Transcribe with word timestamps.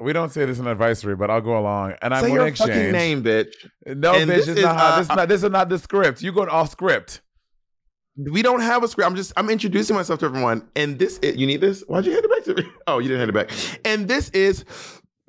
We 0.00 0.12
don't 0.12 0.30
say 0.30 0.44
this 0.44 0.58
in 0.60 0.66
advisory, 0.68 1.16
but 1.16 1.28
I'll 1.30 1.40
go 1.40 1.58
along. 1.58 1.94
And 2.02 2.14
I'm 2.14 2.24
going 2.26 2.38
to 2.38 2.44
exchange. 2.46 2.70
fucking 2.70 2.92
name, 2.92 3.22
bitch. 3.24 3.52
No, 3.84 4.14
And 4.14 4.30
bitch, 4.30 4.46
this 4.46 4.48
is, 4.48 4.62
not, 4.62 4.76
how- 4.76 4.86
uh, 4.86 4.96
this, 4.98 5.04
is 5.08 5.16
not, 5.16 5.28
this 5.28 5.42
is 5.42 5.50
not 5.50 5.68
the 5.68 5.78
script. 5.78 6.22
You're 6.22 6.32
going 6.32 6.48
off 6.48 6.70
script. 6.70 7.20
We 8.16 8.42
don't 8.42 8.60
have 8.60 8.82
a 8.82 8.88
script. 8.88 9.08
I'm 9.08 9.14
just 9.16 9.32
I'm 9.36 9.48
introducing 9.48 9.94
myself 9.94 10.18
to 10.20 10.26
everyone. 10.26 10.68
And 10.74 10.98
this 10.98 11.18
is, 11.18 11.36
you 11.36 11.46
need 11.46 11.60
this? 11.60 11.82
Why'd 11.86 12.04
you 12.04 12.12
hand 12.12 12.24
it 12.24 12.30
back 12.30 12.44
to 12.56 12.62
me? 12.62 12.68
Oh, 12.88 12.98
you 13.00 13.08
didn't 13.08 13.18
hand 13.18 13.30
it 13.30 13.32
back. 13.34 13.50
And 13.84 14.08
this 14.08 14.30
is 14.30 14.64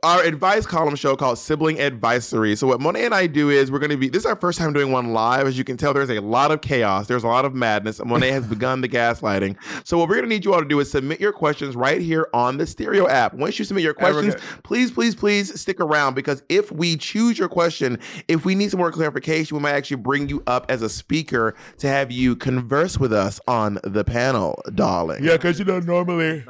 our 0.03 0.23
advice 0.23 0.65
column 0.65 0.95
show 0.95 1.15
called 1.15 1.37
Sibling 1.37 1.79
Advisory. 1.79 2.55
So 2.55 2.67
what 2.67 2.79
Monet 2.79 3.05
and 3.05 3.13
I 3.13 3.27
do 3.27 3.49
is 3.49 3.71
we're 3.71 3.79
going 3.79 3.91
to 3.91 3.97
be 3.97 4.09
this 4.09 4.21
is 4.21 4.25
our 4.25 4.35
first 4.35 4.57
time 4.57 4.73
doing 4.73 4.91
one 4.91 5.13
live. 5.13 5.47
As 5.47 5.57
you 5.57 5.63
can 5.63 5.77
tell, 5.77 5.93
there's 5.93 6.09
a 6.09 6.19
lot 6.19 6.51
of 6.51 6.61
chaos. 6.61 7.07
There's 7.07 7.23
a 7.23 7.27
lot 7.27 7.45
of 7.45 7.53
madness. 7.53 8.03
Monet 8.03 8.31
has 8.31 8.47
begun 8.47 8.81
the 8.81 8.89
gaslighting. 8.89 9.55
So 9.85 9.97
what 9.97 10.09
we're 10.09 10.15
going 10.15 10.25
to 10.25 10.29
need 10.29 10.45
you 10.45 10.53
all 10.53 10.59
to 10.59 10.67
do 10.67 10.79
is 10.81 10.91
submit 10.91 11.19
your 11.19 11.31
questions 11.31 11.75
right 11.75 12.01
here 12.01 12.27
on 12.33 12.57
the 12.57 12.67
Stereo 12.67 13.07
app. 13.07 13.33
Once 13.33 13.57
you 13.57 13.65
submit 13.65 13.83
your 13.83 13.93
questions, 13.93 14.35
please, 14.63 14.91
please, 14.91 15.15
please 15.15 15.59
stick 15.59 15.79
around 15.79 16.13
because 16.13 16.43
if 16.49 16.71
we 16.71 16.95
choose 16.97 17.39
your 17.39 17.49
question, 17.49 17.97
if 18.27 18.45
we 18.45 18.55
need 18.55 18.69
some 18.69 18.79
more 18.79 18.91
clarification, 18.91 19.57
we 19.57 19.63
might 19.63 19.71
actually 19.71 19.97
bring 19.97 20.29
you 20.29 20.43
up 20.45 20.65
as 20.69 20.81
a 20.81 20.89
speaker 20.89 21.55
to 21.77 21.87
have 21.87 22.11
you 22.11 22.35
converse 22.35 22.99
with 22.99 23.13
us 23.13 23.39
on 23.47 23.79
the 23.83 24.03
panel, 24.03 24.61
darling. 24.75 25.23
Yeah, 25.23 25.37
because 25.37 25.57
you 25.57 25.65
know, 25.65 25.79
normally. 25.79 26.43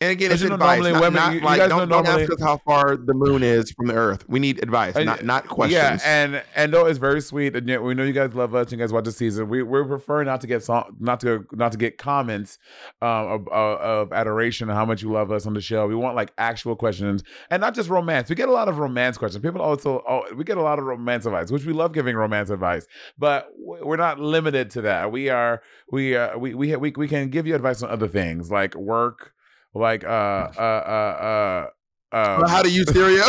And 0.00 0.10
again, 0.10 0.32
it's 0.32 0.42
you 0.42 0.52
advice. 0.52 0.80
normally 0.80 0.92
not, 0.92 1.00
women- 1.00 1.14
not 1.14 1.32
you- 1.34 1.38
you 1.38 1.44
like 1.46 1.58
guys 1.60 1.68
don't, 1.68 1.88
know 1.88 2.02
don't 2.02 2.20
ask 2.20 2.30
us 2.32 2.40
how 2.40 2.58
far 2.58 2.96
the 2.96 3.14
moon 3.14 3.42
is 3.42 3.70
from 3.70 3.86
the 3.86 3.94
Earth. 3.94 4.28
We 4.28 4.38
need 4.40 4.62
advice, 4.62 4.96
And- 4.96 5.06
not 5.06 5.24
not 5.24 5.48
questions. 5.48 5.72
Yeah, 5.72 5.98
and 6.04 6.42
and 6.56 6.72
though 6.74 6.86
it's 6.86 6.98
very 6.98 7.20
sweet, 7.20 7.54
and 7.56 7.66
we 7.82 7.94
know 7.94 8.02
you 8.02 8.12
guys 8.12 8.34
love 8.34 8.54
us. 8.54 8.70
You 8.72 8.76
guys 8.78 8.92
watch 8.92 9.04
the 9.04 9.12
season. 9.12 9.48
We 9.48 9.62
we 9.62 9.82
prefer 9.84 10.24
not 10.24 10.40
to 10.42 10.46
get 10.46 10.62
song, 10.64 10.96
not 10.98 11.20
to 11.20 11.46
not 11.52 11.72
to 11.72 11.78
get 11.78 11.96
comments 11.96 12.58
um, 13.02 13.08
of, 13.08 13.48
of, 13.48 13.80
of 13.80 14.12
adoration 14.12 14.68
and 14.68 14.76
how 14.76 14.84
much 14.84 15.02
you 15.02 15.10
love 15.12 15.30
us 15.30 15.46
on 15.46 15.54
the 15.54 15.60
show. 15.60 15.86
We 15.86 15.94
want 15.94 16.16
like 16.16 16.32
actual 16.38 16.74
questions 16.76 17.22
and 17.50 17.60
not 17.60 17.74
just 17.74 17.88
romance. 17.88 18.28
We 18.28 18.34
get 18.34 18.48
a 18.48 18.52
lot 18.52 18.68
of 18.68 18.78
romance 18.78 19.16
questions. 19.16 19.42
People 19.42 19.62
also 19.62 20.02
oh, 20.08 20.24
we 20.34 20.42
get 20.44 20.58
a 20.58 20.62
lot 20.62 20.78
of 20.80 20.84
romance 20.86 21.24
advice, 21.24 21.50
which 21.52 21.64
we 21.64 21.72
love 21.72 21.92
giving 21.92 22.16
romance 22.16 22.50
advice, 22.50 22.86
but 23.16 23.48
we're 23.56 23.96
not 23.96 24.18
limited 24.18 24.70
to 24.70 24.82
that. 24.82 25.12
We 25.12 25.28
are 25.30 25.62
we 25.92 26.16
uh, 26.16 26.36
we 26.36 26.54
we 26.54 26.74
we 26.76 26.92
we 26.96 27.06
can 27.08 27.28
give 27.30 27.46
you 27.46 27.54
advice 27.54 27.80
on 27.82 27.90
other 27.90 28.08
things 28.08 28.50
like 28.50 28.74
work, 28.74 29.32
like 29.74 30.04
uh 30.04 30.06
uh 30.06 30.50
uh 30.60 31.66
uh. 32.12 32.16
um, 32.40 32.48
how 32.48 32.62
to 32.62 32.70
use 32.70 32.88
stereo, 32.88 33.24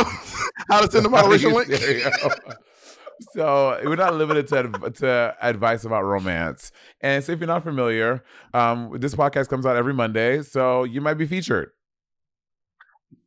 how 0.69 0.81
to 0.81 0.91
send 0.91 1.05
a 1.05 1.09
moderation 1.09 1.51
link. 1.53 1.69
so 3.33 3.79
we're 3.83 3.95
not 3.95 4.13
limited 4.15 4.47
to, 4.47 4.91
to 4.91 5.35
advice 5.41 5.85
about 5.85 6.03
romance. 6.03 6.71
And 7.01 7.23
so 7.23 7.31
if 7.31 7.39
you're 7.39 7.47
not 7.47 7.63
familiar, 7.63 8.23
um, 8.53 8.91
this 8.99 9.15
podcast 9.15 9.49
comes 9.49 9.65
out 9.65 9.75
every 9.75 9.93
Monday, 9.93 10.41
so 10.43 10.83
you 10.83 11.01
might 11.01 11.15
be 11.15 11.25
featured. 11.25 11.69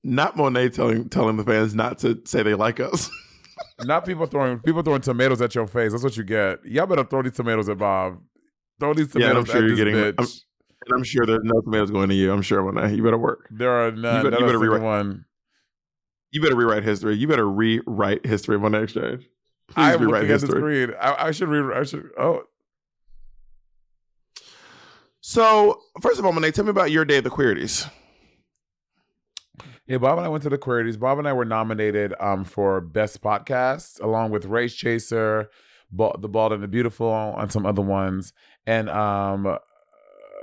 Not 0.04 0.36
Monet 0.36 0.70
telling 0.70 1.08
telling 1.08 1.36
the 1.36 1.44
fans 1.44 1.74
not 1.74 1.98
to 2.00 2.20
say 2.24 2.42
they 2.42 2.54
like 2.54 2.80
us. 2.80 3.10
Not 3.80 4.06
people 4.06 4.26
throwing 4.26 4.60
people 4.60 4.82
throwing 4.82 5.00
tomatoes 5.00 5.40
at 5.42 5.52
your 5.54 5.66
face. 5.66 5.90
That's 5.90 6.04
what 6.04 6.16
you 6.16 6.22
get. 6.22 6.64
Y'all 6.64 6.86
better 6.86 7.02
throw 7.04 7.22
these 7.22 7.32
tomatoes 7.34 7.68
at 7.68 7.76
Bob. 7.78 8.20
Throw 8.78 8.94
these 8.94 9.12
Yeah, 9.16 9.28
tomatoes 9.32 9.36
I'm 9.38 9.44
sure 9.46 9.56
at 9.56 9.60
you're 9.60 9.68
this 9.70 9.78
getting. 9.78 9.94
bitch. 9.94 10.14
I'm, 10.18 10.26
and 10.88 10.97
I'm 10.99 11.04
sure 11.04 11.26
there's 11.26 11.41
no 11.44 11.60
tomatoes 11.60 11.91
going 11.91 12.09
to 12.09 12.15
you. 12.15 12.32
I'm 12.32 12.43
sure 12.43 12.62
Monet. 12.62 12.94
You 12.97 13.03
better 13.03 13.19
work. 13.19 13.49
there 13.50 13.71
are 13.71 13.91
none. 13.93 14.25
better- 14.25 14.38
you 14.41 14.47
better 14.47 14.59
rewrite- 14.59 14.82
one. 14.82 15.25
You 16.31 16.43
better 16.43 16.56
rewrite 16.56 16.82
history. 16.84 17.15
You 17.16 17.26
better 17.26 17.49
rewrite 17.49 18.26
history 18.26 18.56
of 18.56 18.62
Monet 18.62 18.82
X 18.82 18.93
Change. 18.93 19.22
Please 19.69 19.76
I'm 19.76 20.00
rewrite 20.00 20.22
looking 20.22 20.34
at 20.34 20.41
the 20.41 20.47
history. 20.47 20.84
screen. 20.87 20.97
I, 21.00 21.26
I 21.26 21.31
should 21.31 21.49
read. 21.49 21.76
I 21.76 21.82
should. 21.84 22.10
Oh, 22.19 22.43
So 25.21 25.81
first 26.00 26.19
of 26.19 26.25
all, 26.26 26.32
Monet, 26.32 26.53
tell 26.53 26.65
me 26.65 26.71
about 26.71 26.91
your 26.91 27.05
day 27.05 27.19
at 27.19 27.25
the 27.25 27.31
Queerties. 27.31 27.91
Yeah, 29.87 29.99
Bob 29.99 30.19
and 30.19 30.26
I 30.26 30.28
went 30.28 30.43
to 30.44 30.50
the 30.50 30.59
Queerties. 30.59 30.99
Bob 30.99 31.19
and 31.19 31.26
I 31.26 31.32
were 31.32 31.44
nominated 31.44 32.15
um, 32.20 32.44
for 32.44 32.81
Best 32.81 33.22
Podcast, 33.22 34.00
along 34.03 34.31
with 34.31 34.44
Race 34.44 34.75
Chaser, 34.75 35.49
The 35.91 36.28
Bald 36.28 36.53
and 36.53 36.62
the 36.62 36.69
Beautiful, 36.69 37.34
and 37.38 37.50
some 37.50 37.65
other 37.66 37.82
ones. 37.82 38.32
And 38.66 38.91
um, 38.91 39.56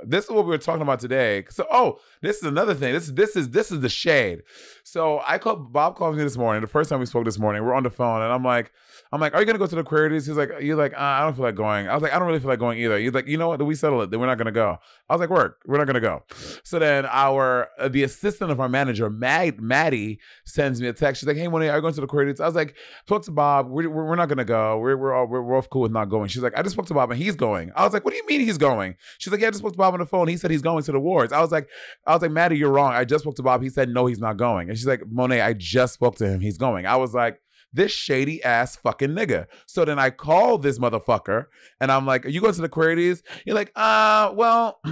this 0.04 0.24
is 0.24 0.30
what 0.30 0.44
we 0.44 0.50
were 0.50 0.58
talking 0.58 0.82
about 0.82 1.00
today. 1.00 1.44
So, 1.50 1.66
oh, 1.70 1.98
this 2.20 2.36
is 2.38 2.42
another 2.44 2.74
thing. 2.74 2.92
This 2.92 3.08
this 3.08 3.36
is 3.36 3.50
this 3.50 3.70
is 3.70 3.80
the 3.80 3.88
shade. 3.88 4.42
So 4.84 5.22
I 5.26 5.38
called 5.38 5.72
Bob 5.72 5.96
called 5.96 6.16
me 6.16 6.22
this 6.22 6.36
morning. 6.36 6.60
The 6.60 6.68
first 6.68 6.90
time 6.90 7.00
we 7.00 7.06
spoke 7.06 7.24
this 7.24 7.38
morning, 7.38 7.64
we're 7.64 7.74
on 7.74 7.82
the 7.82 7.90
phone, 7.90 8.22
and 8.22 8.32
I'm 8.32 8.44
like, 8.44 8.72
I'm 9.12 9.20
like, 9.20 9.34
are 9.34 9.40
you 9.40 9.46
gonna 9.46 9.58
go 9.58 9.66
to 9.66 9.74
the 9.74 9.84
Queerties? 9.84 10.26
He's 10.26 10.36
like, 10.36 10.50
you're 10.60 10.76
like, 10.76 10.92
uh, 10.94 10.98
I 11.00 11.20
don't 11.20 11.34
feel 11.34 11.44
like 11.44 11.54
going. 11.54 11.88
I 11.88 11.94
was 11.94 12.02
like, 12.02 12.12
I 12.12 12.18
don't 12.18 12.26
really 12.26 12.40
feel 12.40 12.48
like 12.48 12.58
going 12.58 12.78
either. 12.78 12.98
He's 12.98 13.12
like, 13.12 13.26
you 13.26 13.36
know 13.36 13.48
what? 13.48 13.64
We 13.64 13.74
settle 13.74 14.02
it. 14.02 14.10
Then 14.10 14.20
we're 14.20 14.26
not 14.26 14.38
gonna 14.38 14.52
go. 14.52 14.78
I 15.08 15.14
was 15.14 15.20
like, 15.20 15.30
work. 15.30 15.60
We're 15.66 15.78
not 15.78 15.86
gonna 15.86 16.00
go. 16.00 16.22
So 16.64 16.78
then 16.78 17.06
our 17.06 17.68
uh, 17.78 17.88
the 17.88 18.02
assistant 18.02 18.50
of 18.50 18.60
our 18.60 18.68
manager, 18.68 19.08
Mag, 19.08 19.60
Maddie, 19.60 20.20
sends 20.44 20.80
me 20.80 20.88
a 20.88 20.92
text. 20.92 21.20
She's 21.20 21.28
like, 21.28 21.36
hey, 21.36 21.48
Monet, 21.48 21.68
are 21.68 21.76
you 21.76 21.82
going 21.82 21.94
to 21.94 22.00
the 22.00 22.06
Queerties? 22.06 22.40
I 22.40 22.46
was 22.46 22.54
like, 22.54 22.76
spoke 23.04 23.22
to 23.24 23.30
Bob. 23.30 23.68
We're, 23.68 23.88
we're, 23.88 24.16
not 24.16 24.28
gonna 24.28 24.44
go. 24.44 24.78
We're 24.78 24.96
we're 24.96 25.14
all 25.14 25.26
we're, 25.26 25.42
we're 25.42 25.56
all 25.56 25.62
cool 25.62 25.82
with 25.82 25.92
not 25.92 26.06
going. 26.06 26.28
She's 26.28 26.42
like, 26.42 26.58
I 26.58 26.62
just 26.62 26.72
spoke 26.72 26.86
to 26.86 26.94
Bob 26.94 27.10
and 27.10 27.20
he's 27.20 27.36
going. 27.36 27.72
I 27.76 27.84
was 27.84 27.92
like, 27.92 28.04
what 28.04 28.12
do 28.12 28.16
you 28.16 28.26
mean 28.26 28.40
he's 28.40 28.58
going? 28.58 28.96
She's 29.18 29.32
like, 29.32 29.40
yeah, 29.40 29.48
I 29.48 29.50
just 29.50 29.60
spoke 29.60 29.72
to 29.72 29.78
Bob 29.78 29.94
on 29.94 30.00
the 30.00 30.06
phone. 30.06 30.28
He 30.28 30.36
said 30.36 30.50
he's 30.50 30.62
going 30.62 30.82
to 30.82 30.92
the 30.92 30.98
awards. 30.98 31.32
I 31.32 31.40
was 31.40 31.52
like, 31.52 31.68
I 32.06 32.12
was 32.12 32.22
like, 32.22 32.30
Maddie, 32.30 32.58
you're 32.58 32.72
wrong. 32.72 32.92
I 32.92 33.04
just 33.04 33.22
spoke 33.22 33.36
to 33.36 33.42
Bob. 33.42 33.62
He 33.62 33.68
said 33.68 33.88
no, 33.88 34.06
he's 34.06 34.20
not 34.20 34.36
going. 34.36 34.68
And 34.68 34.78
she's 34.78 34.86
like, 34.86 35.02
Monet, 35.10 35.40
I 35.40 35.52
just 35.52 35.94
spoke 35.94 36.16
to 36.16 36.26
him. 36.26 36.40
He's 36.40 36.58
going. 36.58 36.86
I 36.86 36.96
was 36.96 37.14
like, 37.14 37.40
this 37.72 37.92
shady 37.92 38.42
ass 38.42 38.76
fucking 38.76 39.10
nigga. 39.10 39.46
So 39.66 39.84
then 39.84 39.98
I 39.98 40.10
call 40.10 40.58
this 40.58 40.78
motherfucker 40.78 41.46
and 41.80 41.92
I'm 41.92 42.06
like, 42.06 42.26
are 42.26 42.30
you 42.30 42.40
going 42.40 42.54
to 42.54 42.62
the 42.62 42.68
Queerties? 42.68 43.22
You're 43.44 43.56
like, 43.56 43.72
uh, 43.76 44.32
well. 44.34 44.80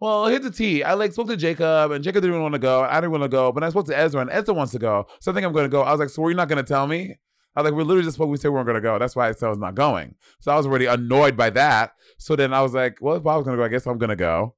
Well, 0.00 0.26
here's 0.26 0.42
the 0.42 0.50
tea. 0.50 0.82
I 0.82 0.94
like 0.94 1.12
spoke 1.12 1.28
to 1.28 1.36
Jacob, 1.36 1.92
and 1.92 2.04
Jacob 2.04 2.22
didn't 2.22 2.42
want 2.42 2.52
to 2.52 2.58
go. 2.58 2.82
I 2.82 2.96
didn't 2.96 3.12
want 3.12 3.22
to 3.22 3.28
go, 3.28 3.52
but 3.52 3.64
I 3.64 3.70
spoke 3.70 3.86
to 3.86 3.96
Ezra, 3.96 4.20
and 4.20 4.28
Ezra 4.28 4.52
wants 4.52 4.72
to 4.72 4.78
go. 4.78 5.06
So 5.20 5.30
I 5.30 5.34
think 5.34 5.46
I'm 5.46 5.52
going 5.52 5.64
to 5.64 5.70
go. 5.70 5.80
I 5.80 5.92
was 5.92 6.00
like, 6.00 6.10
so 6.10 6.20
were 6.20 6.30
you 6.30 6.36
not 6.36 6.48
going 6.48 6.62
to 6.62 6.68
tell 6.68 6.86
me? 6.86 7.16
I 7.56 7.62
was 7.62 7.70
like, 7.70 7.76
we 7.76 7.84
literally 7.84 8.04
just 8.04 8.16
spoke. 8.16 8.28
We 8.28 8.36
said 8.36 8.48
we 8.48 8.54
weren't 8.54 8.66
to 8.76 8.80
go. 8.80 8.98
That's 8.98 9.14
why 9.14 9.28
I 9.28 9.32
said 9.32 9.46
I 9.46 9.50
was 9.50 9.58
not 9.58 9.74
going. 9.74 10.14
So 10.40 10.52
I 10.52 10.56
was 10.56 10.66
already 10.66 10.86
annoyed 10.86 11.36
by 11.36 11.50
that. 11.50 11.92
So 12.18 12.36
then 12.36 12.52
I 12.52 12.62
was 12.62 12.74
like, 12.74 12.98
well, 13.00 13.16
if 13.16 13.22
Bob 13.22 13.38
was 13.38 13.46
to 13.46 13.56
go, 13.56 13.64
I 13.64 13.68
guess 13.68 13.86
I'm 13.86 13.98
to 14.08 14.16
go. 14.16 14.54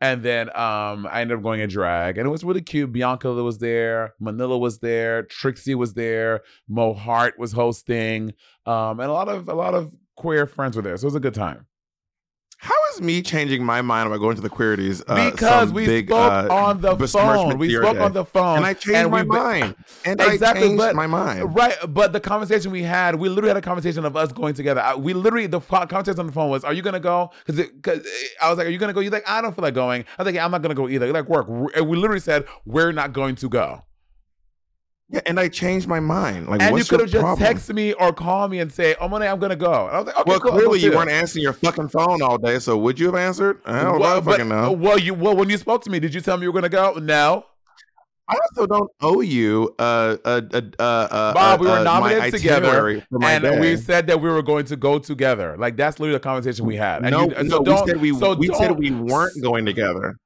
And 0.00 0.22
then 0.22 0.48
um, 0.50 1.08
I 1.10 1.22
ended 1.22 1.38
up 1.38 1.42
going 1.42 1.60
in 1.60 1.68
drag, 1.68 2.18
and 2.18 2.26
it 2.26 2.30
was 2.30 2.44
really 2.44 2.62
cute. 2.62 2.92
Bianca 2.92 3.32
was 3.32 3.58
there, 3.58 4.14
Manila 4.20 4.56
was 4.58 4.78
there, 4.78 5.24
Trixie 5.24 5.74
was 5.74 5.94
there, 5.94 6.42
Mo 6.68 6.94
Heart 6.94 7.36
was 7.36 7.52
hosting, 7.52 8.34
um, 8.64 9.00
and 9.00 9.10
a 9.10 9.12
lot 9.12 9.28
of 9.28 9.48
a 9.48 9.54
lot 9.54 9.74
of 9.74 9.92
queer 10.14 10.46
friends 10.46 10.76
were 10.76 10.82
there. 10.82 10.96
So 10.96 11.04
it 11.04 11.08
was 11.08 11.14
a 11.16 11.20
good 11.20 11.34
time. 11.34 11.66
How 12.58 12.74
is 12.92 13.02
me 13.02 13.20
changing 13.22 13.62
my 13.62 13.82
mind 13.82 14.06
about 14.06 14.18
going 14.18 14.34
to 14.36 14.42
the 14.42 14.48
Queerties? 14.48 15.02
Uh, 15.06 15.30
because 15.30 15.68
some 15.68 15.74
we 15.74 15.86
big, 15.86 16.08
spoke 16.08 16.32
uh, 16.32 16.54
on 16.54 16.80
the 16.80 16.96
phone. 16.96 17.58
We 17.58 17.74
spoke 17.74 17.96
day? 17.96 18.02
on 18.02 18.12
the 18.12 18.24
phone, 18.24 18.56
and 18.56 18.66
I 18.66 18.72
changed 18.72 19.10
my 19.10 19.22
we- 19.22 19.28
mind. 19.28 19.76
And 20.04 20.20
exactly, 20.20 20.62
I 20.62 20.66
changed 20.68 20.78
but 20.78 20.94
my 20.94 21.06
mind. 21.06 21.54
right. 21.54 21.76
But 21.86 22.12
the 22.12 22.20
conversation 22.20 22.72
we 22.72 22.82
had, 22.82 23.16
we 23.16 23.28
literally 23.28 23.48
had 23.50 23.56
a 23.58 23.62
conversation 23.62 24.04
of 24.04 24.16
us 24.16 24.32
going 24.32 24.54
together. 24.54 24.80
I, 24.80 24.94
we 24.94 25.12
literally 25.12 25.46
the 25.46 25.60
conversation 25.60 26.18
on 26.20 26.26
the 26.26 26.32
phone 26.32 26.50
was, 26.50 26.64
"Are 26.64 26.72
you 26.72 26.82
gonna 26.82 26.98
go?" 26.98 27.30
Because 27.46 27.66
I 28.40 28.48
was 28.48 28.58
like, 28.58 28.66
"Are 28.66 28.70
you 28.70 28.78
gonna 28.78 28.94
go?" 28.94 29.00
You're 29.00 29.12
like, 29.12 29.28
"I 29.28 29.42
don't 29.42 29.54
feel 29.54 29.62
like 29.62 29.74
going." 29.74 30.02
I 30.18 30.22
was 30.22 30.26
like, 30.26 30.34
yeah, 30.34 30.44
"I'm 30.44 30.50
not 30.50 30.62
gonna 30.62 30.74
go 30.74 30.88
either." 30.88 31.06
You're 31.06 31.14
like, 31.14 31.28
"Work." 31.28 31.48
And 31.76 31.88
we 31.88 31.96
literally 31.96 32.20
said, 32.20 32.46
"We're 32.64 32.92
not 32.92 33.12
going 33.12 33.36
to 33.36 33.48
go." 33.50 33.82
Yeah, 35.08 35.20
and 35.26 35.38
I 35.38 35.48
changed 35.48 35.86
my 35.86 36.00
mind. 36.00 36.48
Like, 36.48 36.60
and 36.60 36.76
you 36.76 36.84
could 36.84 36.98
have 36.98 37.08
just 37.08 37.22
problem? 37.22 37.46
text 37.46 37.72
me 37.72 37.92
or 37.92 38.12
called 38.12 38.50
me 38.50 38.58
and 38.58 38.72
say, 38.72 38.96
"Oh, 39.00 39.06
Monet, 39.08 39.28
I'm 39.28 39.38
gonna 39.38 39.54
go." 39.54 39.86
And 39.86 39.94
I 39.96 39.98
was 39.98 40.06
like, 40.06 40.16
"Okay, 40.18 40.30
well, 40.30 40.40
cool, 40.40 40.50
clearly 40.50 40.80
you 40.80 40.90
too." 40.90 40.96
weren't 40.96 41.10
answering 41.10 41.44
your 41.44 41.52
fucking 41.52 41.88
phone 41.90 42.22
all 42.22 42.38
day. 42.38 42.58
So 42.58 42.76
would 42.76 42.98
you 42.98 43.06
have 43.06 43.14
answered? 43.14 43.60
I 43.66 43.84
don't 43.84 44.00
well, 44.00 44.16
know. 44.16 44.20
but- 44.20 44.30
Fucking 44.32 44.48
know. 44.48 44.72
well, 44.72 44.98
you 44.98 45.14
well 45.14 45.36
when 45.36 45.48
you 45.48 45.58
spoke 45.58 45.84
to 45.84 45.90
me, 45.90 46.00
did 46.00 46.12
you 46.12 46.20
tell 46.20 46.36
me 46.36 46.42
you 46.42 46.50
were 46.52 46.60
gonna 46.60 46.68
go? 46.68 46.94
No. 46.94 47.44
I 48.28 48.34
also 48.42 48.66
don't 48.66 48.90
owe 49.00 49.20
you 49.20 49.72
uh 49.78 50.16
uh 50.24 50.40
uh, 50.52 50.60
uh 50.80 51.32
Bob, 51.34 51.60
we 51.60 51.68
were 51.68 51.84
nominated 51.84 52.32
together, 52.34 52.66
itinerary 52.66 53.00
for 53.08 53.20
my 53.20 53.30
and 53.34 53.44
day. 53.44 53.60
we 53.60 53.76
said 53.76 54.08
that 54.08 54.20
we 54.20 54.28
were 54.28 54.42
going 54.42 54.64
to 54.64 54.74
go 54.74 54.98
together. 54.98 55.54
Like 55.56 55.76
that's 55.76 56.00
literally 56.00 56.16
the 56.16 56.24
conversation 56.24 56.66
we 56.66 56.74
had. 56.74 57.02
And 57.02 57.12
no, 57.12 57.28
you, 57.28 57.44
no, 57.44 57.48
so 57.48 57.58
we 57.60 57.64
don't- 57.64 57.86
said 57.86 58.00
we 58.00 58.12
so 58.18 58.34
we 58.34 58.48
said 58.48 58.76
we 58.76 58.90
weren't 58.90 59.40
going 59.40 59.64
together. 59.64 60.16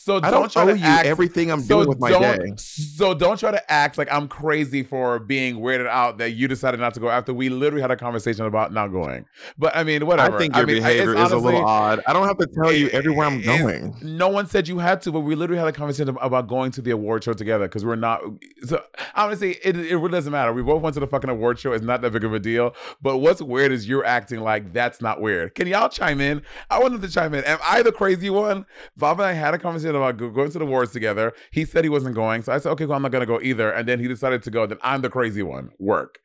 So 0.00 0.20
don't, 0.20 0.32
don't 0.32 0.52
try 0.52 0.64
to 0.64 0.80
act, 0.80 1.06
everything 1.06 1.50
I'm 1.50 1.60
so 1.60 1.76
doing 1.76 1.88
with 1.88 2.00
my 2.00 2.10
don't- 2.10 2.38
day. 2.38 2.52
So 2.56 3.14
don't 3.14 3.38
try 3.38 3.50
to 3.50 3.70
act 3.72 3.98
like 3.98 4.10
I'm 4.10 4.26
crazy 4.28 4.82
for 4.82 5.18
being 5.18 5.56
weirded 5.56 5.86
out 5.86 6.18
that 6.18 6.30
you 6.30 6.48
decided 6.48 6.80
not 6.80 6.94
to 6.94 7.00
go 7.00 7.10
after 7.10 7.34
we 7.34 7.48
literally 7.48 7.82
had 7.82 7.90
a 7.90 7.96
conversation 7.96 8.46
about 8.46 8.72
not 8.72 8.88
going. 8.88 9.26
But 9.58 9.76
I 9.76 9.84
mean, 9.84 10.06
whatever. 10.06 10.36
I 10.36 10.38
think 10.38 10.56
your 10.56 10.66
mean, 10.66 10.76
it's 10.76 10.86
behavior 10.86 11.14
is 11.16 11.32
a 11.32 11.36
little 11.36 11.64
odd. 11.64 12.00
I 12.06 12.12
don't 12.12 12.26
have 12.26 12.38
to 12.38 12.46
tell 12.46 12.72
you 12.72 12.88
everywhere 12.88 13.26
I'm 13.26 13.42
going. 13.42 13.96
No 14.02 14.28
one 14.28 14.46
said 14.46 14.68
you 14.68 14.78
had 14.78 15.02
to, 15.02 15.12
but 15.12 15.20
we 15.20 15.34
literally 15.34 15.58
had 15.58 15.68
a 15.68 15.72
conversation 15.72 16.16
about 16.20 16.46
going 16.48 16.70
to 16.72 16.82
the 16.82 16.92
award 16.92 17.24
show 17.24 17.32
together 17.32 17.66
because 17.66 17.84
we're 17.84 17.96
not. 17.96 18.22
So 18.64 18.82
honestly, 19.14 19.58
it, 19.62 19.76
it 19.76 19.96
really 19.96 20.12
doesn't 20.12 20.32
matter. 20.32 20.52
We 20.52 20.62
both 20.62 20.80
went 20.80 20.94
to 20.94 21.00
the 21.00 21.06
fucking 21.06 21.28
award 21.28 21.58
show. 21.58 21.72
It's 21.72 21.84
not 21.84 22.00
that 22.02 22.12
big 22.12 22.24
of 22.24 22.32
a 22.32 22.38
deal. 22.38 22.74
But 23.02 23.18
what's 23.18 23.42
weird 23.42 23.72
is 23.72 23.88
you're 23.88 24.04
acting 24.04 24.40
like 24.40 24.72
that's 24.72 25.02
not 25.02 25.20
weird. 25.20 25.54
Can 25.54 25.66
y'all 25.66 25.88
chime 25.88 26.20
in? 26.20 26.42
I 26.70 26.78
wanted 26.78 27.02
to 27.02 27.08
chime 27.08 27.34
in. 27.34 27.44
Am 27.44 27.58
I 27.62 27.82
the 27.82 27.92
crazy 27.92 28.30
one? 28.30 28.64
Bob 28.96 29.20
and 29.20 29.26
I 29.26 29.32
had 29.32 29.54
a 29.54 29.58
conversation 29.58 29.87
about 29.94 30.16
going 30.16 30.50
to 30.50 30.58
the 30.58 30.66
wars 30.66 30.92
together. 30.92 31.32
He 31.50 31.64
said 31.64 31.84
he 31.84 31.90
wasn't 31.90 32.14
going, 32.14 32.42
so 32.42 32.52
I 32.52 32.58
said, 32.58 32.70
okay, 32.72 32.86
well, 32.86 32.96
I'm 32.96 33.02
not 33.02 33.12
gonna 33.12 33.26
go 33.26 33.40
either. 33.40 33.70
And 33.70 33.88
then 33.88 34.00
he 34.00 34.08
decided 34.08 34.42
to 34.44 34.50
go. 34.50 34.66
Then 34.66 34.78
I'm 34.82 35.02
the 35.02 35.10
crazy 35.10 35.42
one. 35.42 35.70
Work. 35.78 36.18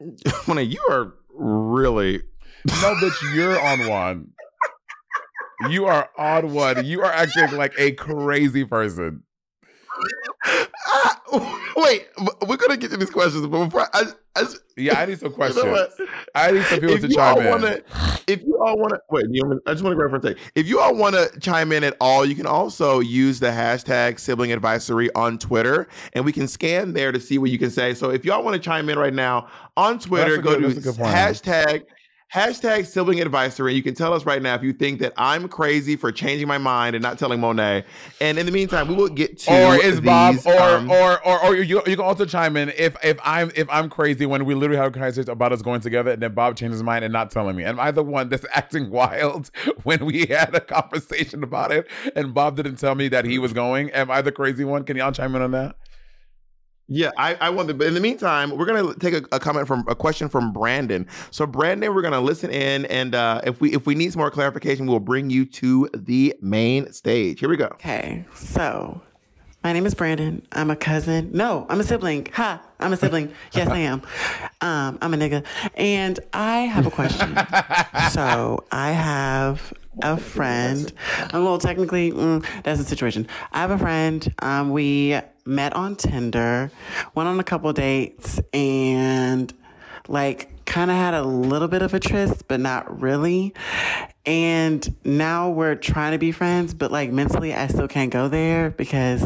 Mona, 0.46 0.62
you 0.62 0.84
are 0.90 1.14
really 1.30 2.22
No, 2.82 2.94
bitch, 2.96 3.34
you're 3.34 3.60
on 3.60 3.86
one. 3.86 4.30
You 5.70 5.86
are 5.86 6.10
on 6.18 6.52
one. 6.52 6.84
You 6.84 7.02
are 7.02 7.12
acting 7.12 7.56
like 7.56 7.72
a 7.78 7.92
crazy 7.92 8.64
person. 8.64 9.22
Wait, 11.76 12.06
we're 12.46 12.56
gonna 12.56 12.76
get 12.76 12.90
to 12.90 12.96
these 12.96 13.10
questions, 13.10 13.46
but 13.46 13.64
before 13.66 13.88
I, 13.92 14.04
I 14.36 14.40
just- 14.42 14.60
Yeah, 14.76 14.98
I 15.00 15.06
need 15.06 15.18
some 15.18 15.28
you 15.30 15.34
questions. 15.34 15.64
know? 15.64 15.86
I 16.34 16.50
need 16.52 16.62
some 16.64 16.80
people 16.80 16.94
If 16.96 17.00
to 17.02 17.08
chime 17.08 17.38
in. 17.38 17.46
wanna, 17.48 17.80
if 18.26 18.42
you 18.42 18.58
all 18.62 18.78
want 18.78 18.90
to, 18.94 19.00
wait, 19.10 19.24
you 19.30 19.42
know, 19.42 19.58
I 19.66 19.72
just 19.72 19.82
want 19.82 19.92
to 19.92 19.96
grab 19.96 20.10
for 20.10 20.16
a 20.16 20.22
second. 20.22 20.38
If 20.54 20.66
you 20.66 20.80
all 20.80 20.94
want 20.94 21.14
to 21.16 21.40
chime 21.40 21.72
in 21.72 21.84
at 21.84 21.96
all, 22.00 22.24
you 22.24 22.34
can 22.34 22.46
also 22.46 23.00
use 23.00 23.40
the 23.40 23.48
hashtag 23.48 24.18
sibling 24.18 24.52
advisory 24.52 25.12
on 25.14 25.38
Twitter, 25.38 25.88
and 26.12 26.24
we 26.24 26.32
can 26.32 26.46
scan 26.48 26.92
there 26.92 27.12
to 27.12 27.20
see 27.20 27.38
what 27.38 27.50
you 27.50 27.58
can 27.58 27.70
say. 27.70 27.94
So 27.94 28.10
if 28.10 28.24
y'all 28.24 28.42
want 28.42 28.54
to 28.54 28.60
chime 28.60 28.88
in 28.88 28.98
right 28.98 29.14
now 29.14 29.48
on 29.76 29.98
Twitter, 29.98 30.36
That's 30.40 30.42
go 30.42 30.58
good- 30.60 30.82
to 30.82 30.92
hashtag 30.92 31.84
hashtag 32.32 32.86
sibling 32.86 33.20
advisory. 33.20 33.74
You 33.74 33.82
can 33.82 33.94
tell 33.94 34.12
us 34.12 34.26
right 34.26 34.42
now 34.42 34.54
if 34.54 34.62
you 34.62 34.72
think 34.72 35.00
that 35.00 35.12
I'm 35.16 35.48
crazy 35.48 35.96
for 35.96 36.10
changing 36.10 36.48
my 36.48 36.58
mind 36.58 36.96
and 36.96 37.02
not 37.02 37.18
telling 37.18 37.40
Monet. 37.40 37.84
And 38.20 38.38
in 38.38 38.46
the 38.46 38.52
meantime, 38.52 38.88
we 38.88 38.94
will 38.94 39.08
get 39.08 39.38
to 39.40 39.52
or 39.52 39.82
is 39.82 40.00
Bob, 40.00 40.36
or, 40.44 40.58
um, 40.58 40.90
or 40.90 41.24
or 41.24 41.44
or 41.44 41.56
you 41.56 41.76
you 41.86 41.96
can 41.96 42.00
also 42.00 42.24
chime 42.24 42.56
in 42.56 42.70
if 42.70 42.96
if 43.04 43.18
I'm 43.24 43.50
if 43.54 43.68
I'm 43.70 43.88
crazy 43.88 44.26
when 44.26 44.44
we 44.44 44.54
literally 44.54 44.76
have 44.76 44.88
a 44.88 44.90
conversation 44.90 45.30
about 45.30 45.52
us 45.52 45.62
going 45.62 45.80
together 45.80 46.12
and 46.12 46.22
then 46.22 46.34
Bob 46.34 46.56
changes 46.56 46.78
his 46.78 46.82
mind 46.82 47.04
and 47.04 47.12
not 47.12 47.30
telling 47.30 47.56
me. 47.56 47.64
Am 47.64 47.78
I 47.78 47.90
the 47.90 48.02
one 48.02 48.28
that's 48.28 48.46
acting 48.54 48.90
wild 48.90 49.50
when 49.84 50.04
we 50.04 50.26
had 50.26 50.54
a 50.54 50.60
conversation 50.60 51.42
about 51.42 51.72
it 51.72 51.88
and 52.14 52.34
Bob 52.34 52.56
didn't 52.56 52.76
tell 52.76 52.94
me 52.94 53.08
that 53.08 53.24
he 53.24 53.38
was 53.38 53.52
going? 53.52 53.90
Am 53.90 54.10
I 54.10 54.22
the 54.22 54.32
crazy 54.32 54.64
one? 54.64 54.84
Can 54.84 54.96
y'all 54.96 55.12
chime 55.12 55.34
in 55.36 55.42
on 55.42 55.52
that? 55.52 55.76
Yeah, 56.88 57.10
I, 57.18 57.34
I 57.34 57.50
want 57.50 57.68
to. 57.68 57.74
But 57.74 57.88
in 57.88 57.94
the 57.94 58.00
meantime, 58.00 58.56
we're 58.56 58.66
gonna 58.66 58.94
take 58.94 59.14
a, 59.14 59.22
a 59.32 59.40
comment 59.40 59.66
from 59.66 59.84
a 59.88 59.94
question 59.94 60.28
from 60.28 60.52
Brandon. 60.52 61.06
So 61.32 61.44
Brandon, 61.46 61.92
we're 61.94 62.02
gonna 62.02 62.20
listen 62.20 62.50
in, 62.50 62.84
and 62.86 63.14
uh, 63.14 63.40
if 63.44 63.60
we 63.60 63.74
if 63.74 63.86
we 63.86 63.94
need 63.96 64.12
some 64.12 64.20
more 64.20 64.30
clarification, 64.30 64.86
we'll 64.86 65.00
bring 65.00 65.28
you 65.28 65.44
to 65.46 65.88
the 65.94 66.34
main 66.40 66.92
stage. 66.92 67.40
Here 67.40 67.48
we 67.48 67.56
go. 67.56 67.66
Okay, 67.66 68.24
so 68.34 69.00
my 69.64 69.72
name 69.72 69.84
is 69.84 69.94
Brandon. 69.94 70.46
I'm 70.52 70.70
a 70.70 70.76
cousin. 70.76 71.30
No, 71.32 71.66
I'm 71.68 71.80
a 71.80 71.82
sibling. 71.82 72.28
Ha, 72.34 72.62
I'm 72.78 72.92
a 72.92 72.96
sibling. 72.96 73.32
Yes, 73.52 73.68
I 73.68 73.78
am. 73.78 74.00
Um, 74.60 74.96
I'm 75.02 75.12
a 75.12 75.16
nigga. 75.16 75.44
And 75.74 76.20
I 76.32 76.58
have 76.58 76.86
a 76.86 76.90
question. 76.92 77.34
so 78.12 78.64
I 78.70 78.92
have 78.92 79.72
a 80.02 80.16
friend. 80.16 80.92
I'm 81.18 81.40
a 81.40 81.42
little 81.42 81.58
technically, 81.58 82.12
mm, 82.12 82.44
that's 82.62 82.78
the 82.78 82.84
situation. 82.84 83.26
I 83.52 83.60
have 83.60 83.70
a 83.70 83.78
friend. 83.78 84.32
Um, 84.40 84.70
we 84.70 85.18
met 85.44 85.72
on 85.74 85.96
Tinder, 85.96 86.70
went 87.14 87.28
on 87.28 87.38
a 87.40 87.44
couple 87.44 87.72
dates, 87.72 88.40
and 88.52 89.52
like 90.08 90.64
kind 90.66 90.90
of 90.90 90.96
had 90.96 91.14
a 91.14 91.22
little 91.22 91.68
bit 91.68 91.82
of 91.82 91.94
a 91.94 92.00
tryst, 92.00 92.48
but 92.48 92.60
not 92.60 93.00
really. 93.00 93.54
And 94.24 94.96
now 95.04 95.50
we're 95.50 95.76
trying 95.76 96.12
to 96.12 96.18
be 96.18 96.32
friends, 96.32 96.74
but 96.74 96.90
like 96.90 97.12
mentally, 97.12 97.54
I 97.54 97.68
still 97.68 97.88
can't 97.88 98.12
go 98.12 98.28
there 98.28 98.70
because 98.70 99.24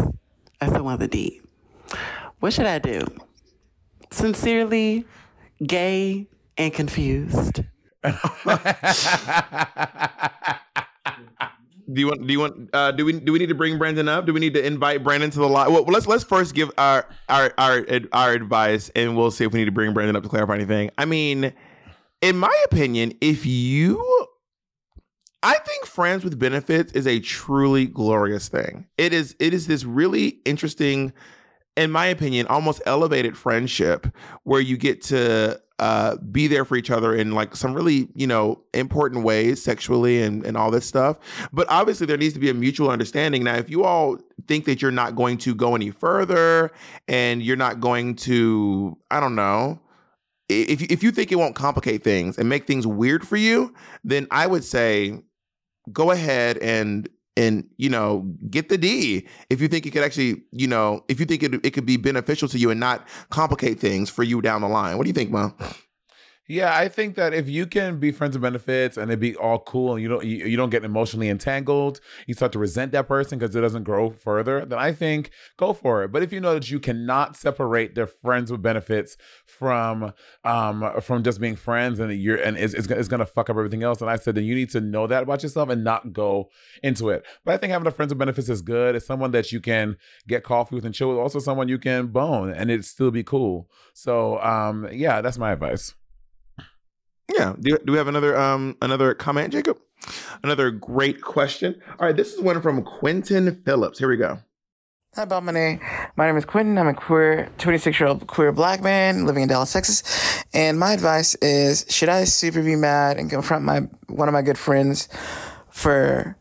I 0.61 0.69
still 0.69 0.85
want 0.85 1.01
the 1.01 1.09
D. 1.09 1.41
What 2.41 2.53
should 2.53 2.67
I 2.67 2.79
do? 2.79 3.07
Sincerely, 4.11 5.05
gay 5.67 6.27
and 6.57 6.73
confused. 6.73 7.63
Do 11.93 12.01
you 12.01 12.07
want? 12.07 12.27
Do 12.27 12.33
you 12.33 12.41
want? 12.41 12.71
Uh, 12.73 12.93
do 12.93 13.05
we? 13.05 13.19
Do 13.19 13.33
we 13.33 13.39
need 13.39 13.49
to 13.49 13.55
bring 13.55 13.79
Brandon 13.79 14.09
up? 14.09 14.27
Do 14.27 14.33
we 14.33 14.41
need 14.41 14.55
to 14.55 14.65
invite 14.65 15.03
Brandon 15.03 15.31
to 15.31 15.39
the 15.39 15.49
live? 15.49 15.73
Well, 15.73 15.85
let's 15.85 16.07
let's 16.07 16.23
first 16.23 16.55
give 16.55 16.71
our 16.79 17.09
our 17.29 17.53
our 17.59 17.85
our 18.13 18.33
advice, 18.33 18.91
and 18.95 19.17
we'll 19.17 19.31
see 19.31 19.45
if 19.45 19.53
we 19.53 19.59
need 19.59 19.65
to 19.65 19.73
bring 19.73 19.93
Brandon 19.93 20.15
up 20.15 20.23
to 20.23 20.29
clarify 20.29 20.55
anything. 20.55 20.91
I 20.99 21.05
mean, 21.05 21.53
in 22.21 22.37
my 22.37 22.65
opinion, 22.67 23.15
if 23.21 23.45
you, 23.45 24.27
I 25.43 25.55
think 25.55 25.87
friends 25.87 26.23
with 26.23 26.39
benefits 26.39 26.93
is 26.93 27.07
a 27.09 27.19
truly 27.19 27.87
glorious 27.87 28.49
thing. 28.49 28.87
It 28.97 29.13
is. 29.13 29.35
It 29.41 29.53
is 29.53 29.67
this 29.67 29.85
really 29.85 30.39
interesting, 30.45 31.13
in 31.77 31.91
my 31.91 32.07
opinion, 32.07 32.47
almost 32.47 32.83
elevated 32.87 33.37
friendship 33.37 34.07
where 34.45 34.61
you 34.61 34.77
get 34.77 35.03
to 35.05 35.61
uh, 35.81 36.17
be 36.17 36.47
there 36.47 36.65
for 36.65 36.77
each 36.77 36.91
other 36.91 37.15
in 37.15 37.33
like 37.33 37.57
some 37.57 37.75
really 37.75 38.09
you 38.15 38.27
know 38.27 38.63
important 38.75 39.25
ways 39.25 39.63
sexually 39.63 40.23
and, 40.23 40.45
and 40.45 40.57
all 40.57 40.71
this 40.71 40.87
stuff. 40.87 41.17
But 41.53 41.67
obviously 41.71 42.07
there 42.07 42.19
needs 42.19 42.35
to 42.35 42.41
be 42.41 42.51
a 42.51 42.55
mutual 42.55 42.91
understanding. 42.91 43.45
Now 43.45 43.57
if 43.57 43.71
you 43.71 43.85
all 43.85 44.19
think 44.47 44.67
that 44.67 44.83
you're 44.83 44.91
not 44.91 45.17
going 45.17 45.39
to 45.39 45.55
go 45.55 45.75
any 45.75 45.91
further 45.91 46.71
and 47.09 47.43
you're 47.43 47.57
not 47.57 47.81
going 47.81 48.15
to 48.17 48.97
i 49.11 49.21
don't 49.21 49.35
know 49.35 49.79
if, 50.49 50.83
if 50.83 51.03
you 51.03 51.11
think 51.11 51.31
it 51.31 51.37
won't 51.37 51.55
complicate 51.55 52.03
things 52.03 52.39
and 52.39 52.49
make 52.49 52.67
things 52.67 52.87
weird 52.87 53.27
for 53.27 53.37
you 53.37 53.75
then 54.03 54.27
i 54.31 54.47
would 54.47 54.65
say 54.65 55.23
go 55.93 56.11
ahead 56.11 56.59
and 56.59 57.09
and 57.37 57.69
you 57.77 57.89
know 57.89 58.21
get 58.51 58.69
the 58.69 58.79
D 58.79 59.27
if 59.51 59.61
you 59.61 59.69
think 59.69 59.87
it 59.87 59.91
could 59.91 60.03
actually 60.03 60.43
you 60.53 60.67
know 60.67 61.05
if 61.09 61.21
you 61.21 61.27
think 61.27 61.43
it, 61.43 61.55
it 61.65 61.71
could 61.71 61.87
be 61.87 61.97
beneficial 61.97 62.49
to 62.49 62.59
you 62.59 62.71
and 62.71 62.81
not 62.81 63.07
complicate 63.31 63.79
things 63.79 64.11
for 64.11 64.23
you 64.23 64.41
down 64.41 64.63
the 64.63 64.69
line. 64.69 64.97
What 64.97 65.05
do 65.05 65.09
you 65.09 65.15
think, 65.15 65.31
Mom? 65.31 65.55
Yeah, 66.51 66.77
I 66.77 66.89
think 66.89 67.15
that 67.15 67.33
if 67.33 67.49
you 67.49 67.65
can 67.65 68.01
be 68.01 68.11
friends 68.11 68.35
with 68.35 68.43
benefits 68.43 68.97
and 68.97 69.09
it 69.13 69.21
be 69.21 69.37
all 69.37 69.61
cool 69.61 69.93
and 69.93 70.03
you 70.03 70.09
don't 70.09 70.25
you, 70.25 70.47
you 70.47 70.57
don't 70.57 70.71
get 70.71 70.85
emotionally 70.85 71.29
entangled, 71.29 72.01
you 72.27 72.35
start 72.35 72.51
to 72.51 72.59
resent 72.59 72.91
that 72.91 73.07
person 73.07 73.39
because 73.39 73.55
it 73.55 73.61
doesn't 73.61 73.85
grow 73.85 74.11
further, 74.11 74.65
then 74.65 74.77
I 74.77 74.91
think 74.91 75.31
go 75.57 75.73
for 75.73 76.03
it. 76.03 76.11
But 76.11 76.25
if 76.25 76.33
you 76.33 76.41
know 76.41 76.55
that 76.55 76.69
you 76.69 76.81
cannot 76.81 77.37
separate 77.37 77.95
the 77.95 78.09
friends 78.09 78.51
with 78.51 78.63
benefits 78.63 79.17
from 79.47 80.13
um 80.43 81.01
from 81.01 81.23
just 81.23 81.41
being 81.41 81.55
friends 81.55 82.01
and 82.01 82.13
you're 82.21 82.39
and 82.39 82.57
it's, 82.59 82.75
it's, 82.75 82.89
it's 82.89 83.07
gonna 83.07 83.27
fuck 83.27 83.49
up 83.49 83.57
everything 83.57 83.85
else, 83.85 84.01
and 84.01 84.11
I 84.11 84.17
said 84.17 84.35
then 84.35 84.43
you 84.43 84.57
need 84.57 84.71
to 84.71 84.81
know 84.81 85.07
that 85.07 85.23
about 85.23 85.45
yourself 85.45 85.69
and 85.69 85.85
not 85.85 86.13
go 86.13 86.51
into 86.83 87.11
it. 87.11 87.25
But 87.45 87.55
I 87.55 87.59
think 87.59 87.71
having 87.71 87.87
a 87.87 87.93
friends 87.93 88.11
with 88.11 88.19
benefits 88.19 88.49
is 88.49 88.61
good. 88.61 88.97
It's 88.97 89.07
someone 89.07 89.31
that 89.31 89.53
you 89.53 89.61
can 89.61 89.99
get 90.27 90.43
coffee 90.43 90.75
with 90.75 90.85
and 90.85 90.93
chill 90.97 91.11
with, 91.11 91.19
also 91.19 91.39
someone 91.39 91.69
you 91.69 91.79
can 91.79 92.09
bone 92.09 92.51
and 92.53 92.73
it 92.73 92.85
still 92.85 93.13
be 93.13 93.23
cool. 93.23 93.71
So 93.95 94.41
um 94.41 94.89
yeah, 94.91 95.21
that's 95.21 95.39
my 95.39 95.53
advice. 95.53 95.95
Yeah. 97.33 97.55
Do, 97.61 97.79
do 97.85 97.93
we 97.93 97.99
have 97.99 98.09
another 98.09 98.37
um 98.37 98.77
another 98.83 99.15
comment, 99.15 99.53
Jacob? 99.53 99.79
Another 100.43 100.71
great 100.71 101.21
question. 101.21 101.81
All 101.99 102.07
right, 102.07 102.17
this 102.17 102.33
is 102.33 102.41
one 102.41 102.61
from 102.63 102.83
Quentin 102.83 103.63
Phillips. 103.65 103.99
Here 103.99 104.09
we 104.09 104.17
go. 104.17 104.39
Hi, 105.17 105.25
Bob 105.25 105.43
Monet. 105.43 105.81
My 106.17 106.27
name 106.27 106.37
is 106.37 106.45
Quentin. 106.45 106.79
I'm 106.79 106.87
a 106.87 106.95
queer, 106.95 107.51
26 107.59 107.99
year 107.99 108.09
old 108.09 108.27
queer 108.29 108.53
black 108.53 108.81
man 108.81 109.27
living 109.27 109.43
in 109.43 109.49
Dallas, 109.49 109.73
Texas. 109.73 110.45
And 110.55 110.79
my 110.79 110.93
advice 110.93 111.35
is 111.37 111.85
should 111.89 112.09
I 112.09 112.25
super 112.25 112.63
be 112.63 112.77
mad 112.77 113.19
and 113.19 113.29
confront 113.29 113.65
my 113.65 113.81
one 114.07 114.29
of 114.29 114.33
my 114.33 114.43
good 114.43 114.57
friends 114.59 115.09
for 115.69 116.37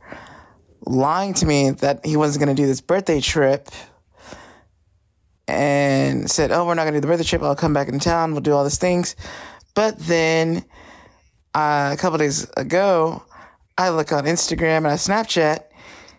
lying 0.85 1.33
to 1.35 1.45
me 1.45 1.71
that 1.71 2.05
he 2.05 2.15
wasn't 2.15 2.45
going 2.45 2.55
to 2.55 2.61
do 2.61 2.67
this 2.67 2.81
birthday 2.81 3.19
trip 3.19 3.69
and 5.47 6.29
said, 6.29 6.51
oh, 6.51 6.65
we're 6.65 6.75
not 6.75 6.83
going 6.83 6.93
to 6.93 6.99
do 6.99 7.01
the 7.01 7.07
birthday 7.07 7.23
trip. 7.23 7.41
I'll 7.41 7.55
come 7.55 7.73
back 7.73 7.87
in 7.87 7.99
town. 7.99 8.33
We'll 8.33 8.41
do 8.41 8.53
all 8.53 8.63
these 8.63 8.77
things. 8.77 9.15
But 9.73 9.97
then 9.97 10.63
uh, 11.53 11.91
a 11.93 11.97
couple 11.97 12.17
days 12.17 12.49
ago, 12.57 13.23
I 13.77 13.89
look 13.89 14.11
on 14.11 14.25
Instagram 14.25 14.77
and 14.77 14.87
I 14.87 14.93
Snapchat. 14.95 15.63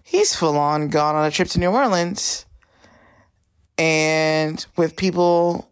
He's 0.02 0.34
full 0.34 0.58
on 0.58 0.88
gone 0.88 1.14
on 1.14 1.26
a 1.26 1.30
trip 1.30 1.48
to 1.48 1.60
New 1.60 1.70
Orleans 1.70 2.46
and 3.78 4.64
with 4.76 4.96
people 4.96 5.70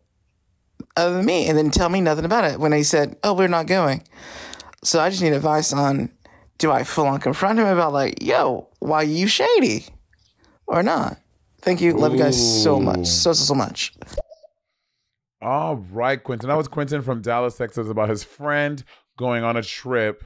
other 0.96 1.16
than 1.16 1.26
me 1.26 1.48
and 1.48 1.56
then 1.56 1.70
tell 1.70 1.88
me 1.88 2.00
nothing 2.00 2.24
about 2.24 2.44
it 2.44 2.60
when 2.60 2.72
he 2.72 2.82
said, 2.82 3.16
Oh, 3.24 3.34
we're 3.34 3.48
not 3.48 3.66
going. 3.66 4.02
So 4.84 5.00
I 5.00 5.10
just 5.10 5.22
need 5.22 5.32
advice 5.32 5.72
on 5.72 6.10
do 6.58 6.70
I 6.72 6.84
full 6.84 7.06
on 7.06 7.20
confront 7.20 7.58
him 7.58 7.66
about 7.66 7.92
like, 7.92 8.22
yo, 8.22 8.68
why 8.80 9.02
you 9.02 9.28
shady? 9.28 9.86
Or 10.66 10.82
not? 10.82 11.18
Thank 11.62 11.80
you. 11.80 11.92
Love 11.94 12.12
you 12.12 12.18
guys 12.18 12.62
so 12.62 12.78
much. 12.78 13.06
So, 13.06 13.32
so, 13.32 13.44
so 13.44 13.54
much. 13.54 13.94
All 15.40 15.76
right, 15.92 16.22
Quentin. 16.22 16.48
That 16.48 16.56
was 16.56 16.68
Quentin 16.68 17.00
from 17.02 17.22
Dallas, 17.22 17.56
Texas, 17.56 17.88
about 17.88 18.08
his 18.08 18.24
friend 18.24 18.82
going 19.18 19.44
on 19.44 19.58
a 19.58 19.62
trip 19.62 20.24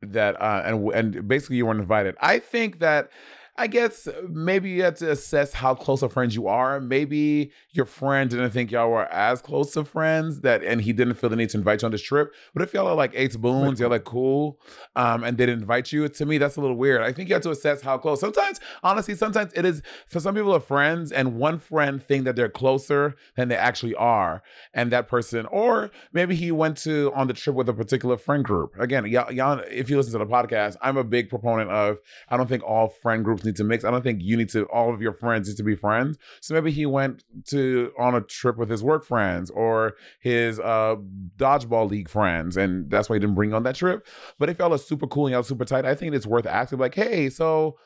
that 0.00 0.40
uh 0.42 0.62
and 0.64 0.92
and 0.92 1.28
basically 1.28 1.56
you 1.56 1.66
weren't 1.66 1.80
invited. 1.80 2.16
I 2.20 2.40
think 2.40 2.80
that 2.80 3.10
I 3.54 3.66
guess 3.66 4.08
maybe 4.30 4.70
you 4.70 4.82
have 4.82 4.94
to 4.96 5.10
assess 5.10 5.52
how 5.52 5.74
close 5.74 6.00
of 6.00 6.10
friends 6.10 6.34
you 6.34 6.48
are. 6.48 6.80
Maybe 6.80 7.52
your 7.72 7.84
friend 7.84 8.30
didn't 8.30 8.50
think 8.50 8.70
y'all 8.70 8.90
were 8.90 9.04
as 9.12 9.42
close 9.42 9.76
of 9.76 9.88
friends 9.88 10.40
that, 10.40 10.64
and 10.64 10.80
he 10.80 10.94
didn't 10.94 11.14
feel 11.14 11.28
the 11.28 11.36
need 11.36 11.50
to 11.50 11.58
invite 11.58 11.82
you 11.82 11.86
on 11.86 11.92
this 11.92 12.00
trip. 12.00 12.34
But 12.54 12.62
if 12.62 12.72
y'all 12.72 12.86
are 12.86 12.94
like 12.94 13.12
eight 13.14 13.34
spoons, 13.34 13.78
y'all 13.78 13.90
like 13.90 14.04
cool, 14.04 14.58
um, 14.96 15.22
and 15.22 15.36
they 15.36 15.44
didn't 15.44 15.60
invite 15.60 15.92
you, 15.92 16.08
to 16.08 16.26
me 16.26 16.38
that's 16.38 16.56
a 16.56 16.62
little 16.62 16.76
weird. 16.76 17.02
I 17.02 17.12
think 17.12 17.28
you 17.28 17.34
have 17.34 17.42
to 17.42 17.50
assess 17.50 17.82
how 17.82 17.98
close. 17.98 18.20
Sometimes, 18.20 18.58
honestly, 18.82 19.14
sometimes 19.14 19.52
it 19.54 19.66
is 19.66 19.82
for 20.06 20.18
some 20.18 20.34
people 20.34 20.54
are 20.54 20.60
friends, 20.60 21.12
and 21.12 21.36
one 21.36 21.58
friend 21.58 22.02
think 22.02 22.24
that 22.24 22.36
they're 22.36 22.48
closer 22.48 23.16
than 23.36 23.48
they 23.48 23.56
actually 23.56 23.94
are, 23.96 24.42
and 24.72 24.90
that 24.92 25.08
person, 25.08 25.44
or 25.46 25.90
maybe 26.14 26.34
he 26.34 26.52
went 26.52 26.78
to 26.78 27.12
on 27.14 27.26
the 27.26 27.34
trip 27.34 27.54
with 27.54 27.68
a 27.68 27.74
particular 27.74 28.16
friend 28.16 28.46
group. 28.46 28.74
Again, 28.78 29.04
y'all, 29.06 29.30
y'all 29.30 29.58
if 29.70 29.90
you 29.90 29.98
listen 29.98 30.12
to 30.12 30.18
the 30.18 30.26
podcast, 30.26 30.76
I'm 30.80 30.96
a 30.96 31.04
big 31.04 31.28
proponent 31.28 31.70
of. 31.70 31.98
I 32.30 32.38
don't 32.38 32.48
think 32.48 32.62
all 32.62 32.88
friend 32.88 33.22
groups 33.22 33.41
need 33.44 33.56
to 33.56 33.64
mix. 33.64 33.84
I 33.84 33.90
don't 33.90 34.02
think 34.02 34.20
you 34.22 34.36
need 34.36 34.48
to. 34.50 34.64
All 34.66 34.92
of 34.92 35.00
your 35.02 35.12
friends 35.12 35.48
need 35.48 35.56
to 35.56 35.62
be 35.62 35.74
friends. 35.74 36.18
So 36.40 36.54
maybe 36.54 36.70
he 36.70 36.86
went 36.86 37.24
to 37.46 37.92
on 37.98 38.14
a 38.14 38.20
trip 38.20 38.56
with 38.56 38.70
his 38.70 38.82
work 38.82 39.04
friends 39.04 39.50
or 39.50 39.94
his 40.20 40.60
uh 40.60 40.96
dodgeball 41.36 41.90
league 41.90 42.08
friends, 42.08 42.56
and 42.56 42.90
that's 42.90 43.08
why 43.08 43.16
he 43.16 43.20
didn't 43.20 43.34
bring 43.34 43.54
on 43.54 43.62
that 43.64 43.76
trip. 43.76 44.06
But 44.38 44.48
if 44.48 44.58
y'all 44.58 44.74
are 44.74 44.78
super 44.78 45.06
cool 45.06 45.26
and 45.26 45.32
y'all 45.32 45.42
super 45.42 45.64
tight, 45.64 45.84
I 45.84 45.94
think 45.94 46.14
it's 46.14 46.26
worth 46.26 46.46
asking. 46.46 46.78
Like, 46.78 46.94
hey, 46.94 47.30
so 47.30 47.78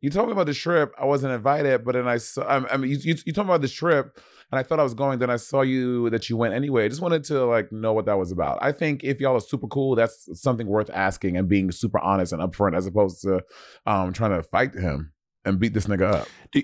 you 0.00 0.10
told 0.10 0.28
me 0.28 0.32
about 0.32 0.46
this 0.46 0.58
trip. 0.58 0.94
I 0.98 1.04
wasn't 1.04 1.34
invited, 1.34 1.84
but 1.84 1.92
then 1.92 2.06
I 2.06 2.18
saw. 2.18 2.42
I 2.46 2.76
mean, 2.76 2.90
you, 2.90 2.98
you, 2.98 3.16
you 3.26 3.32
told 3.32 3.46
me 3.46 3.52
about 3.52 3.62
this 3.62 3.72
trip, 3.72 4.18
and 4.50 4.58
I 4.58 4.62
thought 4.62 4.80
I 4.80 4.82
was 4.82 4.94
going. 4.94 5.18
Then 5.18 5.30
I 5.30 5.36
saw 5.36 5.62
you 5.62 6.10
that 6.10 6.28
you 6.28 6.36
went 6.36 6.54
anyway. 6.54 6.84
I 6.84 6.88
just 6.88 7.00
wanted 7.00 7.24
to 7.24 7.44
like 7.44 7.70
know 7.72 7.92
what 7.92 8.06
that 8.06 8.18
was 8.18 8.32
about. 8.32 8.58
I 8.62 8.72
think 8.72 9.04
if 9.04 9.20
y'all 9.20 9.36
are 9.36 9.40
super 9.40 9.66
cool, 9.68 9.94
that's 9.94 10.28
something 10.40 10.66
worth 10.66 10.90
asking 10.92 11.36
and 11.36 11.48
being 11.48 11.70
super 11.70 11.98
honest 11.98 12.32
and 12.32 12.42
upfront, 12.42 12.76
as 12.76 12.86
opposed 12.86 13.22
to 13.22 13.42
um 13.86 14.12
trying 14.12 14.30
to 14.30 14.42
fight 14.42 14.74
him 14.74 15.12
and 15.44 15.58
beat 15.58 15.74
this 15.74 15.86
nigga 15.86 16.12
up. 16.12 16.28
Do, 16.52 16.62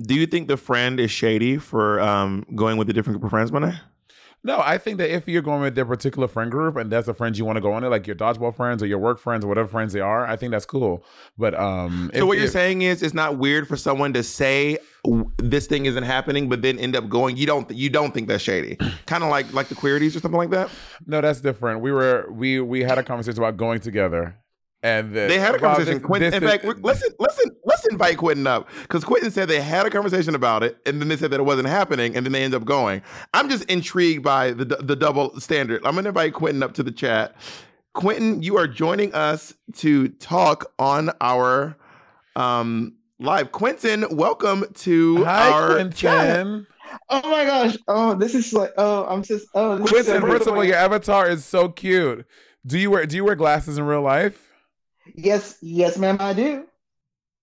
do 0.00 0.14
you 0.14 0.26
think 0.26 0.48
the 0.48 0.56
friend 0.56 0.98
is 0.98 1.10
shady 1.10 1.58
for 1.58 2.00
um, 2.00 2.44
going 2.54 2.76
with 2.76 2.88
a 2.90 2.92
different 2.92 3.20
group 3.20 3.24
of 3.24 3.30
friends, 3.30 3.52
Monet? 3.52 3.74
No, 4.46 4.60
I 4.60 4.76
think 4.76 4.98
that 4.98 5.10
if 5.10 5.26
you're 5.26 5.40
going 5.40 5.62
with 5.62 5.74
their 5.74 5.86
particular 5.86 6.28
friend 6.28 6.50
group 6.50 6.76
and 6.76 6.92
that's 6.92 7.06
the 7.06 7.14
friends 7.14 7.38
you 7.38 7.46
want 7.46 7.56
to 7.56 7.62
go 7.62 7.72
on 7.72 7.82
it, 7.82 7.88
like 7.88 8.06
your 8.06 8.14
dodgeball 8.14 8.54
friends 8.54 8.82
or 8.82 8.86
your 8.86 8.98
work 8.98 9.18
friends 9.18 9.42
or 9.42 9.48
whatever 9.48 9.68
friends 9.68 9.94
they 9.94 10.00
are, 10.00 10.26
I 10.26 10.36
think 10.36 10.50
that's 10.50 10.66
cool. 10.66 11.02
But 11.38 11.58
um, 11.58 12.10
So 12.12 12.18
if- 12.20 12.24
what 12.26 12.36
you're 12.36 12.46
if- 12.46 12.52
saying 12.52 12.82
is 12.82 13.02
it's 13.02 13.14
not 13.14 13.38
weird 13.38 13.66
for 13.66 13.76
someone 13.76 14.12
to 14.12 14.22
say 14.22 14.76
this 15.38 15.66
thing 15.66 15.86
isn't 15.86 16.02
happening, 16.04 16.48
but 16.50 16.60
then 16.62 16.78
end 16.78 16.94
up 16.94 17.08
going. 17.08 17.36
You 17.38 17.46
don't 17.46 17.70
you 17.70 17.88
don't 17.90 18.12
think 18.12 18.28
that's 18.28 18.42
shady, 18.42 18.76
kind 19.06 19.24
of 19.24 19.30
like 19.30 19.50
like 19.54 19.68
the 19.68 19.74
Queerties 19.74 20.14
or 20.14 20.20
something 20.20 20.38
like 20.38 20.50
that. 20.50 20.68
No, 21.06 21.20
that's 21.22 21.40
different. 21.40 21.80
We 21.80 21.90
were 21.92 22.26
we 22.30 22.60
we 22.60 22.82
had 22.82 22.98
a 22.98 23.02
conversation 23.02 23.38
about 23.38 23.56
going 23.56 23.80
together, 23.80 24.36
and 24.84 25.12
the, 25.14 25.20
They 25.26 25.38
had 25.40 25.54
a 25.54 25.58
conversation. 25.58 25.98
this- 25.98 26.06
Quentin, 26.06 26.30
this 26.30 26.36
in 26.38 26.44
is- 26.44 26.50
fact, 26.50 26.64
we're- 26.64 26.78
listen, 26.82 27.08
listen, 27.18 27.50
let's 27.64 27.84
invite 27.86 28.18
Quentin 28.18 28.46
up 28.46 28.68
because 28.82 29.02
Quentin 29.02 29.30
said 29.32 29.48
they 29.48 29.60
had 29.60 29.86
a 29.86 29.90
conversation 29.90 30.34
about 30.36 30.62
it, 30.62 30.76
and 30.86 31.00
then 31.00 31.08
they 31.08 31.16
said 31.16 31.30
that 31.32 31.40
it 31.40 31.44
wasn't 31.44 31.66
happening, 31.68 32.14
and 32.14 32.24
then 32.24 32.32
they 32.32 32.44
end 32.44 32.54
up 32.54 32.64
going. 32.64 33.02
I'm 33.32 33.48
just 33.48 33.64
intrigued 33.64 34.22
by 34.22 34.52
the 34.52 34.64
the 34.66 34.94
double 34.94 35.40
standard. 35.40 35.84
I'm 35.84 35.94
gonna 35.96 36.10
invite 36.10 36.34
Quentin 36.34 36.62
up 36.62 36.74
to 36.74 36.82
the 36.82 36.92
chat. 36.92 37.34
Quentin, 37.94 38.42
you 38.42 38.56
are 38.58 38.66
joining 38.68 39.12
us 39.14 39.54
to 39.76 40.08
talk 40.08 40.70
on 40.78 41.10
our 41.20 41.76
um 42.36 42.94
live. 43.20 43.52
Quentin, 43.52 44.04
welcome 44.10 44.64
to 44.74 45.24
Hi, 45.24 45.50
our 45.50 45.88
chat. 45.88 46.46
Oh 47.08 47.28
my 47.30 47.44
gosh. 47.44 47.76
Oh, 47.88 48.14
this 48.14 48.34
is 48.34 48.52
like, 48.52 48.70
oh, 48.76 49.06
I'm 49.06 49.22
just, 49.22 49.46
oh, 49.54 49.76
this 49.78 49.86
is 49.86 49.90
Quentin, 49.90 50.20
so 50.22 50.26
first 50.28 50.46
of 50.46 50.54
all, 50.54 50.64
your 50.64 50.76
avatar 50.76 51.28
is 51.28 51.44
so 51.44 51.68
cute. 51.68 52.26
Do 52.66 52.78
you 52.78 52.90
wear 52.90 53.06
Do 53.06 53.16
you 53.16 53.24
wear 53.24 53.34
glasses 53.34 53.78
in 53.78 53.84
real 53.84 54.02
life? 54.02 54.43
Yes, 55.14 55.58
yes, 55.60 55.98
ma'am, 55.98 56.16
I 56.20 56.32
do. 56.32 56.66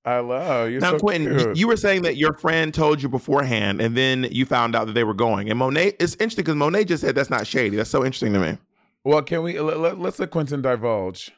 I 0.03 0.19
love 0.19 0.71
you're 0.71 0.81
Now, 0.81 0.91
so 0.91 0.99
Quentin, 0.99 1.37
cute. 1.37 1.57
you 1.57 1.67
were 1.67 1.77
saying 1.77 2.01
that 2.03 2.17
your 2.17 2.33
friend 2.33 2.73
told 2.73 3.01
you 3.03 3.09
beforehand, 3.09 3.81
and 3.81 3.95
then 3.95 4.27
you 4.31 4.45
found 4.47 4.75
out 4.75 4.87
that 4.87 4.93
they 4.93 5.03
were 5.03 5.13
going. 5.13 5.49
And 5.49 5.59
Monet, 5.59 5.93
it's 5.99 6.13
interesting 6.13 6.43
because 6.43 6.55
Monet 6.55 6.85
just 6.85 7.01
said 7.01 7.13
that's 7.13 7.29
not 7.29 7.45
shady. 7.45 7.75
That's 7.77 7.89
so 7.89 8.03
interesting 8.03 8.33
to 8.33 8.39
me. 8.39 8.57
well, 9.03 9.21
can 9.21 9.43
we 9.43 9.59
let, 9.59 9.79
let, 9.79 9.99
let's 9.99 10.17
let 10.19 10.31
Quentin 10.31 10.61
divulge? 10.63 11.31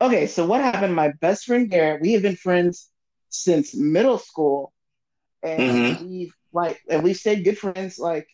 Okay, 0.00 0.26
so 0.26 0.46
what 0.46 0.60
happened? 0.62 0.94
My 0.94 1.12
best 1.20 1.44
friend 1.44 1.68
Garrett, 1.70 2.00
we 2.00 2.12
have 2.14 2.22
been 2.22 2.36
friends 2.36 2.90
since 3.28 3.74
middle 3.74 4.18
school, 4.18 4.72
and 5.42 5.68
Mm-hmm. 5.68 6.04
we've 6.04 6.34
like, 6.52 6.80
and 6.88 7.02
we 7.02 7.12
stayed 7.12 7.44
good 7.44 7.58
friends. 7.58 7.98
Like, 7.98 8.28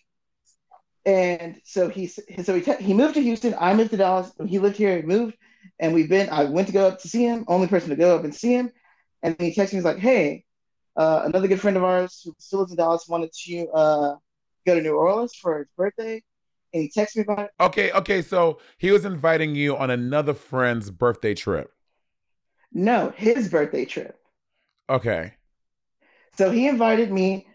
and 1.04 1.60
so 1.64 1.88
he, 1.88 2.06
so 2.06 2.54
he, 2.54 2.60
te- 2.60 2.82
he 2.82 2.94
moved 2.94 3.14
to 3.14 3.20
Houston. 3.22 3.54
I 3.58 3.74
moved 3.74 3.90
to 3.90 3.96
Dallas. 3.96 4.30
He 4.46 4.58
lived 4.60 4.76
here. 4.76 4.96
He 4.96 5.02
moved, 5.02 5.36
and 5.78 5.94
we've 5.94 6.08
been. 6.08 6.28
I 6.28 6.44
went 6.44 6.66
to 6.68 6.72
go 6.72 6.88
up 6.88 7.00
to 7.00 7.08
see 7.08 7.24
him. 7.24 7.44
Only 7.48 7.66
person 7.66 7.90
to 7.90 7.96
go 7.96 8.16
up 8.16 8.24
and 8.24 8.34
see 8.34 8.52
him, 8.52 8.70
and 9.22 9.36
he 9.40 9.54
texted 9.54 9.72
me. 9.72 9.78
He's 9.78 9.84
like, 9.84 9.98
"Hey, 9.98 10.44
uh, 10.96 11.22
another 11.24 11.48
good 11.48 11.60
friend 11.60 11.76
of 11.76 11.84
ours 11.84 12.20
who 12.24 12.34
still 12.38 12.60
lives 12.60 12.72
in 12.72 12.76
Dallas 12.76 13.06
wanted 13.08 13.32
to 13.32 13.68
uh, 13.68 14.16
go 14.66 14.74
to 14.74 14.82
New 14.82 14.94
Orleans 14.94 15.34
for 15.34 15.58
his 15.58 15.68
birthday." 15.76 16.22
And 16.72 16.82
he 16.84 16.88
texted 16.88 17.16
me 17.16 17.22
about 17.22 17.46
it. 17.46 17.50
Okay, 17.58 17.90
okay. 17.92 18.22
So 18.22 18.60
he 18.78 18.92
was 18.92 19.04
inviting 19.04 19.56
you 19.56 19.76
on 19.76 19.90
another 19.90 20.34
friend's 20.34 20.90
birthday 20.90 21.34
trip. 21.34 21.72
No, 22.72 23.12
his 23.16 23.48
birthday 23.48 23.84
trip. 23.84 24.16
Okay. 24.88 25.34
So 26.38 26.50
he 26.50 26.68
invited 26.68 27.10
me, 27.10 27.46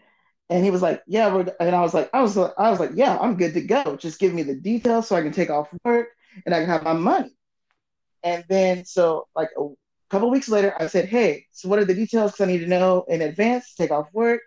and 0.50 0.64
he 0.64 0.70
was 0.70 0.82
like, 0.82 1.02
"Yeah," 1.06 1.34
we're, 1.34 1.46
and 1.60 1.74
I 1.74 1.80
was 1.80 1.94
like, 1.94 2.10
"I 2.12 2.20
was, 2.20 2.36
I 2.36 2.70
was 2.70 2.78
like, 2.78 2.90
yeah, 2.94 3.18
I'm 3.18 3.36
good 3.36 3.54
to 3.54 3.62
go. 3.62 3.96
Just 3.96 4.18
give 4.18 4.34
me 4.34 4.42
the 4.42 4.54
details 4.54 5.08
so 5.08 5.16
I 5.16 5.22
can 5.22 5.32
take 5.32 5.50
off 5.50 5.68
work 5.84 6.08
and 6.44 6.54
I 6.54 6.60
can 6.60 6.68
have 6.68 6.82
my 6.82 6.92
money." 6.92 7.30
And 8.26 8.44
then, 8.48 8.84
so 8.84 9.28
like 9.36 9.50
a 9.58 9.68
couple 10.10 10.30
weeks 10.30 10.48
later, 10.50 10.74
I 10.80 10.88
said, 10.88 11.06
"Hey, 11.08 11.46
so 11.52 11.68
what 11.68 11.78
are 11.80 11.86
the 11.86 11.94
details? 11.94 12.32
Because 12.32 12.48
I 12.48 12.52
need 12.52 12.60
to 12.60 12.66
know 12.68 13.04
in 13.08 13.22
advance 13.22 13.74
take 13.74 13.92
off 13.92 14.08
work, 14.12 14.42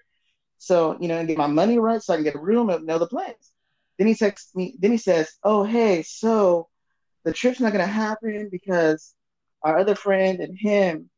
so 0.59 0.98
you 1.01 1.07
know, 1.07 1.17
and 1.17 1.27
get 1.27 1.38
my 1.38 1.48
money 1.48 1.79
right, 1.79 2.01
so 2.01 2.13
I 2.13 2.17
can 2.17 2.25
get 2.25 2.36
a 2.36 2.39
room 2.39 2.69
and 2.69 2.86
know 2.86 3.00
the 3.00 3.07
plans." 3.07 3.53
Then 3.98 4.07
he 4.07 4.15
texts 4.15 4.55
me. 4.55 4.75
Then 4.79 4.91
he 4.91 4.98
says, 4.98 5.31
"Oh, 5.43 5.63
hey, 5.63 6.03
so 6.03 6.69
the 7.25 7.33
trip's 7.33 7.62
not 7.62 7.74
gonna 7.74 7.88
happen 7.88 8.50
because 8.51 9.15
our 9.63 9.79
other 9.79 9.95
friend 9.95 10.41
and 10.41 10.57
him." 10.57 11.09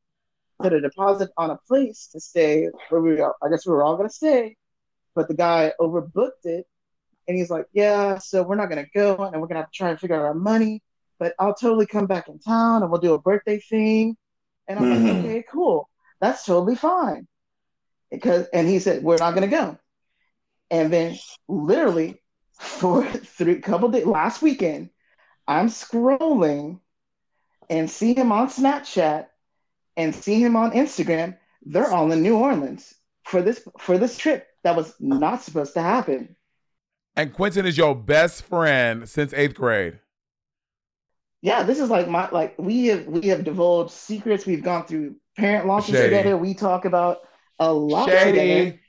put 0.62 0.74
a 0.74 0.82
deposit 0.82 1.32
on 1.38 1.50
a 1.52 1.58
place 1.68 2.08
to 2.14 2.20
stay 2.20 2.70
where 2.90 3.02
we 3.02 3.22
I 3.22 3.50
guess 3.50 3.66
we 3.66 3.74
were 3.74 3.84
all 3.84 3.98
gonna 3.98 4.10
stay, 4.10 4.58
but 5.16 5.28
the 5.28 5.34
guy 5.36 5.74
overbooked 5.80 6.46
it, 6.46 6.68
and 7.28 7.38
he's 7.38 7.50
like, 7.50 7.66
"Yeah, 7.74 8.20
so 8.20 8.44
we're 8.44 8.56
not 8.56 8.70
gonna 8.70 8.88
go, 8.94 9.18
and 9.18 9.42
we're 9.42 9.48
gonna 9.48 9.62
have 9.62 9.72
to 9.72 9.78
try 9.78 9.90
and 9.90 10.00
figure 10.00 10.16
out 10.16 10.24
our 10.26 10.34
money, 10.34 10.84
but 11.22 11.36
I'll 11.38 11.54
totally 11.54 11.86
come 11.86 12.08
back 12.08 12.28
in 12.28 12.40
town 12.40 12.82
and 12.82 12.92
we'll 12.92 13.00
do 13.00 13.14
a 13.14 13.22
birthday 13.22 13.60
thing." 13.60 14.18
And 14.68 14.80
I'm 14.80 14.90
like, 14.90 15.00
mm-hmm. 15.00 15.20
"Okay, 15.28 15.46
cool, 15.52 15.88
that's 16.20 16.44
totally 16.44 16.76
fine," 16.76 17.28
because 18.10 18.48
and 18.48 18.68
he 18.68 18.80
said, 18.80 19.04
"We're 19.04 19.18
not 19.18 19.36
gonna 19.36 19.48
go," 19.48 19.78
and 20.72 20.92
then 20.92 21.18
literally 21.48 22.22
for 22.54 23.06
three 23.38 23.62
couple 23.62 23.90
days 23.90 24.08
last 24.08 24.42
weekend, 24.42 24.90
I'm 25.48 25.68
scrolling 25.68 26.80
and 27.70 27.90
see 27.90 28.16
him 28.16 28.32
on 28.32 28.48
Snapchat 28.48 29.28
and 29.98 30.16
see 30.16 30.42
him 30.42 30.56
on 30.56 30.72
Instagram, 30.72 31.38
they're 31.64 31.92
all 31.92 32.12
in 32.12 32.24
New 32.24 32.38
Orleans 32.38 32.94
for 33.24 33.42
this 33.42 33.62
for 33.80 33.98
this 33.98 34.18
trip 34.18 34.48
that 34.64 34.76
was 34.76 34.94
not 35.00 35.44
supposed 35.44 35.74
to 35.76 35.82
happen. 35.82 36.36
And 37.16 37.34
Quentin 37.34 37.66
is 37.66 37.78
your 37.78 37.96
best 37.96 38.44
friend 38.44 39.08
since 39.08 39.34
eighth 39.34 39.56
grade. 39.56 40.00
Yeah, 41.42 41.64
this 41.64 41.80
is 41.80 41.90
like 41.90 42.08
my 42.08 42.30
like 42.30 42.56
we 42.58 42.88
have 42.88 43.08
we 43.08 43.28
have 43.30 43.44
divulged 43.44 43.92
secrets. 43.92 44.46
We've 44.46 44.64
gone 44.64 44.86
through 44.86 45.16
parent 45.38 45.66
launches 45.66 45.96
Shady. 45.96 46.10
together. 46.10 46.38
We 46.38 46.54
talk 46.54 46.86
about 46.86 47.20
a 47.60 47.72
lot 47.74 48.10
Shady. 48.10 48.32
together. 48.32 48.80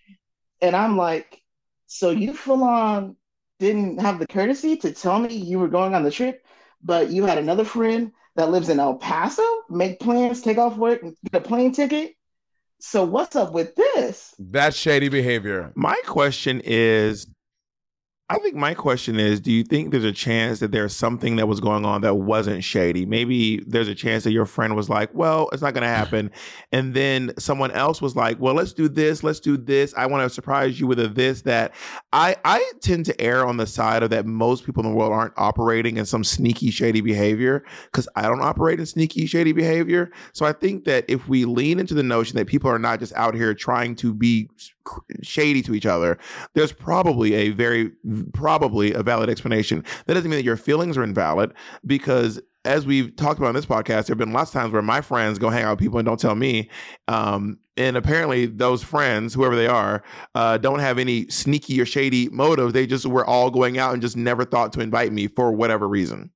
And 0.61 0.77
I'm 0.77 0.97
like, 0.97 1.43
so 1.87 2.11
you 2.11 2.35
full 2.35 2.63
on 2.63 3.17
didn't 3.59 4.01
have 4.01 4.19
the 4.19 4.27
courtesy 4.27 4.77
to 4.77 4.93
tell 4.93 5.19
me 5.19 5.35
you 5.35 5.59
were 5.59 5.69
going 5.69 5.95
on 5.95 6.03
the 6.03 6.11
trip, 6.11 6.45
but 6.83 7.11
you 7.11 7.25
had 7.25 7.39
another 7.39 7.65
friend 7.65 8.13
that 8.37 8.51
lives 8.51 8.69
in 8.69 8.81
El 8.81 8.97
Paso 8.97 9.43
make 9.71 10.01
plans, 10.01 10.41
take 10.41 10.59
off 10.59 10.77
work, 10.77 11.03
get 11.03 11.15
a 11.35 11.41
plane 11.41 11.73
ticket. 11.73 12.15
So 12.81 13.05
what's 13.05 13.37
up 13.37 13.53
with 13.53 13.77
this? 13.77 14.35
That's 14.39 14.77
shady 14.77 15.09
behavior. 15.09 15.73
My 15.77 15.97
question 16.07 16.61
is 16.65 17.27
I 18.33 18.39
think 18.39 18.55
my 18.55 18.73
question 18.73 19.21
is 19.21 19.41
do 19.41 19.53
you 19.53 19.63
think 19.63 19.91
there's 19.91 20.05
a 20.05 20.11
chance 20.11 20.61
that 20.61 20.73
there's 20.73 20.97
something 20.97 21.37
that 21.37 21.49
was 21.49 21.61
going 21.61 21.85
on 21.85 22.01
that 22.01 22.15
wasn't 22.15 22.65
shady? 22.65 23.05
Maybe 23.05 23.59
there's 23.67 23.89
a 23.89 23.95
chance 23.95 24.25
that 24.25 24.33
your 24.33 24.47
friend 24.47 24.75
was 24.75 24.89
like, 24.89 25.11
well, 25.13 25.51
it's 25.53 25.61
not 25.61 25.75
going 25.75 25.83
to 25.83 25.89
mm-hmm. 25.89 25.97
happen. 25.97 26.31
And 26.73 26.95
then 26.95 27.35
someone 27.39 27.73
else 27.73 28.01
was 28.01 28.17
like, 28.17 28.41
well, 28.41 28.55
let's 28.55 28.73
do 28.73 28.89
this, 28.89 29.23
let's 29.23 29.39
do 29.39 29.59
this. 29.59 29.93
I 29.99 30.07
want 30.07 30.27
to 30.27 30.35
surprise 30.35 30.81
you 30.81 30.87
with 30.87 30.99
a 30.99 31.09
this, 31.09 31.43
that. 31.43 31.75
I, 32.15 32.37
I 32.43 32.73
tend 32.81 33.05
to 33.07 33.21
err 33.21 33.47
on 33.47 33.59
the 33.59 33.67
side 33.67 34.03
of 34.03 34.09
that 34.11 34.25
most 34.25 34.65
people 34.65 34.83
in 34.83 34.89
the 34.91 34.97
world 34.97 35.13
aren't 35.13 35.35
operating 35.37 35.99
in 35.99 36.07
some 36.07 36.25
sneaky, 36.25 36.71
shady 36.71 37.03
behavior 37.03 37.67
because 37.85 38.09
I 38.17 38.23
don't 38.23 38.41
operate 38.41 38.81
in 38.81 38.87
sneaky, 38.87 39.27
shady 39.27 39.53
behavior. 39.53 40.11
So 40.33 40.47
I 40.47 40.55
think 40.55 40.85
that 40.85 41.05
if 41.07 41.29
we 41.29 41.45
lean 41.45 41.79
into 41.79 41.93
the 41.93 42.03
notion 42.03 42.39
that 42.39 42.47
people 42.47 42.71
are 42.71 42.79
not 42.79 42.99
just 42.99 43.13
out 43.13 43.35
here 43.35 43.53
trying 43.53 43.95
to 43.97 44.15
be 44.15 44.49
shady 45.23 45.63
to 45.63 45.75
each 45.75 45.87
other, 45.87 46.19
there's 46.55 46.73
probably 46.73 47.35
a 47.35 47.51
very 47.51 47.93
probably 48.33 48.93
a 48.93 49.03
valid 49.03 49.31
explanation. 49.31 49.85
That 50.07 50.15
doesn't 50.15 50.31
mean 50.31 50.39
that 50.39 50.45
your 50.45 50.57
feelings 50.57 50.97
are 50.97 51.05
invalid 51.05 51.55
because 51.87 52.41
as 52.65 52.87
we've 52.87 53.15
talked 53.17 53.39
about 53.39 53.49
in 53.49 53.55
this 53.57 53.67
podcast, 53.67 54.07
there 54.07 54.15
have 54.15 54.19
been 54.19 54.33
lots 54.33 54.51
of 54.51 54.61
times 54.61 54.73
where 54.73 54.83
my 54.83 55.01
friends 55.01 55.39
go 55.39 55.51
hang 55.51 55.65
out 55.65 55.73
with 55.73 55.81
people 55.81 55.99
and 55.99 56.07
don't 56.07 56.21
tell 56.21 56.35
me. 56.35 56.71
Um, 57.09 57.59
and 57.77 57.97
apparently, 57.97 58.47
those 58.47 58.83
friends, 58.85 59.35
whoever 59.35 59.57
they 59.57 59.67
are, 59.67 60.03
uh, 60.35 60.59
don't 60.59 60.79
have 60.79 60.99
any 60.99 61.29
sneaky 61.29 61.81
or 61.81 61.87
shady 61.87 62.29
motive. 62.29 62.73
They 62.73 62.87
just 62.87 63.07
were 63.07 63.25
all 63.25 63.51
going 63.51 63.79
out 63.79 63.95
and 63.95 64.03
just 64.03 64.17
never 64.17 64.45
thought 64.45 64.73
to 64.75 64.81
invite 64.81 65.13
me 65.13 65.27
for 65.27 65.53
whatever 65.53 65.89
reason. 65.89 66.31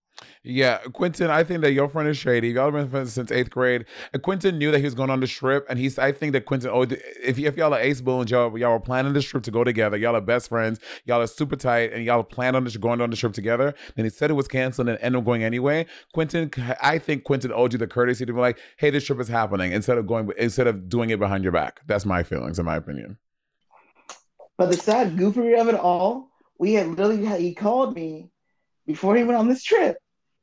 Yeah, 0.48 0.78
Quentin, 0.92 1.28
I 1.28 1.42
think 1.42 1.62
that 1.62 1.72
your 1.72 1.88
friend 1.88 2.08
is 2.08 2.16
shady. 2.16 2.50
Y'all 2.50 2.70
been 2.70 2.88
friends 2.88 3.12
since 3.12 3.32
eighth 3.32 3.50
grade. 3.50 3.84
And 4.12 4.22
Quentin 4.22 4.58
knew 4.58 4.70
that 4.70 4.78
he 4.78 4.84
was 4.84 4.94
going 4.94 5.10
on 5.10 5.18
the 5.18 5.26
trip, 5.26 5.66
and 5.68 5.76
he's. 5.76 5.98
I 5.98 6.12
think 6.12 6.34
that 6.34 6.44
Quentin, 6.44 6.70
oh, 6.72 6.82
if, 6.82 7.36
if 7.36 7.56
y'all 7.56 7.74
are 7.74 7.80
ace 7.80 8.00
boons, 8.00 8.30
y'all 8.30 8.56
y'all 8.56 8.70
were 8.70 8.78
planning 8.78 9.12
this 9.12 9.24
trip 9.24 9.42
to 9.42 9.50
go 9.50 9.64
together. 9.64 9.96
Y'all 9.96 10.14
are 10.14 10.20
best 10.20 10.48
friends. 10.48 10.78
Y'all 11.04 11.20
are 11.20 11.26
super 11.26 11.56
tight, 11.56 11.92
and 11.92 12.04
y'all 12.04 12.22
planned 12.22 12.54
on 12.54 12.62
this 12.62 12.76
going 12.76 13.00
on 13.00 13.10
the 13.10 13.16
trip 13.16 13.32
together. 13.32 13.74
Then 13.96 14.04
he 14.04 14.08
said 14.08 14.30
it 14.30 14.34
was 14.34 14.46
canceled 14.46 14.88
and 14.88 14.98
ended 15.00 15.18
up 15.18 15.24
going 15.24 15.42
anyway. 15.42 15.84
Quentin, 16.14 16.52
I 16.80 16.98
think 16.98 17.24
Quentin 17.24 17.50
owed 17.52 17.72
you 17.72 17.80
the 17.80 17.88
courtesy 17.88 18.24
to 18.24 18.32
be 18.32 18.38
like, 18.38 18.60
"Hey, 18.76 18.90
this 18.90 19.04
trip 19.04 19.18
is 19.18 19.26
happening," 19.26 19.72
instead 19.72 19.98
of 19.98 20.06
going 20.06 20.30
instead 20.38 20.68
of 20.68 20.88
doing 20.88 21.10
it 21.10 21.18
behind 21.18 21.42
your 21.42 21.52
back. 21.52 21.80
That's 21.88 22.06
my 22.06 22.22
feelings, 22.22 22.60
in 22.60 22.66
my 22.66 22.76
opinion. 22.76 23.18
But 24.56 24.70
the 24.70 24.76
sad 24.76 25.16
goofery 25.16 25.60
of 25.60 25.66
it 25.66 25.74
all, 25.74 26.30
we 26.56 26.74
had 26.74 26.86
literally 26.86 27.26
he 27.42 27.52
called 27.52 27.96
me 27.96 28.30
before 28.86 29.16
he 29.16 29.24
went 29.24 29.40
on 29.40 29.48
this 29.48 29.64
trip 29.64 29.96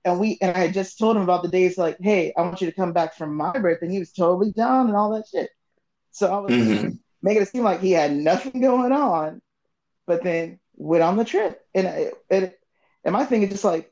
and 0.06 0.20
we 0.20 0.38
and 0.42 0.56
I 0.58 0.70
just 0.70 0.98
told 0.98 1.16
him 1.16 1.24
about 1.24 1.44
the 1.44 1.50
days 1.50 1.78
like, 1.78 1.98
hey, 2.00 2.34
I 2.38 2.42
want 2.42 2.62
you 2.62 2.68
to 2.68 2.76
come 2.76 2.94
back 2.94 3.16
from 3.16 3.36
my 3.36 3.58
birthday. 3.58 3.86
And 3.86 3.94
he 3.94 4.00
was 4.00 4.12
totally 4.12 4.52
down 4.52 4.88
and 4.88 4.96
all 4.96 5.12
that 5.16 5.28
shit. 5.28 5.50
So 6.12 6.32
I 6.34 6.40
was 6.40 6.52
mm-hmm. 6.52 6.90
making 7.22 7.42
it 7.42 7.48
seem 7.50 7.64
like 7.64 7.80
he 7.80 7.92
had 7.92 8.14
nothing 8.14 8.62
going 8.62 8.92
on, 8.92 9.42
but 10.06 10.24
then 10.24 10.60
went 10.76 11.04
on 11.04 11.18
the 11.18 11.26
trip. 11.26 11.62
And 11.74 11.88
it, 11.88 12.14
it, 12.30 12.60
and 13.04 13.14
my 13.14 13.26
thing 13.26 13.44
is 13.44 13.50
just 13.50 13.64
like, 13.64 13.92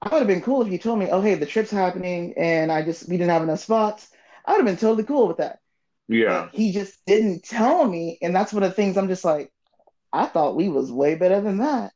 I 0.00 0.08
would 0.10 0.18
have 0.18 0.28
been 0.28 0.42
cool 0.42 0.62
if 0.62 0.70
you 0.70 0.78
told 0.78 0.98
me, 0.98 1.08
oh 1.10 1.20
hey, 1.20 1.34
the 1.34 1.46
trip's 1.46 1.70
happening 1.70 2.34
and 2.36 2.70
I 2.70 2.82
just 2.82 3.08
we 3.08 3.16
didn't 3.16 3.30
have 3.30 3.42
enough 3.42 3.60
spots. 3.60 4.08
I 4.44 4.52
would 4.52 4.58
have 4.58 4.66
been 4.66 4.76
totally 4.76 5.04
cool 5.04 5.28
with 5.28 5.38
that. 5.38 5.58
Yeah. 6.08 6.48
But 6.50 6.54
he 6.54 6.72
just 6.72 7.04
didn't 7.06 7.44
tell 7.44 7.84
me, 7.86 8.18
and 8.22 8.34
that's 8.34 8.52
one 8.52 8.62
of 8.62 8.70
the 8.70 8.76
things 8.76 8.96
I'm 8.96 9.08
just 9.08 9.24
like, 9.24 9.52
I 10.12 10.26
thought 10.26 10.56
we 10.56 10.68
was 10.68 10.90
way 10.90 11.16
better 11.16 11.40
than 11.40 11.58
that. 11.58 11.92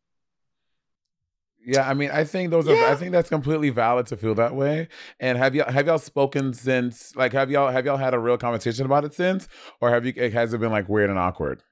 Yeah, 1.64 1.88
I 1.88 1.95
mean, 1.95 2.11
I 2.11 2.25
think 2.25 2.50
those 2.50 2.66
are. 2.69 2.75
Yeah. 2.75 2.90
I 2.90 2.97
think 2.97 3.12
that's 3.12 3.28
completely 3.28 3.71
valid 3.71 4.07
to 4.07 4.16
feel 4.16 4.35
that 4.35 4.54
way. 4.54 4.88
And 5.21 5.38
have 5.38 5.54
y'all 5.54 5.71
have 5.71 5.87
y'all 5.87 5.99
spoken 5.99 6.52
since? 6.52 7.14
Like, 7.14 7.33
have 7.33 7.50
y'all 7.50 7.71
have 7.71 7.87
y'all 7.87 7.97
had 7.97 8.14
a 8.14 8.19
real 8.19 8.37
conversation 8.37 8.85
about 8.85 9.04
it 9.04 9.14
since, 9.14 9.47
or 9.81 9.90
have 9.90 10.04
you? 10.04 10.12
Has 10.31 10.52
it 10.52 10.59
been 10.59 10.73
like 10.73 10.88
weird 10.88 11.09
and 11.09 11.19
awkward? 11.19 11.62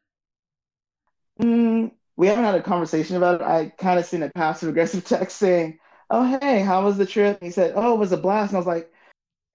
Mm, 1.41 1.91
we 2.17 2.29
haven't 2.29 2.45
had 2.45 2.55
a 2.55 2.63
conversation 2.63 3.17
about 3.17 3.41
it. 3.41 3.45
I 3.45 3.73
kind 3.79 3.99
of 3.99 4.05
seen 4.05 4.23
a 4.23 4.31
passive 4.31 4.69
aggressive 4.69 5.05
text 5.07 5.39
saying, 5.39 5.79
"Oh, 6.11 6.39
hey, 6.41 6.61
how 6.61 6.85
was 6.85 6.97
the 6.97 7.07
trip?" 7.07 7.39
And 7.41 7.49
he 7.49 7.53
said, 7.53 7.73
"Oh, 7.75 7.95
it 7.95 7.99
was 7.99 8.13
a 8.13 8.17
blast." 8.17 8.53
And 8.53 8.59
I 8.59 8.61
was 8.61 8.67
like. 8.67 8.93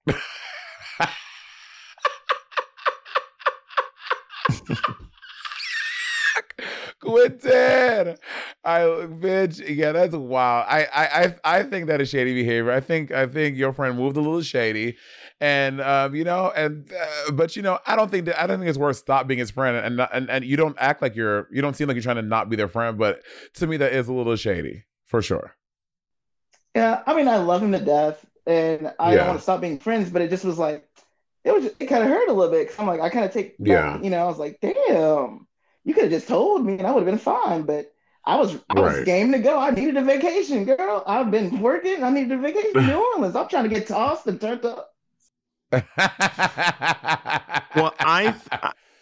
Quentin. 6.99 7.51
I 8.63 8.79
bitch, 8.81 9.63
yeah, 9.75 9.91
that's 9.91 10.15
wild. 10.15 10.65
I 10.67 10.87
I 11.43 11.59
I 11.59 11.63
think 11.63 11.87
that 11.87 12.01
is 12.01 12.09
shady 12.09 12.33
behavior. 12.33 12.71
I 12.71 12.79
think 12.79 13.11
I 13.11 13.27
think 13.27 13.57
your 13.57 13.73
friend 13.73 13.97
moved 13.97 14.17
a 14.17 14.21
little 14.21 14.41
shady, 14.41 14.97
and 15.39 15.81
um, 15.81 16.15
you 16.15 16.23
know, 16.23 16.51
and 16.55 16.91
uh, 16.91 17.31
but 17.31 17.55
you 17.55 17.61
know, 17.61 17.79
I 17.85 17.95
don't 17.95 18.09
think 18.09 18.25
that 18.25 18.41
I 18.41 18.47
don't 18.47 18.59
think 18.59 18.69
it's 18.69 18.77
worth 18.77 18.97
stop 18.97 19.27
being 19.27 19.39
his 19.39 19.51
friend, 19.51 19.77
and 19.77 20.07
and 20.11 20.29
and 20.29 20.45
you 20.45 20.57
don't 20.57 20.75
act 20.79 21.01
like 21.01 21.15
you're 21.15 21.47
you 21.51 21.61
don't 21.61 21.75
seem 21.75 21.87
like 21.87 21.95
you're 21.95 22.03
trying 22.03 22.15
to 22.17 22.21
not 22.21 22.49
be 22.49 22.55
their 22.55 22.67
friend, 22.67 22.97
but 22.97 23.21
to 23.55 23.67
me 23.67 23.77
that 23.77 23.93
is 23.93 24.07
a 24.07 24.13
little 24.13 24.35
shady 24.35 24.85
for 25.05 25.21
sure. 25.21 25.55
Yeah, 26.75 27.03
I 27.05 27.15
mean, 27.15 27.27
I 27.27 27.37
love 27.37 27.63
him 27.63 27.71
to 27.71 27.79
death, 27.79 28.25
and 28.45 28.93
I 28.99 29.11
yeah. 29.11 29.17
don't 29.17 29.27
want 29.27 29.39
to 29.39 29.43
stop 29.43 29.61
being 29.61 29.79
friends, 29.79 30.09
but 30.09 30.21
it 30.21 30.29
just 30.29 30.43
was 30.43 30.57
like 30.57 30.87
it 31.43 31.53
was 31.53 31.65
just, 31.65 31.75
it 31.79 31.85
kind 31.85 32.03
of 32.03 32.09
hurt 32.09 32.27
a 32.27 32.33
little 32.33 32.51
bit 32.51 32.67
because 32.67 32.79
I'm 32.79 32.87
like 32.87 33.01
I 33.01 33.09
kind 33.09 33.25
of 33.25 33.31
take 33.31 33.55
yeah, 33.59 34.01
you 34.01 34.09
know, 34.09 34.19
I 34.19 34.25
was 34.25 34.39
like, 34.39 34.59
damn 34.61 35.47
you 35.85 35.93
could 35.93 36.03
have 36.03 36.11
just 36.11 36.27
told 36.27 36.65
me 36.65 36.73
and 36.73 36.85
I 36.85 36.91
would 36.91 37.03
have 37.03 37.11
been 37.11 37.17
fine. 37.17 37.63
But 37.63 37.93
I 38.25 38.35
was 38.35 38.55
I 38.69 38.73
right. 38.73 38.97
was 38.97 39.05
game 39.05 39.31
to 39.31 39.39
go. 39.39 39.59
I 39.59 39.69
needed 39.69 39.97
a 39.97 40.03
vacation, 40.03 40.65
girl. 40.65 41.03
I've 41.07 41.31
been 41.31 41.61
working. 41.61 42.03
I 42.03 42.09
needed 42.09 42.33
a 42.33 42.37
vacation 42.37 42.79
in 42.79 42.87
New 42.87 42.95
Orleans. 43.13 43.35
I'm 43.35 43.47
trying 43.47 43.63
to 43.63 43.69
get 43.69 43.87
tossed 43.87 44.27
and 44.27 44.41
turned 44.41 44.65
up. 44.65 44.91
well, 45.71 45.83
I 47.99 48.35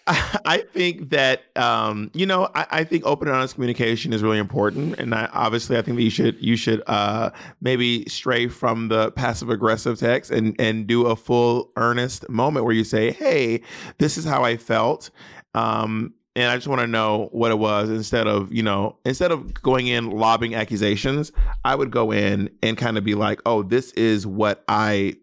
I 0.07 0.65
think 0.73 1.11
that 1.11 1.43
um, 1.55 2.11
you 2.13 2.25
know 2.25 2.49
I, 2.53 2.65
I, 2.71 2.83
think 2.83 3.05
open 3.05 3.29
and 3.29 3.37
honest 3.37 3.53
communication 3.53 4.11
is 4.11 4.21
really 4.21 4.37
important, 4.37 4.99
and 4.99 5.15
I, 5.15 5.29
obviously 5.31 5.77
I 5.77 5.81
think 5.81 5.97
that 5.97 6.03
you 6.03 6.09
should 6.09 6.41
you 6.41 6.57
should 6.57 6.83
uh, 6.87 7.29
maybe 7.61 8.05
stray 8.09 8.47
from 8.47 8.89
the 8.89 9.11
passive 9.11 9.49
aggressive 9.49 9.99
text 9.99 10.31
and 10.31 10.55
and 10.59 10.87
do 10.87 11.05
a 11.05 11.15
full 11.15 11.71
earnest 11.77 12.27
moment 12.29 12.65
where 12.65 12.75
you 12.75 12.83
say, 12.83 13.11
"Hey, 13.11 13.61
this 13.99 14.17
is 14.17 14.25
how 14.25 14.43
I 14.43 14.57
felt." 14.57 15.09
Um, 15.53 16.13
and 16.35 16.49
I 16.49 16.55
just 16.55 16.67
want 16.67 16.81
to 16.81 16.87
know 16.87 17.29
what 17.31 17.51
it 17.51 17.59
was 17.59 17.89
instead 17.89 18.27
of, 18.27 18.51
you 18.51 18.63
know, 18.63 18.97
instead 19.05 19.31
of 19.31 19.53
going 19.53 19.85
in 19.85 20.09
lobbing 20.09 20.55
accusations, 20.55 21.31
I 21.63 21.75
would 21.75 21.91
go 21.91 22.11
in 22.11 22.49
and 22.63 22.75
kind 22.75 22.97
of 22.97 23.03
be 23.03 23.13
like, 23.13 23.39
oh, 23.45 23.61
this 23.61 23.91
is 23.91 24.25
what 24.25 24.63
I 24.67 25.15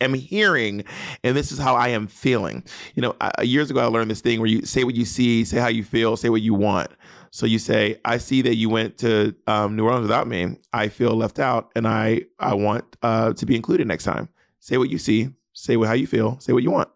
am 0.00 0.14
hearing 0.14 0.84
and 1.24 1.36
this 1.36 1.50
is 1.50 1.58
how 1.58 1.74
I 1.74 1.88
am 1.88 2.06
feeling. 2.06 2.64
You 2.94 3.02
know, 3.02 3.16
I, 3.20 3.42
years 3.42 3.70
ago, 3.72 3.80
I 3.80 3.86
learned 3.86 4.10
this 4.10 4.20
thing 4.20 4.38
where 4.38 4.48
you 4.48 4.62
say 4.64 4.84
what 4.84 4.94
you 4.94 5.04
see, 5.04 5.44
say 5.44 5.58
how 5.58 5.68
you 5.68 5.82
feel, 5.82 6.16
say 6.16 6.28
what 6.28 6.42
you 6.42 6.54
want. 6.54 6.90
So 7.32 7.44
you 7.46 7.58
say, 7.58 7.98
I 8.04 8.18
see 8.18 8.42
that 8.42 8.54
you 8.54 8.68
went 8.68 8.98
to 8.98 9.34
um, 9.48 9.74
New 9.74 9.84
Orleans 9.86 10.02
without 10.02 10.28
me. 10.28 10.58
I 10.72 10.88
feel 10.88 11.16
left 11.16 11.40
out 11.40 11.72
and 11.74 11.88
I, 11.88 12.22
I 12.38 12.54
want 12.54 12.84
uh, 13.02 13.32
to 13.32 13.46
be 13.46 13.56
included 13.56 13.88
next 13.88 14.04
time. 14.04 14.28
Say 14.60 14.76
what 14.76 14.90
you 14.90 14.98
see, 14.98 15.30
say 15.54 15.76
what, 15.76 15.88
how 15.88 15.94
you 15.94 16.06
feel, 16.06 16.38
say 16.38 16.52
what 16.52 16.62
you 16.62 16.70
want. 16.70 16.88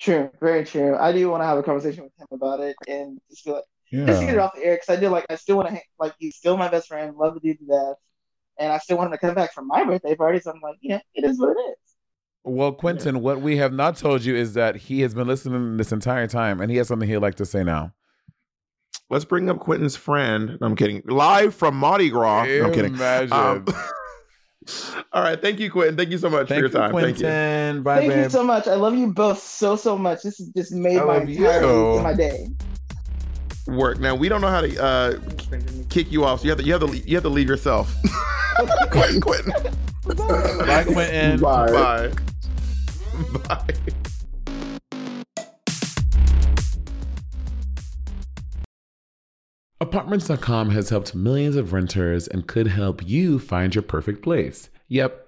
True, 0.00 0.30
very 0.40 0.64
true. 0.64 0.96
I 0.96 1.12
do 1.12 1.28
want 1.28 1.42
to 1.42 1.46
have 1.46 1.58
a 1.58 1.62
conversation 1.62 2.04
with 2.04 2.12
him 2.18 2.28
about 2.30 2.60
it 2.60 2.76
and 2.86 3.20
just 3.30 3.42
feel 3.42 3.54
like 3.54 3.64
yeah. 3.90 4.06
just 4.06 4.20
get 4.20 4.34
it 4.34 4.38
off 4.38 4.54
the 4.54 4.64
air 4.64 4.74
because 4.76 4.96
I 4.96 5.00
do 5.00 5.08
like 5.08 5.26
I 5.28 5.34
still 5.34 5.56
want 5.56 5.68
to 5.70 5.80
like 5.98 6.14
he's 6.18 6.36
still 6.36 6.56
my 6.56 6.68
best 6.68 6.88
friend, 6.88 7.16
love 7.16 7.34
the 7.34 7.40
dude 7.40 7.58
to 7.58 7.66
death, 7.66 7.96
and 8.58 8.72
I 8.72 8.78
still 8.78 8.96
want 8.96 9.08
him 9.08 9.12
to 9.12 9.18
come 9.18 9.34
back 9.34 9.52
for 9.52 9.62
my 9.62 9.84
birthday 9.84 10.14
party. 10.14 10.38
So 10.40 10.52
I'm 10.52 10.60
like, 10.60 10.76
yeah, 10.80 11.00
it 11.14 11.24
is 11.24 11.38
what 11.38 11.50
it 11.50 11.60
is. 11.60 11.76
Well, 12.44 12.72
Quentin, 12.72 13.16
yeah. 13.16 13.20
what 13.20 13.40
we 13.40 13.56
have 13.56 13.72
not 13.72 13.96
told 13.96 14.24
you 14.24 14.36
is 14.36 14.54
that 14.54 14.76
he 14.76 15.00
has 15.00 15.14
been 15.14 15.26
listening 15.26 15.76
this 15.76 15.90
entire 15.90 16.28
time, 16.28 16.60
and 16.60 16.70
he 16.70 16.76
has 16.76 16.88
something 16.88 17.08
he'd 17.08 17.18
like 17.18 17.34
to 17.36 17.46
say 17.46 17.64
now. 17.64 17.92
Let's 19.10 19.24
bring 19.24 19.50
up 19.50 19.58
Quentin's 19.58 19.96
friend. 19.96 20.58
No, 20.60 20.66
I'm 20.66 20.76
kidding. 20.76 21.02
Live 21.06 21.54
from 21.54 21.76
Mardi 21.76 22.10
Gras. 22.10 22.44
No, 22.44 22.66
I'm 22.66 22.74
kidding. 22.74 22.94
Imagine. 22.94 23.32
Um, 23.32 23.64
All 25.12 25.22
right. 25.22 25.40
Thank 25.40 25.60
you, 25.60 25.70
Quentin. 25.70 25.96
Thank 25.96 26.10
you 26.10 26.18
so 26.18 26.30
much 26.30 26.48
Thank 26.48 26.58
for 26.58 26.66
your 26.66 26.68
time. 26.68 26.90
Quentin. 26.90 27.14
Thank 27.14 27.76
you. 27.76 27.82
Bye, 27.82 27.94
bye. 27.94 28.00
Thank 28.00 28.12
babe. 28.12 28.24
you 28.24 28.30
so 28.30 28.44
much. 28.44 28.66
I 28.66 28.74
love 28.74 28.94
you 28.94 29.12
both 29.12 29.38
so, 29.38 29.76
so 29.76 29.96
much. 29.96 30.22
This 30.22 30.38
has 30.38 30.48
just 30.48 30.72
made 30.72 31.02
my 31.02 31.22
entire 31.22 31.94
week 31.94 32.02
my 32.02 32.14
day. 32.14 32.48
Work. 33.66 34.00
Now 34.00 34.14
we 34.14 34.28
don't 34.28 34.40
know 34.40 34.48
how 34.48 34.62
to 34.62 34.82
uh, 34.82 35.18
kick 35.90 36.10
you 36.10 36.24
off, 36.24 36.40
so 36.40 36.44
you 36.44 36.50
have 36.50 36.58
to 36.58 36.64
you 36.64 36.72
have 36.72 36.82
to 36.82 36.96
you 36.98 37.16
have 37.16 37.24
to 37.24 37.28
leave 37.28 37.48
yourself. 37.48 37.94
Quentin, 38.90 39.20
Quentin. 39.20 39.52
Bye, 40.16 40.84
Quentin. 40.84 41.40
Bye. 41.40 41.70
Bye. 41.70 42.12
Bye. 43.48 43.94
Apartments.com 49.80 50.70
has 50.70 50.90
helped 50.90 51.14
millions 51.14 51.54
of 51.54 51.72
renters 51.72 52.26
and 52.26 52.48
could 52.48 52.66
help 52.66 53.06
you 53.06 53.38
find 53.38 53.76
your 53.76 53.82
perfect 53.82 54.22
place. 54.22 54.70
Yep, 54.88 55.27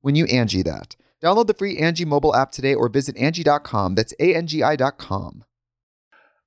when 0.00 0.14
you 0.14 0.24
Angie 0.26 0.62
that. 0.62 0.96
Download 1.22 1.46
the 1.46 1.54
free 1.54 1.78
Angie 1.78 2.04
mobile 2.04 2.34
app 2.34 2.50
today 2.50 2.74
or 2.74 2.88
visit 2.88 3.16
Angie.com. 3.16 3.94
That's 3.94 4.14
A-N-G-I 4.18 4.76
dot 4.76 4.98
com. 4.98 5.44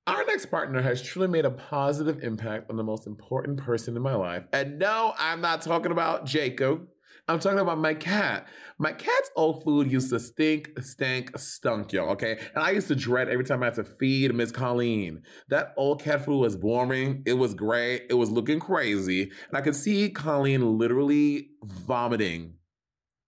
Our 0.05 0.25
next 0.25 0.47
partner 0.47 0.81
has 0.81 1.01
truly 1.01 1.29
made 1.29 1.45
a 1.45 1.51
positive 1.51 2.23
impact 2.23 2.69
on 2.69 2.75
the 2.75 2.83
most 2.83 3.07
important 3.07 3.57
person 3.57 3.95
in 3.95 4.01
my 4.01 4.15
life. 4.15 4.43
And 4.51 4.77
no, 4.77 5.13
I'm 5.17 5.39
not 5.39 5.61
talking 5.61 5.93
about 5.93 6.25
Jacob. 6.25 6.87
I'm 7.29 7.39
talking 7.39 7.59
about 7.59 7.77
my 7.77 7.93
cat. 7.93 8.47
My 8.77 8.91
cat's 8.91 9.31
old 9.37 9.63
food 9.63 9.89
used 9.89 10.09
to 10.09 10.19
stink, 10.19 10.71
stank, 10.81 11.37
stunk, 11.37 11.93
y'all, 11.93 12.09
okay? 12.09 12.37
And 12.53 12.65
I 12.65 12.71
used 12.71 12.89
to 12.89 12.95
dread 12.95 13.29
every 13.29 13.45
time 13.45 13.63
I 13.63 13.67
had 13.67 13.75
to 13.75 13.85
feed 13.85 14.35
Miss 14.35 14.51
Colleen. 14.51 15.21
That 15.47 15.73
old 15.77 16.01
cat 16.01 16.25
food 16.25 16.39
was 16.39 16.57
boring. 16.57 17.23
It 17.25 17.35
was 17.35 17.53
gray. 17.53 18.01
It 18.09 18.15
was 18.15 18.29
looking 18.29 18.59
crazy. 18.59 19.21
And 19.21 19.57
I 19.57 19.61
could 19.61 19.75
see 19.75 20.09
Colleen 20.09 20.77
literally 20.77 21.51
vomiting 21.63 22.55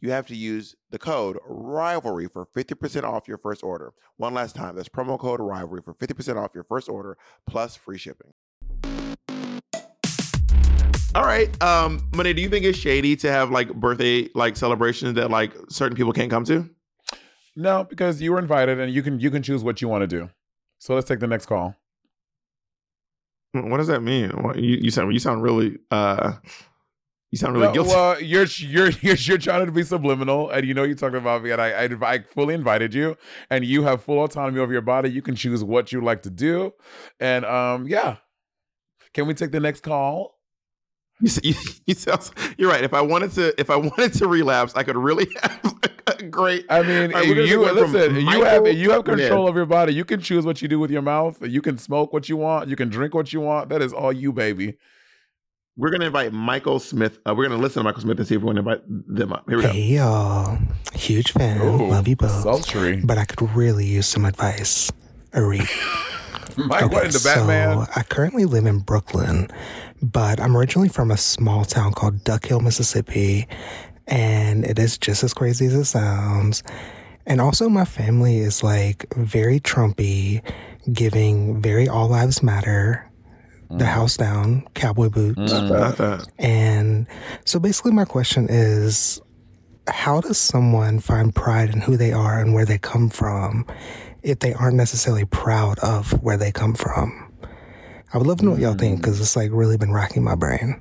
you 0.00 0.10
have 0.10 0.26
to 0.26 0.36
use 0.36 0.74
the 0.90 0.98
code 0.98 1.38
rivalry 1.46 2.28
for 2.28 2.46
50% 2.46 3.04
off 3.04 3.26
your 3.26 3.38
first 3.38 3.62
order. 3.62 3.92
One 4.16 4.34
last 4.34 4.54
time, 4.54 4.76
that's 4.76 4.88
promo 4.88 5.18
code 5.18 5.40
rivalry 5.40 5.82
for 5.82 5.94
50% 5.94 6.36
off 6.36 6.50
your 6.54 6.64
first 6.64 6.88
order 6.88 7.16
plus 7.46 7.76
free 7.76 7.98
shipping. 7.98 8.32
All 11.14 11.24
right. 11.24 11.62
Um, 11.62 12.08
Monet, 12.12 12.32
do 12.32 12.42
you 12.42 12.48
think 12.48 12.64
it's 12.64 12.76
shady 12.76 13.14
to 13.16 13.30
have 13.30 13.50
like 13.50 13.72
birthday 13.72 14.28
like 14.34 14.56
celebrations 14.56 15.14
that 15.14 15.30
like 15.30 15.52
certain 15.68 15.96
people 15.96 16.12
can't 16.12 16.30
come 16.30 16.44
to? 16.46 16.68
No, 17.56 17.84
because 17.84 18.20
you 18.20 18.32
were 18.32 18.40
invited 18.40 18.80
and 18.80 18.92
you 18.92 19.02
can 19.02 19.20
you 19.20 19.30
can 19.30 19.42
choose 19.42 19.62
what 19.62 19.80
you 19.80 19.86
want 19.86 20.02
to 20.02 20.08
do. 20.08 20.28
So 20.80 20.94
let's 20.94 21.06
take 21.06 21.20
the 21.20 21.28
next 21.28 21.46
call. 21.46 21.76
What 23.52 23.76
does 23.76 23.86
that 23.86 24.02
mean? 24.02 24.30
What, 24.30 24.58
you, 24.58 24.76
you 24.76 24.90
sound 24.90 25.12
you 25.12 25.20
sound 25.20 25.42
really 25.42 25.78
uh 25.92 26.32
you 27.34 27.38
sound 27.38 27.54
really 27.54 27.66
No, 27.66 27.72
guilty. 27.72 27.90
Well, 27.90 28.20
you're 28.20 28.44
you're 28.44 28.90
you're 29.02 29.16
you're 29.16 29.38
trying 29.38 29.66
to 29.66 29.72
be 29.72 29.82
subliminal, 29.82 30.50
and 30.50 30.64
you 30.64 30.72
know 30.72 30.84
you're 30.84 30.94
talking 30.94 31.18
about 31.18 31.42
me, 31.42 31.50
and 31.50 31.60
I, 31.60 31.70
I 31.70 32.12
I 32.12 32.18
fully 32.20 32.54
invited 32.54 32.94
you, 32.94 33.16
and 33.50 33.64
you 33.64 33.82
have 33.82 34.04
full 34.04 34.22
autonomy 34.22 34.60
over 34.60 34.72
your 34.72 34.82
body. 34.82 35.10
You 35.10 35.20
can 35.20 35.34
choose 35.34 35.64
what 35.64 35.90
you 35.90 36.00
like 36.00 36.22
to 36.22 36.30
do, 36.30 36.74
and 37.18 37.44
um, 37.44 37.88
yeah. 37.88 38.18
Can 39.14 39.26
we 39.26 39.34
take 39.34 39.50
the 39.50 39.58
next 39.58 39.80
call? 39.80 40.38
You, 41.20 41.30
you, 41.42 41.54
you 41.86 41.94
sound, 41.94 42.30
you're 42.56 42.70
right. 42.70 42.84
If 42.84 42.94
I 42.94 43.00
wanted 43.00 43.32
to, 43.32 43.60
if 43.60 43.68
I 43.68 43.76
wanted 43.76 44.12
to 44.14 44.28
relapse, 44.28 44.74
I 44.76 44.84
could 44.84 44.96
really 44.96 45.26
have 45.42 45.74
a 46.06 46.22
great. 46.22 46.66
I 46.70 46.82
mean, 46.82 47.10
right, 47.10 47.26
you 47.26 47.64
listen. 47.64 48.14
You 48.14 48.44
have 48.44 48.68
you 48.68 48.92
have 48.92 49.04
control 49.04 49.48
of 49.48 49.56
your 49.56 49.66
body. 49.66 49.92
You 49.92 50.04
can 50.04 50.20
choose 50.20 50.46
what 50.46 50.62
you 50.62 50.68
do 50.68 50.78
with 50.78 50.92
your 50.92 51.02
mouth. 51.02 51.44
You 51.44 51.62
can 51.62 51.78
smoke 51.78 52.12
what 52.12 52.28
you 52.28 52.36
want. 52.36 52.68
You 52.68 52.76
can 52.76 52.90
drink 52.90 53.12
what 53.12 53.32
you 53.32 53.40
want. 53.40 53.70
That 53.70 53.82
is 53.82 53.92
all 53.92 54.12
you, 54.12 54.32
baby. 54.32 54.76
We're 55.76 55.90
gonna 55.90 56.06
invite 56.06 56.32
Michael 56.32 56.78
Smith. 56.78 57.18
Uh, 57.26 57.34
we're 57.36 57.48
gonna 57.48 57.60
listen 57.60 57.80
to 57.80 57.84
Michael 57.84 58.02
Smith 58.02 58.18
and 58.18 58.28
see 58.28 58.36
if 58.36 58.42
we 58.42 58.46
want 58.46 58.56
to 58.56 58.60
invite 58.60 58.82
them 58.86 59.32
up. 59.32 59.44
Here 59.48 59.56
we 59.56 59.62
go. 59.64 59.72
Hey 59.72 59.80
y'all, 59.82 60.58
huge 60.94 61.32
fan, 61.32 61.60
Ooh, 61.60 61.88
love 61.88 62.06
you 62.06 62.14
both. 62.14 62.30
sultry. 62.42 63.00
But 63.04 63.18
I 63.18 63.24
could 63.24 63.50
really 63.56 63.84
use 63.84 64.06
some 64.06 64.24
advice. 64.24 64.92
Ari. 65.32 65.62
Mike 66.56 66.92
went 66.92 67.06
into 67.06 67.24
Batman. 67.24 67.86
So 67.86 67.92
I 67.96 68.02
currently 68.04 68.44
live 68.44 68.66
in 68.66 68.78
Brooklyn, 68.78 69.48
but 70.00 70.38
I'm 70.38 70.56
originally 70.56 70.88
from 70.88 71.10
a 71.10 71.16
small 71.16 71.64
town 71.64 71.92
called 71.92 72.22
Duck 72.22 72.46
Hill, 72.46 72.60
Mississippi, 72.60 73.48
and 74.06 74.64
it 74.64 74.78
is 74.78 74.96
just 74.96 75.24
as 75.24 75.34
crazy 75.34 75.66
as 75.66 75.74
it 75.74 75.86
sounds. 75.86 76.62
And 77.26 77.40
also, 77.40 77.68
my 77.68 77.84
family 77.84 78.38
is 78.38 78.62
like 78.62 79.12
very 79.16 79.58
Trumpy, 79.58 80.40
giving 80.92 81.60
very 81.60 81.88
all 81.88 82.06
lives 82.06 82.42
matter, 82.44 83.10
the 83.78 83.86
house 83.86 84.16
down, 84.16 84.66
cowboy 84.74 85.08
boots. 85.10 85.52
Mm. 85.52 85.70
Not 85.70 85.96
that. 85.98 86.28
And 86.38 87.06
so 87.44 87.58
basically, 87.58 87.92
my 87.92 88.04
question 88.04 88.46
is 88.48 89.20
how 89.88 90.20
does 90.20 90.38
someone 90.38 91.00
find 91.00 91.34
pride 91.34 91.70
in 91.70 91.80
who 91.80 91.96
they 91.96 92.12
are 92.12 92.38
and 92.40 92.54
where 92.54 92.64
they 92.64 92.78
come 92.78 93.10
from 93.10 93.66
if 94.22 94.38
they 94.40 94.54
aren't 94.54 94.76
necessarily 94.76 95.24
proud 95.26 95.78
of 95.80 96.12
where 96.22 96.36
they 96.36 96.52
come 96.52 96.74
from? 96.74 97.32
I 98.12 98.18
would 98.18 98.26
love 98.26 98.38
to 98.38 98.44
know 98.44 98.52
what 98.52 98.60
y'all 98.60 98.74
think 98.74 98.98
mm. 98.98 99.02
because 99.02 99.20
it's 99.20 99.36
like 99.36 99.50
really 99.52 99.76
been 99.76 99.92
racking 99.92 100.22
my 100.24 100.34
brain. 100.36 100.80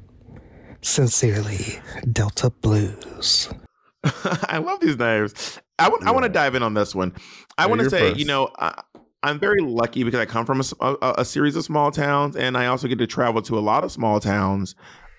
Sincerely, 0.82 1.79
Delta 2.12 2.49
Blues. 2.49 3.49
I 4.03 4.58
love 4.58 4.79
these 4.82 4.97
names. 4.97 5.60
I 5.79 5.89
want. 5.89 6.06
I 6.06 6.12
want 6.12 6.23
to 6.23 6.29
dive 6.29 6.56
in 6.56 6.63
on 6.63 6.73
this 6.73 6.93
one. 6.93 7.13
I 7.58 7.67
Yeah, 7.67 7.67
want 7.67 7.79
to 7.82 7.86
say, 7.86 8.10
first. 8.10 8.19
you 8.19 8.25
know, 8.25 8.49
I, 8.60 8.82
I'm 9.23 9.39
very 9.39 9.62
lucky 9.62 10.03
because 10.03 10.19
I 10.19 10.25
come 10.25 10.45
from 10.45 10.62
a 11.01 11.25
series 11.25 11.55
of 11.55 11.63
small 11.63 11.91
towns, 11.91 12.36
and 12.36 12.57
I 12.57 12.67
also 12.67 12.88
get 12.88 12.99
to 12.99 13.07
travel 13.07 13.41
to 13.43 13.57
a 13.57 13.62
lot 13.62 13.83
of 13.83 13.91
small 13.91 14.19
towns. 14.19 14.75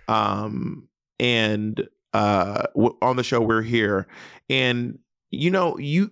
Um, 0.08 0.88
and 1.18 1.88
uh, 2.12 2.64
w- 2.74 2.96
on 3.00 3.16
the 3.16 3.24
show, 3.24 3.40
we're 3.40 3.62
here, 3.62 4.06
and 4.50 4.98
you 5.30 5.50
know, 5.50 5.78
you 5.78 6.10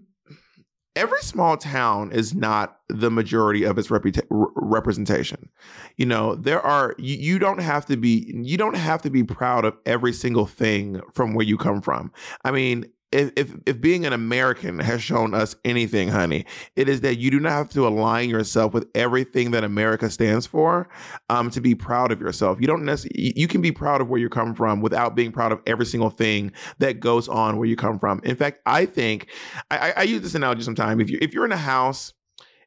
every 0.96 1.20
small 1.22 1.56
town 1.56 2.12
is 2.12 2.34
not 2.34 2.78
the 2.88 3.10
majority 3.10 3.64
of 3.64 3.78
its 3.78 3.88
reputa- 3.88 4.26
representation. 4.30 5.48
You 5.96 6.06
know, 6.06 6.34
there 6.34 6.60
are 6.60 6.94
you, 6.98 7.16
you 7.16 7.38
don't 7.38 7.60
have 7.60 7.86
to 7.86 7.96
be 7.96 8.32
you 8.42 8.56
don't 8.56 8.76
have 8.76 9.02
to 9.02 9.10
be 9.10 9.22
proud 9.22 9.64
of 9.64 9.76
every 9.86 10.12
single 10.12 10.46
thing 10.46 11.00
from 11.14 11.34
where 11.34 11.46
you 11.46 11.56
come 11.56 11.80
from. 11.82 12.12
I 12.44 12.50
mean, 12.50 12.86
if, 13.12 13.30
if 13.36 13.54
if 13.66 13.80
being 13.80 14.06
an 14.06 14.12
American 14.12 14.78
has 14.78 15.02
shown 15.02 15.34
us 15.34 15.54
anything, 15.64 16.08
honey, 16.08 16.44
it 16.76 16.88
is 16.88 17.02
that 17.02 17.16
you 17.18 17.30
do 17.30 17.38
not 17.40 17.52
have 17.52 17.68
to 17.70 17.86
align 17.86 18.30
yourself 18.30 18.72
with 18.74 18.88
everything 18.94 19.50
that 19.52 19.64
America 19.64 20.10
stands 20.10 20.46
for 20.46 20.88
um, 21.30 21.50
to 21.50 21.60
be 21.60 21.74
proud 21.74 22.10
of 22.12 22.20
yourself. 22.20 22.60
You 22.60 22.66
don't 22.66 22.84
necessarily 22.84 23.32
you 23.36 23.46
can 23.48 23.60
be 23.60 23.72
proud 23.72 24.00
of 24.00 24.08
where 24.08 24.20
you 24.20 24.28
come 24.28 24.54
from 24.54 24.80
without 24.80 25.14
being 25.14 25.32
proud 25.32 25.52
of 25.52 25.60
every 25.66 25.86
single 25.86 26.10
thing 26.10 26.52
that 26.78 27.00
goes 27.00 27.28
on 27.28 27.56
where 27.58 27.68
you 27.68 27.76
come 27.76 27.98
from. 27.98 28.20
In 28.24 28.36
fact, 28.36 28.60
I 28.66 28.86
think 28.86 29.30
I, 29.70 29.78
I- 29.78 29.94
I 29.98 30.02
use 30.04 30.22
this 30.22 30.34
analogy 30.34 30.62
sometimes. 30.62 31.00
If 31.02 31.10
you 31.10 31.18
if 31.20 31.32
you're 31.34 31.44
in 31.44 31.52
a 31.52 31.56
house 31.56 32.12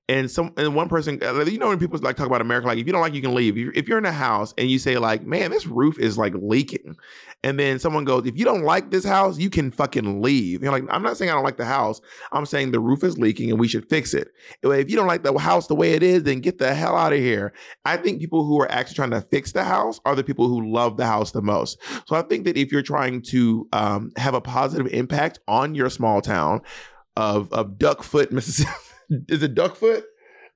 and 0.08 0.30
some 0.30 0.54
and 0.58 0.76
one 0.76 0.88
person, 0.88 1.20
uh, 1.24 1.44
you 1.46 1.58
know, 1.58 1.70
when 1.70 1.80
people 1.80 2.00
like 2.00 2.16
talk 2.16 2.28
about 2.28 2.42
America, 2.42 2.68
like 2.68 2.78
if 2.78 2.86
you 2.86 2.94
don't 2.94 3.02
like, 3.02 3.14
you 3.14 3.22
can 3.22 3.34
leave. 3.34 3.58
If 3.76 3.88
you're 3.88 3.98
in 3.98 4.06
a 4.06 4.12
house 4.12 4.54
and 4.58 4.70
you 4.70 4.78
say 4.78 4.98
like, 4.98 5.26
man, 5.26 5.50
this 5.50 5.66
roof 5.66 5.98
is 5.98 6.18
like 6.18 6.34
leaking, 6.36 6.96
and 7.44 7.60
then 7.60 7.80
someone 7.80 8.06
goes, 8.06 8.26
if 8.28 8.38
you 8.38 8.46
don't 8.46 8.64
like 8.64 8.92
this 8.92 9.06
house, 9.06 9.40
you 9.40 9.50
can 9.50 9.72
fucking 9.72 10.22
leave. 10.22 10.62
You're 10.62 10.72
like, 10.72 10.84
I'm 10.90 11.02
not 11.02 11.18
saying 11.18 11.32
I 11.32 11.34
don't 11.34 11.44
like 11.44 11.58
the 11.58 11.66
house. 11.66 12.02
I'm 12.32 12.46
saying 12.46 12.72
the 12.72 12.80
roof 12.80 13.04
is 13.04 13.18
leaking 13.18 13.50
and 13.50 13.60
we 13.60 13.68
should 13.68 13.90
fix 13.90 14.14
it. 14.14 14.30
If 14.64 14.90
you 14.90 14.96
don't 14.96 15.08
like 15.08 15.24
the 15.24 15.38
house 15.38 15.68
the 15.68 15.76
way 15.76 15.94
it 15.94 16.04
is, 16.04 16.24
then 16.24 16.40
get 16.40 16.60
the 16.60 16.74
hell 16.74 16.96
out 16.96 17.14
of 17.14 17.20
here. 17.20 17.54
I 17.84 17.98
think 17.98 18.20
people 18.20 18.46
who 18.46 18.60
are 18.62 18.72
actually 18.72 18.96
trying 18.96 19.12
to 19.12 19.22
fix 19.22 19.52
the 19.52 19.64
house 19.64 20.00
are 20.06 20.16
the 20.16 20.24
people 20.24 20.48
who 20.48 20.72
love 20.72 20.98
the 20.98 21.06
house 21.06 21.32
the 21.32 21.42
most. 21.42 21.80
So 22.08 22.16
I 22.16 22.22
think 22.22 22.46
that 22.46 22.58
if 22.58 22.72
you're 22.72 22.82
trying 22.82 23.22
to 23.24 23.68
um, 23.74 24.12
have 24.18 24.34
a 24.34 24.42
positive 24.42 24.92
impact 24.94 25.40
on 25.48 25.76
your 25.76 25.90
small 25.90 26.22
town 26.22 26.62
of 27.16 27.52
of 27.54 27.78
Duckfoot, 27.78 28.32
Mississippi, 28.32 28.72
is 29.10 29.44
it 29.44 29.56
Duckfoot? 29.56 30.04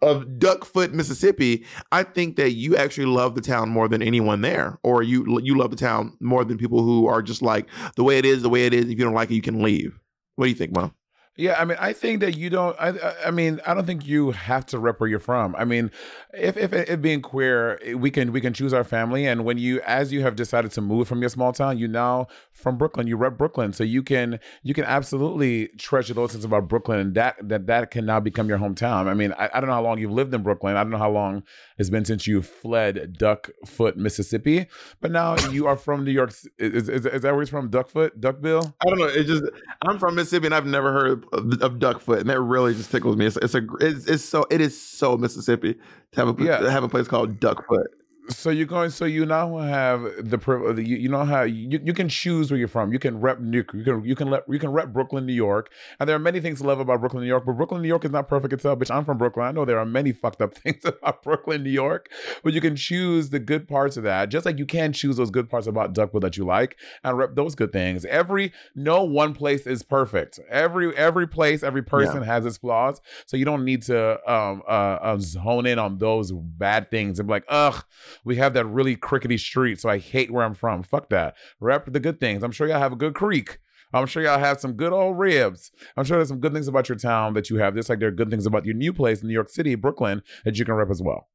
Of 0.02 0.24
Duckfoot, 0.40 0.94
Mississippi, 0.94 1.66
I 1.92 2.04
think 2.04 2.38
that 2.38 2.52
you 2.52 2.78
actually 2.78 3.08
love 3.08 3.36
the 3.36 3.42
town 3.42 3.68
more 3.68 3.90
than 3.90 4.02
anyone 4.02 4.40
there, 4.40 4.80
or 4.82 5.04
you 5.04 5.42
you 5.42 5.58
love 5.58 5.72
the 5.72 5.76
town 5.76 6.16
more 6.22 6.46
than 6.46 6.58
people 6.58 6.82
who 6.82 7.06
are 7.08 7.22
just 7.22 7.42
like 7.42 7.68
the 7.98 8.04
way 8.06 8.18
it 8.18 8.24
is, 8.24 8.42
the 8.42 8.50
way 8.50 8.66
it 8.66 8.74
is. 8.74 8.86
If 8.86 8.92
you 8.92 9.04
don't 9.04 9.14
like 9.14 9.30
it, 9.30 9.36
you 9.36 9.42
can 9.42 9.62
leave. 9.62 10.00
What 10.38 10.46
do 10.46 10.50
you 10.52 10.56
think, 10.56 10.74
Mom? 10.74 10.94
Yeah, 11.40 11.56
I 11.58 11.64
mean, 11.64 11.78
I 11.80 11.94
think 11.94 12.20
that 12.20 12.36
you 12.36 12.50
don't. 12.50 12.76
I, 12.78 12.90
I- 13.26 13.32
mean, 13.32 13.62
I 13.66 13.74
don't 13.74 13.86
think 13.86 14.06
you 14.06 14.32
have 14.32 14.66
to 14.68 14.78
rep 14.80 15.00
where 15.00 15.08
you're 15.10 15.22
from. 15.22 15.56
I 15.56 15.64
mean, 15.64 15.90
if, 16.34 16.58
if 16.58 16.74
if 16.74 17.02
being 17.02 17.22
queer, 17.22 17.80
eh, 17.82 17.94
we 17.94 18.12
can 18.12 18.34
we 18.34 18.42
can 18.42 18.54
choose 18.54 18.74
our 18.74 18.84
family, 18.84 19.26
and 19.26 19.46
when 19.46 19.58
you, 19.58 19.80
as 19.86 20.12
you 20.12 20.22
have 20.22 20.36
decided 20.36 20.72
to 20.72 20.82
move 20.82 21.08
from 21.08 21.22
your 21.22 21.30
small 21.30 21.54
town, 21.54 21.78
you 21.78 21.88
now 21.88 22.28
from 22.52 22.78
Brooklyn, 22.78 23.08
you 23.08 23.16
rep 23.16 23.38
Brooklyn, 23.38 23.72
so 23.72 23.86
you 23.86 24.04
can 24.04 24.38
you 24.64 24.74
can 24.74 24.84
absolutely 24.84 25.70
treasure 25.78 26.14
those 26.14 26.34
things 26.34 26.44
about 26.44 26.68
Brooklyn, 26.68 27.00
and 27.00 27.16
that 27.16 27.38
that 27.48 27.68
that 27.68 27.90
can 27.90 28.06
now 28.06 28.20
become 28.20 28.50
your 28.50 28.58
hometown. 28.58 29.08
I 29.08 29.14
mean, 29.14 29.34
I, 29.40 29.50
I 29.54 29.62
don't 29.62 29.68
know 29.70 29.76
how 29.76 29.84
long 29.84 29.98
you've 29.98 30.12
lived 30.12 30.34
in 30.34 30.44
Brooklyn. 30.44 30.76
I 30.76 30.84
don't 30.84 30.92
know 30.92 30.98
how 30.98 31.12
long 31.12 31.44
it's 31.78 31.90
been 31.90 32.04
since 32.04 32.28
you 32.28 32.42
fled 32.42 33.18
Duckfoot, 33.18 33.96
Mississippi, 33.96 34.68
but 35.00 35.12
now 35.12 35.38
you 35.52 35.68
are 35.68 35.78
from 35.78 36.04
New 36.04 36.12
York. 36.12 36.34
Is 36.58 36.90
is, 36.90 37.06
is 37.06 37.22
that 37.22 37.32
where 37.32 37.40
he's 37.40 37.50
from? 37.50 37.70
Duckfoot, 37.70 38.20
Duckbill. 38.20 38.76
I 38.82 38.90
don't 38.90 39.00
know. 39.00 39.06
It's 39.08 39.30
just 39.30 39.44
I'm 39.88 39.98
from 40.00 40.16
Mississippi 40.16 40.48
and 40.48 40.56
I've 40.56 40.66
never 40.66 40.92
heard 40.92 41.24
of, 41.34 41.80
Duckfoot, 41.80 42.20
and 42.22 42.30
that 42.30 42.40
really 42.40 42.74
just 42.74 42.92
tickles 42.92 43.16
me. 43.18 43.26
It's, 43.26 43.38
it's 43.38 43.56
a 43.56 43.62
it's, 43.80 44.06
it's 44.08 44.24
so 44.24 44.46
it 44.50 44.62
is 44.62 44.80
so 44.80 45.18
Mississippi 45.18 45.76
to 46.14 46.26
have 46.26 46.40
a 46.40 46.44
Yeah. 46.44 46.60
to 46.60 46.72
have 46.72 46.84
a 46.84 46.90
place 46.90 47.08
called 47.08 47.40
Duckfoot. 47.40 47.88
So 48.30 48.52
you're 48.52 48.68
going. 48.68 48.92
So 48.92 49.06
you 49.06 49.26
now 49.26 49.58
have 49.58 50.04
the 50.20 50.38
priv- 50.38 50.78
you, 50.80 50.98
you 50.98 51.10
know 51.10 51.26
how 51.26 51.42
you, 51.44 51.80
you 51.84 51.94
can 51.94 52.08
choose 52.10 52.52
where 52.52 52.58
you're 52.58 52.68
from. 52.68 52.94
You 52.94 53.00
can 53.00 53.20
rep 53.20 53.40
New 53.40 53.66
you 53.74 53.84
can 53.84 54.06
you 54.06 54.16
can 54.16 54.30
let 54.30 54.44
you 54.48 54.60
can 54.60 54.72
rep 54.72 54.94
Brooklyn, 54.94 55.26
New 55.26 55.34
York, 55.34 55.72
and 56.00 56.08
there 56.08 56.16
are 56.16 56.20
many 56.20 56.40
things 56.40 56.60
to 56.60 56.68
love 56.68 56.80
about 56.80 57.00
Brooklyn, 57.00 57.24
New 57.24 57.28
York. 57.28 57.46
But 57.46 57.54
Brooklyn, 57.54 57.82
New 57.82 57.88
York 57.88 58.06
is 58.06 58.12
not 58.12 58.28
perfect 58.28 58.54
itself. 58.54 58.80
Bitch, 58.80 58.94
I'm 58.94 59.04
from 59.04 59.18
Brooklyn. 59.18 59.46
I 59.48 59.52
know 59.52 59.66
there 59.66 59.80
are 59.80 59.86
many 59.86 60.12
fucked 60.12 60.42
up 60.42 60.54
things 60.58 60.86
about 60.86 61.24
Brooklyn, 61.24 61.64
New 61.64 61.72
York, 61.72 62.10
but 62.44 62.54
you 62.54 62.62
can 62.62 62.76
choose 62.76 63.32
the 63.32 63.40
good 63.40 63.68
parts 63.68 63.98
of 63.98 64.04
that, 64.04 64.30
just 64.30 64.46
like 64.46 64.60
you 64.60 64.66
can 64.66 64.94
choose 64.94 65.18
those 65.18 65.32
good 65.32 65.50
parts 65.50 65.66
about 65.66 65.94
Duckville 65.94 66.22
that 66.22 66.38
you 66.38 66.46
like 66.46 66.78
and 67.04 67.18
rep 67.18 67.36
those 67.36 67.56
good 67.56 67.72
things. 67.72 68.06
Every 68.06 68.54
no 68.76 69.04
one 69.04 69.34
place 69.34 69.66
is 69.66 69.82
perfect. 69.82 70.40
Every 70.50 70.96
every 70.96 71.28
place, 71.28 71.64
every 71.64 71.84
person 71.84 72.22
has 72.24 72.46
its 72.46 72.58
flaws. 72.58 73.02
So 73.26 73.38
you 73.38 73.46
don't 73.46 73.66
need 73.66 73.82
to 73.84 74.20
um 74.32 74.62
uh, 74.68 75.00
uh 75.02 75.20
hone 75.42 75.66
in 75.66 75.80
on 75.80 75.98
those 75.98 76.32
bad 76.32 76.92
things 76.92 77.20
and 77.20 77.28
be 77.28 77.32
like, 77.32 77.46
ugh, 77.48 77.84
we 78.26 78.36
have 78.38 78.54
that 78.54 78.66
really 78.66 78.96
crickety 78.96 79.38
street, 79.38 79.80
so 79.80 79.90
I 79.90 79.98
hate 79.98 80.32
where 80.32 80.46
I'm 80.46 80.54
from. 80.54 80.84
Fuck 80.84 81.10
that. 81.10 81.36
Rep 81.60 81.92
the 81.92 82.00
good 82.00 82.20
things. 82.20 82.44
I'm 82.44 82.52
sure 82.52 82.68
y'all 82.68 82.80
have 82.80 82.94
a 82.94 82.98
good 82.98 83.14
creek. 83.14 83.60
I'm 83.94 84.06
sure 84.06 84.22
y'all 84.22 84.40
have 84.40 84.60
some 84.60 84.74
good 84.74 84.94
old 84.94 85.18
ribs. 85.18 85.72
I'm 85.98 86.04
sure 86.04 86.18
there's 86.18 86.28
some 86.28 86.40
good 86.40 86.54
things 86.54 86.68
about 86.68 86.90
your 86.90 86.98
town 86.98 87.34
that 87.34 87.50
you 87.50 87.58
have, 87.58 87.76
just 87.76 87.90
like 87.90 88.00
there 88.00 88.10
are 88.10 88.12
good 88.12 88.30
things 88.30 88.46
about 88.46 88.66
your 88.66 88.76
new 88.76 88.94
place 88.94 89.22
in 89.22 89.28
New 89.28 89.34
York 89.34 89.50
City, 89.50 89.76
Brooklyn, 89.76 90.22
that 90.46 90.58
you 90.58 90.66
can 90.66 90.76
rep 90.76 90.92
as 90.92 91.02
well. 91.02 91.28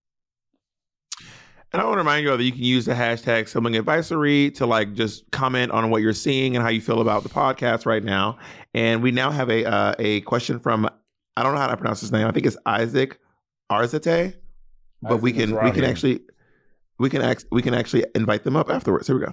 And 1.72 1.82
I 1.82 1.86
want 1.86 1.94
to 1.94 1.98
remind 1.98 2.22
you 2.22 2.30
all 2.30 2.36
that 2.36 2.44
you 2.44 2.52
can 2.52 2.62
use 2.62 2.84
the 2.84 2.94
hashtag 2.94 3.48
sibling 3.48 3.76
advisory 3.76 4.52
to 4.52 4.64
like 4.64 4.94
just 4.94 5.28
comment 5.32 5.72
on 5.72 5.90
what 5.90 6.02
you're 6.02 6.12
seeing 6.12 6.54
and 6.54 6.62
how 6.62 6.70
you 6.70 6.80
feel 6.80 7.00
about 7.00 7.24
the 7.24 7.28
podcast 7.28 7.84
right 7.84 8.04
now. 8.04 8.38
And 8.74 9.02
we 9.02 9.10
now 9.10 9.32
have 9.32 9.50
a 9.50 9.64
uh, 9.64 9.94
a 9.98 10.20
question 10.20 10.60
from 10.60 10.88
I 11.36 11.42
don't 11.42 11.54
know 11.54 11.60
how 11.60 11.66
to 11.66 11.76
pronounce 11.76 12.00
his 12.00 12.12
name. 12.12 12.28
I 12.28 12.30
think 12.30 12.46
it's 12.46 12.56
Isaac 12.64 13.18
Arzate, 13.72 14.36
but 15.02 15.16
we 15.16 15.32
can 15.32 15.60
we 15.64 15.72
can 15.72 15.82
actually 15.82 16.20
we 16.98 17.10
can 17.10 17.22
act, 17.22 17.44
we 17.50 17.62
can 17.62 17.74
actually 17.74 18.04
invite 18.14 18.44
them 18.44 18.56
up 18.56 18.70
afterwards. 18.70 19.06
Here 19.06 19.16
we 19.18 19.24
go. 19.26 19.32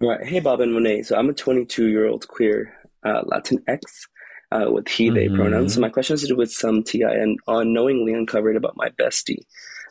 Right. 0.00 0.24
Hey, 0.26 0.40
Bob 0.40 0.60
and 0.60 0.72
Monet. 0.72 1.04
So 1.04 1.16
I'm 1.16 1.28
a 1.30 1.32
22 1.32 1.86
year 1.86 2.06
old 2.06 2.28
queer 2.28 2.74
uh, 3.02 3.22
Latinx 3.22 3.80
uh, 4.52 4.66
with 4.70 4.88
he, 4.88 5.10
they 5.10 5.28
Mhm. 5.28 5.36
pronouns. 5.36 5.74
So 5.74 5.80
my 5.80 5.88
question 5.88 6.14
is 6.14 6.20
to 6.22 6.28
do 6.28 6.36
with 6.36 6.52
some 6.52 6.82
TI 6.82 7.02
and 7.02 7.38
unknowingly 7.46 8.12
uncovered 8.12 8.56
about 8.56 8.76
my 8.76 8.90
bestie. 8.90 9.38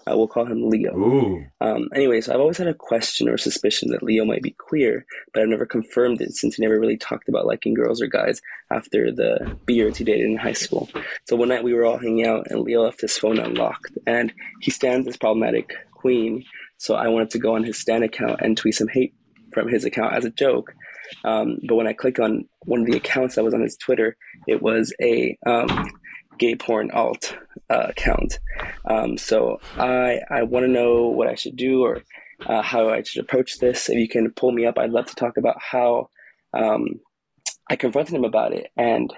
Uh, 0.08 0.15
we'll 0.15 0.27
call 0.27 0.45
him 0.45 0.69
Leo. 0.69 0.95
Ooh. 0.95 1.43
Um, 1.62 1.89
anyway, 1.95 2.21
so 2.21 2.31
I've 2.31 2.39
always 2.39 2.60
had 2.60 2.67
a 2.67 2.75
question 2.75 3.27
or 3.27 3.38
suspicion 3.39 3.89
that 3.89 4.03
Leo 4.03 4.23
might 4.23 4.43
be 4.43 4.51
queer, 4.60 5.03
but 5.34 5.41
I've 5.41 5.49
never 5.49 5.65
confirmed 5.65 6.21
it 6.21 6.34
since 6.34 6.55
he 6.55 6.62
never 6.62 6.79
really 6.79 6.95
talked 6.97 7.27
about 7.27 7.47
liking 7.47 7.73
girls 7.73 8.03
or 8.03 8.05
guys 8.08 8.39
after 8.69 9.12
the 9.12 9.58
beards 9.65 9.97
he 9.97 10.03
dated 10.03 10.27
in 10.27 10.38
high 10.38 10.53
school. 10.53 10.88
So 11.27 11.36
one 11.36 11.47
night 11.49 11.63
we 11.63 11.73
were 11.73 11.86
all 11.86 11.97
hanging 11.97 12.27
out 12.27 12.45
and 12.51 12.62
Leo 12.62 12.84
left 12.84 13.01
his 13.01 13.17
phone 13.17 13.39
unlocked 13.39 13.97
and 14.05 14.31
he 14.62 14.69
stands 14.69 15.08
as 15.08 15.17
problematic 15.17 15.73
queen. 16.06 16.44
So 16.78 16.94
I 16.94 17.08
wanted 17.08 17.32
to 17.32 17.39
go 17.39 17.56
on 17.56 17.63
his 17.63 17.80
Stan 17.80 18.04
account 18.04 18.41
and 18.44 18.56
tweet 18.56 18.76
some 18.76 18.88
hate 18.88 19.15
from 19.52 19.68
his 19.68 19.86
account 19.86 20.13
as 20.13 20.24
a 20.24 20.30
joke. 20.30 20.72
Um, 21.24 21.58
but 21.68 21.76
when 21.78 21.88
I 21.88 21.94
clicked 21.94 22.20
on 22.20 22.46
one 22.65 22.82
of 22.82 22.86
the 22.86 22.98
accounts 22.98 23.36
that 23.36 23.44
was 23.44 23.56
on 23.56 23.62
his 23.62 23.76
Twitter, 23.76 24.15
it 24.48 24.62
was 24.62 24.94
a 25.02 25.36
um, 25.48 25.89
gay 26.38 26.56
porn 26.56 26.91
alt 26.91 27.36
uh, 27.72 27.88
account. 27.89 28.38
Um, 28.88 29.18
so 29.18 29.60
I 29.78 30.20
I 30.30 30.44
want 30.44 30.65
to 30.65 30.72
know 30.72 31.08
what 31.08 31.28
I 31.28 31.34
should 31.34 31.56
do 31.56 31.82
or 31.82 32.04
uh, 32.46 32.62
how 32.62 32.89
I 32.89 33.02
should 33.02 33.24
approach 33.24 33.58
this. 33.58 33.89
If 33.89 33.98
you 33.98 34.08
can 34.08 34.32
pull 34.32 34.52
me 34.52 34.68
up, 34.68 34.78
I'd 34.78 34.91
love 34.91 35.08
to 35.08 35.15
talk 35.15 35.38
about 35.38 35.58
how 35.60 36.10
um, 36.54 37.00
I 37.68 37.76
confronted 37.78 38.13
him 38.13 38.26
about 38.26 38.54
it 38.54 38.68
and 38.78 39.12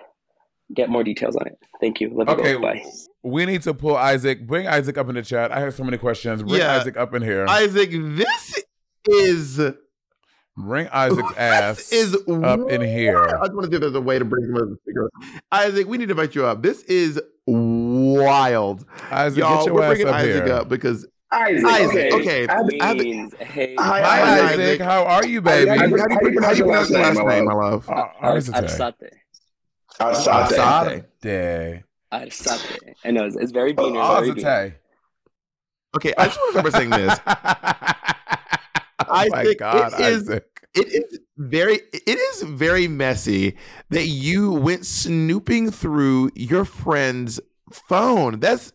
get 0.73 0.89
more 0.89 1.03
details 1.03 1.36
on 1.36 1.47
it. 1.47 1.58
Thank 1.82 1.99
you. 2.01 2.10
Love 2.10 2.27
you 2.30 2.36
Okay, 2.36 2.53
both. 2.53 2.62
Bye. 2.62 2.84
we 3.23 3.45
need 3.45 3.62
to 3.63 3.73
pull 3.73 3.95
Isaac. 3.95 4.45
Bring 4.45 4.67
Isaac 4.67 4.97
up 4.97 5.10
in 5.10 5.15
the 5.15 5.21
chat. 5.21 5.51
I 5.51 5.60
have 5.60 5.73
so 5.73 5.84
many 5.84 5.97
questions. 5.97 6.43
Bring 6.43 6.62
Yeah. 6.62 6.77
Isaac 6.77 6.97
up 6.97 7.13
in 7.13 7.21
here. 7.21 7.45
Isaac, 7.47 7.89
this 7.91 8.63
is 9.08 9.60
Bring 10.58 10.88
Isaac's 10.91 11.34
ass 11.38 11.91
is 11.91 12.15
up 12.43 12.69
in 12.71 12.82
here. 12.82 13.23
I 13.23 13.45
just 13.45 13.53
want 13.53 13.65
to 13.65 13.69
see 13.69 13.75
if 13.75 13.82
there's 13.82 13.93
a 13.95 14.01
way 14.01 14.17
to 14.19 14.25
bring 14.25 14.45
him 14.45 14.56
up. 14.56 14.63
to 14.69 14.75
speaker. 14.82 15.10
Isaac, 15.51 15.88
we 15.88 15.97
need 15.99 16.08
to 16.08 16.12
invite 16.12 16.34
you 16.36 16.45
up. 16.45 16.63
This 16.63 16.82
is 16.84 17.21
wild. 17.45 18.86
Isaac, 19.12 19.39
Y'all, 19.39 19.58
get 19.58 19.65
your 19.67 19.75
we're 19.75 19.84
ass 19.84 19.89
bringing 19.89 20.08
up 20.08 20.15
Isaac 20.15 20.43
here. 20.45 20.53
up 20.53 20.69
because 20.69 21.08
Isaac, 21.32 21.65
Isaac, 21.65 22.13
okay. 22.13 22.13
okay. 22.13 22.47
Abby- 22.47 22.82
Abby- 22.82 23.03
Means, 23.03 23.34
hey, 23.36 23.75
Hi, 23.77 24.01
Hi, 24.01 24.01
Hi, 24.01 24.21
Isaac. 24.39 24.60
Isaac. 24.60 24.82
How 24.82 25.03
are 25.06 25.25
you, 25.27 25.41
baby? 25.41 25.69
How 25.69 25.75
how 25.77 25.82
do 25.86 25.89
do 25.89 25.95
you- 25.95 25.97
you, 25.97 26.01
how 26.01 26.08
do 26.08 26.13
you 26.13 26.41
how 26.41 26.51
do 26.53 26.58
you 26.58 26.63
pronounce 26.63 26.89
your 26.89 26.99
last 27.03 27.17
name, 27.25 27.45
my 27.45 27.53
love? 27.53 27.89
Uh, 27.89 27.93
Ar- 27.93 28.36
Arsate. 28.38 29.10
Arsate. 29.99 30.47
Asate. 30.47 31.03
Arsate. 31.23 31.83
Arsate. 32.13 32.93
I 33.05 33.12
know, 33.12 33.25
it's, 33.25 33.36
it's 33.36 33.51
very 33.51 33.73
beaner. 33.73 33.97
Oh, 34.03 34.21
very 34.21 34.31
beaner. 34.36 34.73
Okay, 35.95 36.13
I 36.17 36.25
just 36.27 36.38
want 36.39 36.53
to 36.55 36.60
start 36.71 36.73
saying 36.73 36.89
this. 36.91 37.19
oh 39.07 39.25
my 39.29 39.39
Isaac, 39.41 39.60
God, 39.60 39.93
it 39.93 39.99
is- 39.99 40.29
Isaac. 40.29 40.45
It 40.75 40.88
is 40.93 41.19
very 41.38 41.79
it 41.91 42.07
is 42.19 42.43
very 42.43 42.88
messy 42.88 43.57
that 43.89 44.05
you 44.05 44.51
went 44.51 44.86
snooping 44.86 45.71
through 45.71 46.29
your 46.36 46.65
friend's 46.65 47.39
phone. 47.71 48.39
That's 48.39 48.73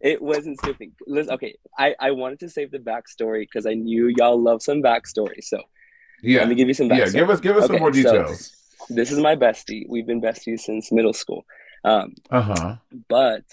It 0.00 0.20
wasn't 0.20 0.58
snooping. 0.62 0.92
Listen, 1.06 1.34
okay, 1.34 1.54
I, 1.78 1.94
I 2.00 2.10
wanted 2.10 2.40
to 2.40 2.48
save 2.48 2.72
the 2.72 2.78
backstory 2.80 3.42
because 3.42 3.66
I 3.66 3.74
knew 3.74 4.12
y'all 4.18 4.40
love 4.42 4.62
some 4.62 4.82
backstory. 4.82 5.42
So 5.44 5.60
Yeah. 6.22 6.40
let 6.40 6.48
me 6.48 6.54
give 6.56 6.66
you 6.66 6.74
some 6.74 6.88
Yeah, 6.88 7.08
give 7.08 7.30
us 7.30 7.38
give 7.38 7.56
us 7.56 7.66
some 7.66 7.76
Okay, 7.76 7.80
more 7.80 7.92
so- 7.92 8.02
details. 8.02 8.52
This 8.90 9.10
is 9.12 9.18
my 9.18 9.36
bestie. 9.36 9.84
We've 9.88 10.06
been 10.06 10.20
besties 10.20 10.60
since 10.60 10.90
middle 10.92 11.12
school. 11.12 11.44
Um, 11.84 12.14
Uh 12.30 12.40
huh. 12.42 12.76
but 13.08 13.44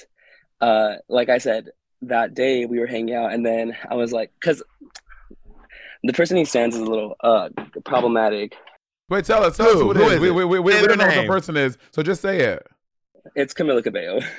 uh, 0.61 0.95
like 1.09 1.29
I 1.29 1.37
said, 1.37 1.69
that 2.03 2.33
day 2.33 2.65
we 2.65 2.79
were 2.79 2.87
hanging 2.87 3.15
out, 3.15 3.33
and 3.33 3.45
then 3.45 3.75
I 3.89 3.95
was 3.95 4.11
like, 4.11 4.31
because 4.39 4.61
the 6.03 6.13
person 6.13 6.37
he 6.37 6.45
stands 6.45 6.75
is 6.75 6.81
a 6.81 6.85
little 6.85 7.15
uh, 7.21 7.49
problematic. 7.85 8.55
Wait, 9.09 9.25
tell 9.25 9.43
us, 9.43 9.57
tell 9.57 9.67
us 9.67 9.73
Who? 9.73 9.83
who 9.85 9.91
it 9.91 9.97
Who 9.97 10.03
is. 10.03 10.13
is 10.13 10.19
We, 10.19 10.31
we, 10.31 10.45
we, 10.45 10.59
we, 10.59 10.81
we 10.81 10.87
don't 10.87 10.97
know 10.97 11.09
who 11.09 11.21
the 11.21 11.27
person 11.27 11.57
is, 11.57 11.77
so 11.91 12.01
just 12.03 12.21
say 12.21 12.39
it. 12.39 12.65
It's 13.35 13.53
Camila 13.53 13.83
Cabello. 13.83 14.19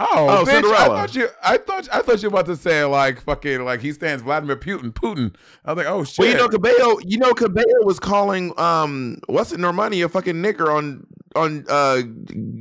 Oh, 0.00 0.28
Oh, 0.28 0.44
bitch, 0.44 0.62
I 0.72 0.86
thought 0.86 1.14
you, 1.16 1.28
I 1.42 1.56
thought, 1.58 1.88
I 1.92 2.02
thought 2.02 2.22
you 2.22 2.30
were 2.30 2.34
about 2.38 2.46
to 2.46 2.56
say 2.56 2.84
like 2.84 3.20
fucking 3.22 3.64
like 3.64 3.80
he 3.80 3.92
stands 3.92 4.22
Vladimir 4.22 4.56
Putin. 4.56 4.92
Putin. 4.92 5.34
I 5.64 5.72
was 5.72 5.84
like, 5.84 5.92
oh 5.92 6.04
shit. 6.04 6.18
Well, 6.20 6.28
you 6.28 6.36
know, 6.36 6.48
Cabello. 6.48 6.98
You 7.04 7.18
know, 7.18 7.32
Cabello 7.34 7.82
was 7.82 7.98
calling 7.98 8.58
um, 8.60 9.18
what's 9.26 9.50
it, 9.52 9.58
Normani, 9.58 10.04
a 10.04 10.08
fucking 10.08 10.36
nigger 10.36 10.68
on 10.74 11.04
on 11.34 11.64
uh 11.68 12.02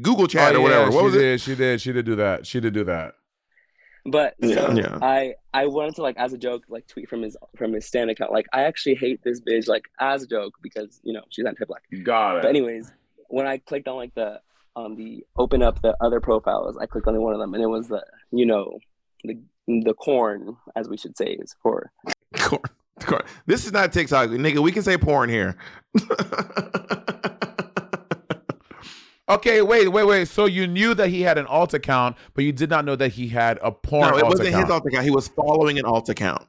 Google 0.02 0.28
Chat 0.28 0.56
Oh, 0.56 0.60
or 0.60 0.62
whatever. 0.63 0.89
yeah, 0.89 0.95
What 0.95 1.00
she 1.02 1.06
was 1.06 1.15
it? 1.15 1.19
did, 1.19 1.41
She 1.41 1.56
did. 1.56 1.82
She 1.82 1.91
did 1.93 2.06
do 2.06 2.15
that. 2.15 2.47
She 2.47 2.60
did 2.60 2.73
do 2.73 2.84
that. 2.86 3.13
But 4.06 4.36
so 4.41 4.47
Yeah. 4.50 4.73
Yeah. 4.73 5.00
I 5.02 5.36
I 5.54 5.67
wanted 5.67 5.95
to 5.95 6.02
like 6.02 6.17
as 6.17 6.34
a 6.34 6.38
joke 6.38 6.63
like 6.69 6.88
tweet 6.88 7.10
from 7.10 7.21
his 7.21 7.36
from 7.58 7.73
his 7.73 7.86
stand 7.86 8.10
account 8.10 8.32
like 8.32 8.45
I 8.54 8.63
actually 8.63 8.95
hate 8.95 9.21
this 9.23 9.41
bitch 9.41 9.67
like 9.67 9.84
as 10.00 10.23
a 10.23 10.28
joke 10.28 10.54
because 10.63 11.00
you 11.04 11.13
know 11.13 11.21
she's 11.30 11.45
anti-black. 11.45 11.84
Got 12.04 12.38
it. 12.38 12.41
But 12.43 12.50
anyways, 12.50 12.91
when 13.28 13.45
I 13.45 13.58
clicked 13.58 13.88
on 13.88 13.97
like 13.97 14.15
the 14.15 14.39
on 14.77 14.95
the 14.95 15.25
open 15.37 15.61
up 15.63 15.81
the 15.81 15.97
other 15.99 16.21
profiles, 16.21 16.77
I 16.77 16.85
clicked 16.85 17.07
on 17.07 17.19
one 17.21 17.33
of 17.33 17.39
them 17.39 17.53
and 17.53 17.61
it 17.63 17.67
was 17.67 17.87
the 17.89 18.05
you 18.31 18.45
know 18.45 18.79
the 19.23 19.37
the 19.67 19.93
corn 19.93 20.55
as 20.75 20.87
we 20.87 20.95
should 20.97 21.17
say 21.17 21.31
is 21.39 21.55
for 21.61 21.91
Corn. 22.37 22.61
Corn. 23.01 23.23
This 23.45 23.65
is 23.65 23.73
not 23.73 23.91
TikTok, 23.91 24.29
nigga. 24.29 24.59
We 24.59 24.71
can 24.71 24.83
say 24.83 24.97
porn 24.97 25.29
here. 25.29 25.57
Okay, 29.29 29.61
wait, 29.61 29.89
wait, 29.89 30.05
wait. 30.05 30.27
So 30.29 30.45
you 30.45 30.67
knew 30.67 30.93
that 30.93 31.09
he 31.09 31.21
had 31.21 31.37
an 31.37 31.45
alt 31.47 31.73
account, 31.73 32.15
but 32.33 32.45
you 32.45 32.53
did 32.53 32.69
not 32.69 32.85
know 32.85 32.95
that 32.95 33.09
he 33.09 33.27
had 33.27 33.59
a 33.61 33.71
porn. 33.73 34.09
no, 34.11 34.17
it 34.17 34.23
alt 34.23 34.31
wasn't 34.31 34.47
account. 34.49 34.63
his 34.63 34.71
alt 34.71 34.85
account. 34.85 35.03
He 35.03 35.11
was 35.11 35.27
following 35.27 35.77
an 35.77 35.83
alt 35.83 36.07
account. 36.07 36.47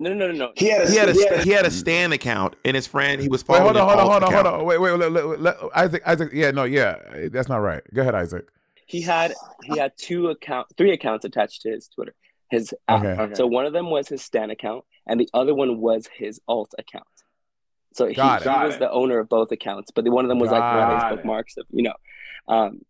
No 0.00 0.12
no 0.12 0.26
no 0.26 0.32
no 0.32 0.38
no 0.46 0.52
He 0.56 0.68
had 0.70 0.82
a 0.82 0.90
He 0.90 0.96
had 0.96 1.08
a 1.08 1.12
he 1.12 1.26
had 1.26 1.44
he 1.44 1.50
had 1.50 1.66
a 1.66 1.70
Stan 1.70 2.12
account, 2.12 2.56
and 2.64 2.74
his 2.74 2.86
friend 2.86 3.20
he 3.20 3.28
was 3.28 3.42
following. 3.42 3.74
Wait, 3.74 3.80
hold 3.80 3.90
on, 3.90 3.98
hold 3.98 4.22
on, 4.24 4.32
hold 4.32 4.46
on, 4.46 4.52
hold 4.52 4.60
on. 4.60 4.66
Wait, 4.66 4.80
wait, 4.80 4.92
let, 4.92 5.12
let, 5.12 5.40
let- 5.40 5.56
Isaac, 5.74 6.02
Isaac. 6.06 6.30
Yeah, 6.32 6.50
no, 6.50 6.64
yeah, 6.64 7.28
that's 7.30 7.48
not 7.48 7.58
right. 7.58 7.82
Go 7.94 8.00
ahead, 8.02 8.14
Isaac. 8.14 8.48
he 8.86 9.00
had 9.02 9.34
he 9.62 9.78
had 9.78 9.92
two 9.96 10.28
account 10.28 10.66
three 10.76 10.92
accounts 10.92 11.24
attached 11.24 11.62
to 11.62 11.70
his 11.70 11.88
Twitter. 11.88 12.14
His 12.50 12.74
app. 12.88 13.04
Okay. 13.04 13.34
So 13.34 13.46
one 13.46 13.66
of 13.66 13.72
them 13.72 13.90
was 13.90 14.08
his 14.08 14.22
Stan 14.22 14.50
account, 14.50 14.84
and 15.06 15.20
the 15.20 15.28
other 15.32 15.54
one 15.54 15.80
was 15.80 16.08
his 16.12 16.40
alt 16.48 16.72
account. 16.78 17.04
So 17.92 18.06
he, 18.06 18.14
he 18.14 18.20
was 18.20 18.74
it. 18.74 18.78
the 18.80 18.90
owner 18.90 19.18
of 19.18 19.28
both 19.28 19.52
accounts, 19.52 19.90
but 19.92 20.04
the 20.04 20.10
one 20.10 20.24
of 20.24 20.28
them 20.28 20.38
was 20.38 20.50
like 20.50 20.60
one 20.62 20.82
of 20.82 20.88
Got 20.88 20.94
his 20.94 21.12
it. 21.12 21.16
bookmarks, 21.16 21.56
of, 21.56 21.66
you 21.70 21.82
know. 21.82 21.94
Um, 22.48 22.80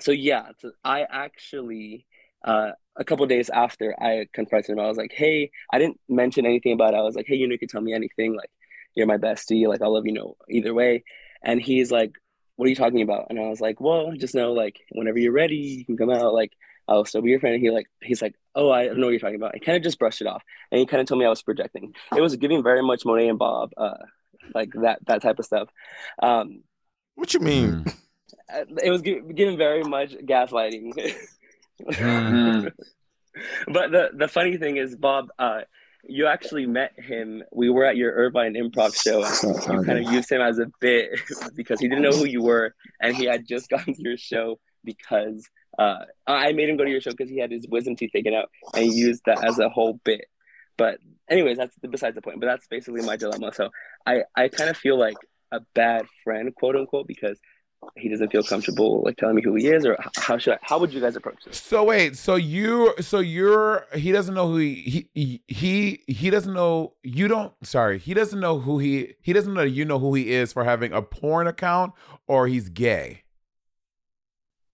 so 0.00 0.10
yeah, 0.10 0.48
so 0.58 0.72
I 0.84 1.06
actually 1.08 2.06
uh, 2.44 2.72
a 2.96 3.04
couple 3.04 3.26
days 3.26 3.50
after 3.50 3.94
I 4.00 4.26
confronted 4.32 4.70
him, 4.72 4.80
I 4.80 4.88
was 4.88 4.96
like, 4.96 5.12
"Hey, 5.12 5.50
I 5.72 5.78
didn't 5.78 6.00
mention 6.08 6.46
anything 6.46 6.72
about 6.72 6.94
it. 6.94 6.98
I 6.98 7.02
was 7.02 7.14
like, 7.16 7.26
hey, 7.26 7.36
you 7.36 7.46
know, 7.46 7.52
you 7.52 7.58
can 7.58 7.68
tell 7.68 7.80
me 7.80 7.94
anything. 7.94 8.34
Like, 8.36 8.50
you're 8.94 9.06
my 9.06 9.18
bestie. 9.18 9.66
Like, 9.68 9.82
I'll 9.82 9.92
love 9.94 10.06
you 10.06 10.12
know 10.12 10.36
either 10.50 10.74
way." 10.74 11.04
And 11.42 11.60
he's 11.60 11.90
like, 11.90 12.12
"What 12.56 12.66
are 12.66 12.68
you 12.70 12.76
talking 12.76 13.02
about?" 13.02 13.26
And 13.30 13.38
I 13.38 13.48
was 13.48 13.60
like, 13.60 13.80
"Well, 13.80 14.12
just 14.12 14.34
know 14.34 14.52
like 14.52 14.78
whenever 14.92 15.18
you're 15.18 15.32
ready, 15.32 15.56
you 15.56 15.84
can 15.84 15.96
come 15.96 16.10
out. 16.10 16.34
Like, 16.34 16.52
I'll 16.88 17.04
still 17.04 17.22
be 17.22 17.30
your 17.30 17.40
friend." 17.40 17.54
And 17.54 17.62
he 17.62 17.70
like 17.70 17.86
he's 18.02 18.22
like, 18.22 18.34
"Oh, 18.54 18.70
I 18.70 18.86
don't 18.86 18.98
know 18.98 19.06
what 19.06 19.12
you're 19.12 19.20
talking 19.20 19.36
about." 19.36 19.54
He 19.54 19.60
kind 19.60 19.76
of 19.76 19.82
just 19.82 19.98
brushed 19.98 20.20
it 20.20 20.26
off, 20.26 20.42
and 20.70 20.78
he 20.78 20.86
kind 20.86 21.00
of 21.00 21.06
told 21.06 21.18
me 21.20 21.26
I 21.26 21.30
was 21.30 21.42
projecting. 21.42 21.94
It 22.16 22.20
was 22.20 22.36
giving 22.36 22.62
very 22.62 22.82
much 22.82 23.04
Monet 23.04 23.28
and 23.28 23.38
Bob, 23.38 23.72
uh, 23.76 23.94
like 24.54 24.72
that 24.82 25.00
that 25.06 25.22
type 25.22 25.38
of 25.38 25.44
stuff. 25.46 25.68
Um, 26.22 26.62
What 27.14 27.34
you 27.34 27.40
mean? 27.40 27.84
uh, 28.54 28.64
it 28.82 28.90
was 28.90 29.02
giving 29.02 29.56
very 29.56 29.82
much 29.82 30.12
gaslighting. 30.12 30.92
Mm. 31.84 32.72
but 33.68 33.90
the 33.90 34.10
the 34.14 34.28
funny 34.28 34.56
thing 34.56 34.76
is, 34.76 34.96
Bob, 34.96 35.28
uh, 35.38 35.62
you 36.04 36.26
actually 36.26 36.66
met 36.66 36.92
him. 36.98 37.42
We 37.52 37.70
were 37.70 37.84
at 37.84 37.96
your 37.96 38.12
Irvine 38.12 38.54
Improv 38.54 38.94
show. 39.00 39.22
And 39.22 39.80
you 39.80 39.84
kind 39.84 40.06
of 40.06 40.12
used 40.12 40.30
him 40.30 40.40
as 40.40 40.58
a 40.58 40.66
bit 40.80 41.10
because 41.56 41.80
he 41.80 41.88
didn't 41.88 42.02
know 42.02 42.12
who 42.12 42.26
you 42.26 42.42
were, 42.42 42.74
and 43.00 43.16
he 43.16 43.24
had 43.24 43.46
just 43.46 43.68
gotten 43.70 43.94
to 43.94 44.02
your 44.02 44.16
show 44.16 44.58
because 44.84 45.48
uh, 45.78 46.04
I 46.26 46.52
made 46.52 46.68
him 46.68 46.76
go 46.76 46.84
to 46.84 46.90
your 46.90 47.00
show 47.00 47.12
because 47.12 47.30
he 47.30 47.38
had 47.38 47.50
his 47.50 47.66
wisdom 47.68 47.96
teeth 47.96 48.10
taken 48.12 48.34
out, 48.34 48.48
and 48.74 48.84
he 48.84 48.92
used 48.92 49.22
that 49.26 49.44
as 49.44 49.58
a 49.58 49.68
whole 49.68 50.00
bit. 50.04 50.26
But 50.76 50.98
anyways, 51.30 51.58
that's 51.58 51.76
besides 51.78 52.14
the 52.14 52.22
point. 52.22 52.40
But 52.40 52.46
that's 52.46 52.66
basically 52.66 53.02
my 53.02 53.16
dilemma. 53.16 53.52
So 53.54 53.70
I 54.06 54.22
I 54.36 54.48
kind 54.48 54.70
of 54.70 54.76
feel 54.76 54.98
like 54.98 55.16
a 55.52 55.60
bad 55.74 56.06
friend, 56.24 56.54
quote 56.54 56.76
unquote, 56.76 57.06
because 57.06 57.38
he 57.96 58.08
doesn't 58.08 58.30
feel 58.30 58.42
comfortable 58.42 59.02
like 59.04 59.16
telling 59.16 59.34
me 59.34 59.42
who 59.42 59.54
he 59.54 59.66
is, 59.66 59.84
or 59.84 59.96
how 60.16 60.38
should 60.38 60.54
I, 60.54 60.58
how 60.62 60.78
would 60.78 60.92
you 60.92 61.00
guys 61.00 61.16
approach 61.16 61.44
this? 61.44 61.60
So 61.60 61.84
wait, 61.84 62.16
so 62.16 62.36
you, 62.36 62.94
so 63.00 63.18
you're, 63.18 63.86
he 63.94 64.12
doesn't 64.12 64.34
know 64.34 64.48
who 64.48 64.56
he, 64.56 65.08
he, 65.14 65.42
he, 65.46 66.02
he 66.06 66.30
doesn't 66.30 66.52
know, 66.52 66.94
you 67.02 67.28
don't, 67.28 67.52
sorry, 67.62 67.98
he 67.98 68.14
doesn't 68.14 68.40
know 68.40 68.60
who 68.60 68.78
he, 68.78 69.14
he 69.20 69.32
doesn't 69.32 69.52
know 69.52 69.62
you 69.62 69.84
know 69.84 69.98
who 69.98 70.14
he 70.14 70.32
is 70.32 70.52
for 70.52 70.64
having 70.64 70.92
a 70.92 71.02
porn 71.02 71.46
account 71.46 71.92
or 72.26 72.46
he's 72.46 72.68
gay. 72.68 73.24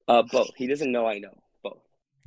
Uh, 0.06 0.22
both. 0.22 0.50
He 0.56 0.66
doesn't 0.66 0.90
know 0.90 1.06
I 1.06 1.18
know 1.18 1.36
both. 1.62 1.78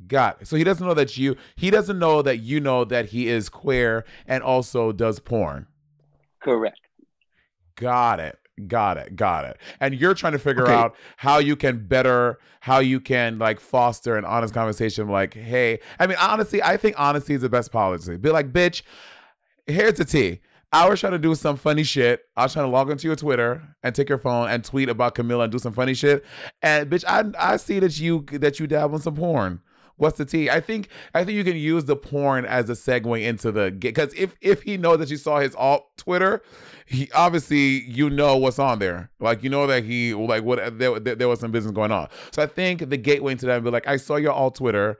Got 0.06 0.42
it. 0.42 0.48
So 0.48 0.56
he 0.56 0.64
doesn't 0.64 0.86
know 0.86 0.94
that 0.94 1.16
you, 1.16 1.36
he 1.56 1.70
doesn't 1.70 1.98
know 1.98 2.22
that 2.22 2.38
you 2.38 2.60
know 2.60 2.84
that 2.84 3.06
he 3.06 3.28
is 3.28 3.48
queer 3.48 4.04
and 4.26 4.42
also 4.42 4.92
does 4.92 5.20
porn. 5.20 5.66
Correct. 6.40 6.80
Got 7.76 8.20
it. 8.20 8.38
Got 8.66 8.98
it. 8.98 9.16
Got 9.16 9.46
it. 9.46 9.56
And 9.80 9.94
you're 9.94 10.14
trying 10.14 10.34
to 10.34 10.38
figure 10.38 10.64
Okay. 10.64 10.74
out 10.74 10.94
how 11.16 11.38
you 11.38 11.56
can 11.56 11.86
better, 11.86 12.38
how 12.60 12.80
you 12.80 13.00
can 13.00 13.38
like 13.38 13.58
foster 13.60 14.16
an 14.16 14.24
honest 14.24 14.52
conversation. 14.52 15.08
Like, 15.08 15.34
hey, 15.34 15.80
I 15.98 16.06
mean, 16.06 16.18
honestly, 16.20 16.62
I 16.62 16.76
think 16.76 16.96
honesty 16.98 17.34
is 17.34 17.40
the 17.40 17.48
best 17.48 17.72
policy. 17.72 18.16
Be 18.18 18.30
like, 18.30 18.52
bitch, 18.52 18.82
here's 19.66 19.94
the 19.94 20.04
tea. 20.04 20.40
I 20.74 20.88
was 20.88 21.00
trying 21.00 21.12
to 21.12 21.18
do 21.18 21.34
some 21.34 21.56
funny 21.56 21.82
shit. 21.82 22.22
I 22.36 22.44
was 22.44 22.52
trying 22.54 22.64
to 22.66 22.70
log 22.70 22.90
into 22.90 23.06
your 23.06 23.16
Twitter 23.16 23.62
and 23.82 23.94
take 23.94 24.08
your 24.08 24.16
phone 24.18 24.48
and 24.48 24.64
tweet 24.64 24.88
about 24.88 25.14
Camila 25.14 25.44
and 25.44 25.52
do 25.52 25.58
some 25.58 25.72
funny 25.74 25.92
shit. 25.94 26.24
And 26.62 26.90
bitch, 26.90 27.04
I 27.06 27.24
I 27.38 27.56
see 27.56 27.78
that 27.80 27.98
you 28.00 28.24
that 28.32 28.58
you 28.60 28.66
dabble 28.66 28.96
in 28.96 29.02
some 29.02 29.14
porn. 29.14 29.60
What's 30.02 30.18
the 30.18 30.24
tea? 30.24 30.50
I 30.50 30.58
think 30.58 30.88
I 31.14 31.24
think 31.24 31.36
you 31.36 31.44
can 31.44 31.56
use 31.56 31.84
the 31.84 31.94
porn 31.94 32.44
as 32.44 32.68
a 32.68 32.72
segue 32.72 33.22
into 33.22 33.52
the 33.52 33.70
because 33.70 34.12
if 34.14 34.34
if 34.40 34.62
he 34.62 34.76
knows 34.76 34.98
that 34.98 35.10
you 35.10 35.16
saw 35.16 35.38
his 35.38 35.54
alt 35.54 35.96
Twitter, 35.96 36.42
he 36.86 37.08
obviously 37.14 37.84
you 37.84 38.10
know 38.10 38.36
what's 38.36 38.58
on 38.58 38.80
there. 38.80 39.12
Like 39.20 39.44
you 39.44 39.48
know 39.48 39.64
that 39.68 39.84
he 39.84 40.12
like 40.12 40.42
what 40.42 40.76
there, 40.76 40.98
there, 40.98 41.14
there 41.14 41.28
was 41.28 41.38
some 41.38 41.52
business 41.52 41.72
going 41.72 41.92
on. 41.92 42.08
So 42.32 42.42
I 42.42 42.46
think 42.46 42.90
the 42.90 42.96
gateway 42.96 43.30
into 43.30 43.46
that 43.46 43.54
would 43.54 43.64
be 43.64 43.70
like, 43.70 43.86
I 43.86 43.96
saw 43.96 44.16
your 44.16 44.32
alt 44.32 44.56
Twitter. 44.56 44.98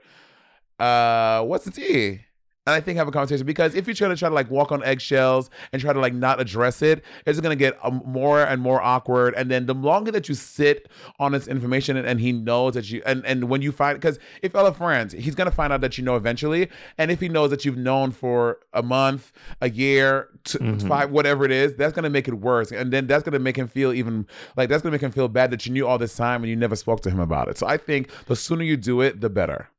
Uh, 0.79 1.43
what's 1.43 1.65
the 1.65 1.71
tea? 1.71 2.21
And 2.65 2.73
I 2.73 2.79
think 2.79 2.97
have 2.97 3.09
a 3.09 3.11
conversation 3.11 3.45
because 3.45 3.75
if 3.75 3.89
you 3.89 3.93
try 3.93 4.07
to 4.07 4.15
try 4.15 4.29
to 4.29 4.35
like 4.35 4.49
walk 4.49 4.71
on 4.71 4.81
eggshells 4.85 5.49
and 5.73 5.81
try 5.81 5.91
to 5.91 5.99
like 5.99 6.13
not 6.13 6.39
address 6.39 6.81
it, 6.81 7.03
it's 7.25 7.41
gonna 7.41 7.57
get 7.57 7.77
um, 7.83 8.01
more 8.05 8.41
and 8.41 8.61
more 8.61 8.81
awkward. 8.81 9.33
And 9.35 9.51
then 9.51 9.65
the 9.65 9.73
longer 9.73 10.11
that 10.11 10.29
you 10.29 10.35
sit 10.35 10.87
on 11.19 11.33
this 11.33 11.47
information 11.47 11.97
and, 11.97 12.07
and 12.07 12.21
he 12.21 12.31
knows 12.31 12.75
that 12.75 12.89
you 12.89 13.01
and 13.05 13.25
and 13.25 13.49
when 13.49 13.61
you 13.61 13.73
find 13.73 13.99
because 13.99 14.17
if 14.41 14.55
are 14.55 14.73
friends, 14.73 15.11
he's 15.11 15.35
gonna 15.35 15.51
find 15.51 15.73
out 15.73 15.81
that 15.81 15.97
you 15.97 16.05
know 16.05 16.15
eventually. 16.15 16.69
And 16.97 17.11
if 17.11 17.19
he 17.19 17.27
knows 17.27 17.49
that 17.49 17.65
you've 17.65 17.77
known 17.77 18.11
for 18.11 18.59
a 18.71 18.81
month, 18.81 19.33
a 19.59 19.69
year, 19.69 20.29
t- 20.45 20.59
five, 20.87 21.11
whatever 21.11 21.43
it 21.43 21.51
is, 21.51 21.75
that's 21.75 21.93
gonna 21.93 22.09
make 22.09 22.29
it 22.29 22.35
worse. 22.35 22.71
And 22.71 22.93
then 22.93 23.07
that's 23.07 23.23
gonna 23.23 23.39
make 23.39 23.57
him 23.57 23.67
feel 23.67 23.91
even 23.91 24.25
like 24.55 24.69
that's 24.69 24.81
gonna 24.81 24.93
make 24.93 25.01
him 25.01 25.11
feel 25.11 25.27
bad 25.27 25.51
that 25.51 25.65
you 25.65 25.73
knew 25.73 25.85
all 25.85 25.97
this 25.97 26.15
time 26.15 26.43
and 26.43 26.49
you 26.49 26.55
never 26.55 26.77
spoke 26.77 27.01
to 27.01 27.09
him 27.09 27.19
about 27.19 27.49
it. 27.49 27.57
So 27.57 27.67
I 27.67 27.75
think 27.75 28.09
the 28.27 28.37
sooner 28.37 28.63
you 28.63 28.77
do 28.77 29.01
it, 29.01 29.19
the 29.19 29.29
better. 29.29 29.69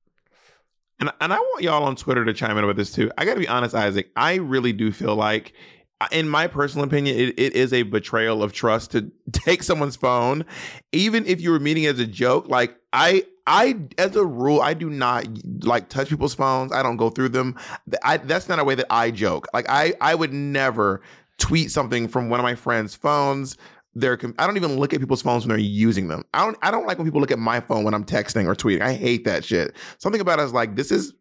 And 1.00 1.10
and 1.20 1.32
I 1.32 1.38
want 1.38 1.62
y'all 1.62 1.84
on 1.84 1.96
Twitter 1.96 2.24
to 2.24 2.32
chime 2.32 2.56
in 2.56 2.64
about 2.64 2.76
this 2.76 2.92
too. 2.92 3.10
I 3.18 3.24
got 3.24 3.34
to 3.34 3.40
be 3.40 3.48
honest, 3.48 3.74
Isaac. 3.74 4.10
I 4.16 4.34
really 4.36 4.72
do 4.72 4.92
feel 4.92 5.16
like, 5.16 5.52
uh, 6.00 6.06
in 6.12 6.28
my 6.28 6.46
personal 6.46 6.86
opinion, 6.86 7.16
it, 7.16 7.38
it 7.38 7.54
is 7.54 7.72
a 7.72 7.82
betrayal 7.82 8.42
of 8.42 8.52
trust 8.52 8.92
to 8.92 9.10
take 9.32 9.62
someone's 9.62 9.96
phone, 9.96 10.44
even 10.92 11.26
if 11.26 11.40
you 11.40 11.50
were 11.50 11.60
meeting 11.60 11.86
as 11.86 11.98
a 11.98 12.06
joke. 12.06 12.48
Like 12.48 12.76
I, 12.92 13.24
I 13.46 13.76
as 13.98 14.16
a 14.16 14.24
rule, 14.24 14.60
I 14.60 14.74
do 14.74 14.88
not 14.88 15.26
like 15.64 15.88
touch 15.88 16.08
people's 16.08 16.34
phones. 16.34 16.72
I 16.72 16.82
don't 16.82 16.96
go 16.96 17.10
through 17.10 17.30
them. 17.30 17.56
I, 18.02 18.18
that's 18.18 18.48
not 18.48 18.58
a 18.58 18.64
way 18.64 18.74
that 18.76 18.86
I 18.88 19.10
joke. 19.10 19.46
Like 19.52 19.66
I, 19.68 19.94
I 20.00 20.14
would 20.14 20.32
never 20.32 21.02
tweet 21.38 21.70
something 21.70 22.06
from 22.08 22.28
one 22.28 22.38
of 22.38 22.44
my 22.44 22.54
friends' 22.54 22.94
phones. 22.94 23.56
They're, 23.94 24.16
com- 24.16 24.34
I 24.38 24.46
don't 24.46 24.56
even 24.56 24.76
look 24.78 24.92
at 24.92 25.00
people's 25.00 25.22
phones 25.22 25.44
when 25.44 25.50
they're 25.50 25.58
using 25.58 26.08
them. 26.08 26.24
I 26.34 26.44
don't. 26.44 26.58
I 26.62 26.70
don't 26.70 26.86
like 26.86 26.98
when 26.98 27.06
people 27.06 27.20
look 27.20 27.30
at 27.30 27.38
my 27.38 27.60
phone 27.60 27.84
when 27.84 27.94
I'm 27.94 28.04
texting 28.04 28.46
or 28.46 28.54
tweeting. 28.54 28.82
I 28.82 28.92
hate 28.92 29.24
that 29.24 29.44
shit. 29.44 29.76
Something 29.98 30.20
about 30.20 30.40
it 30.40 30.42
is 30.42 30.52
like 30.52 30.74
this 30.74 30.90
is. 30.90 31.12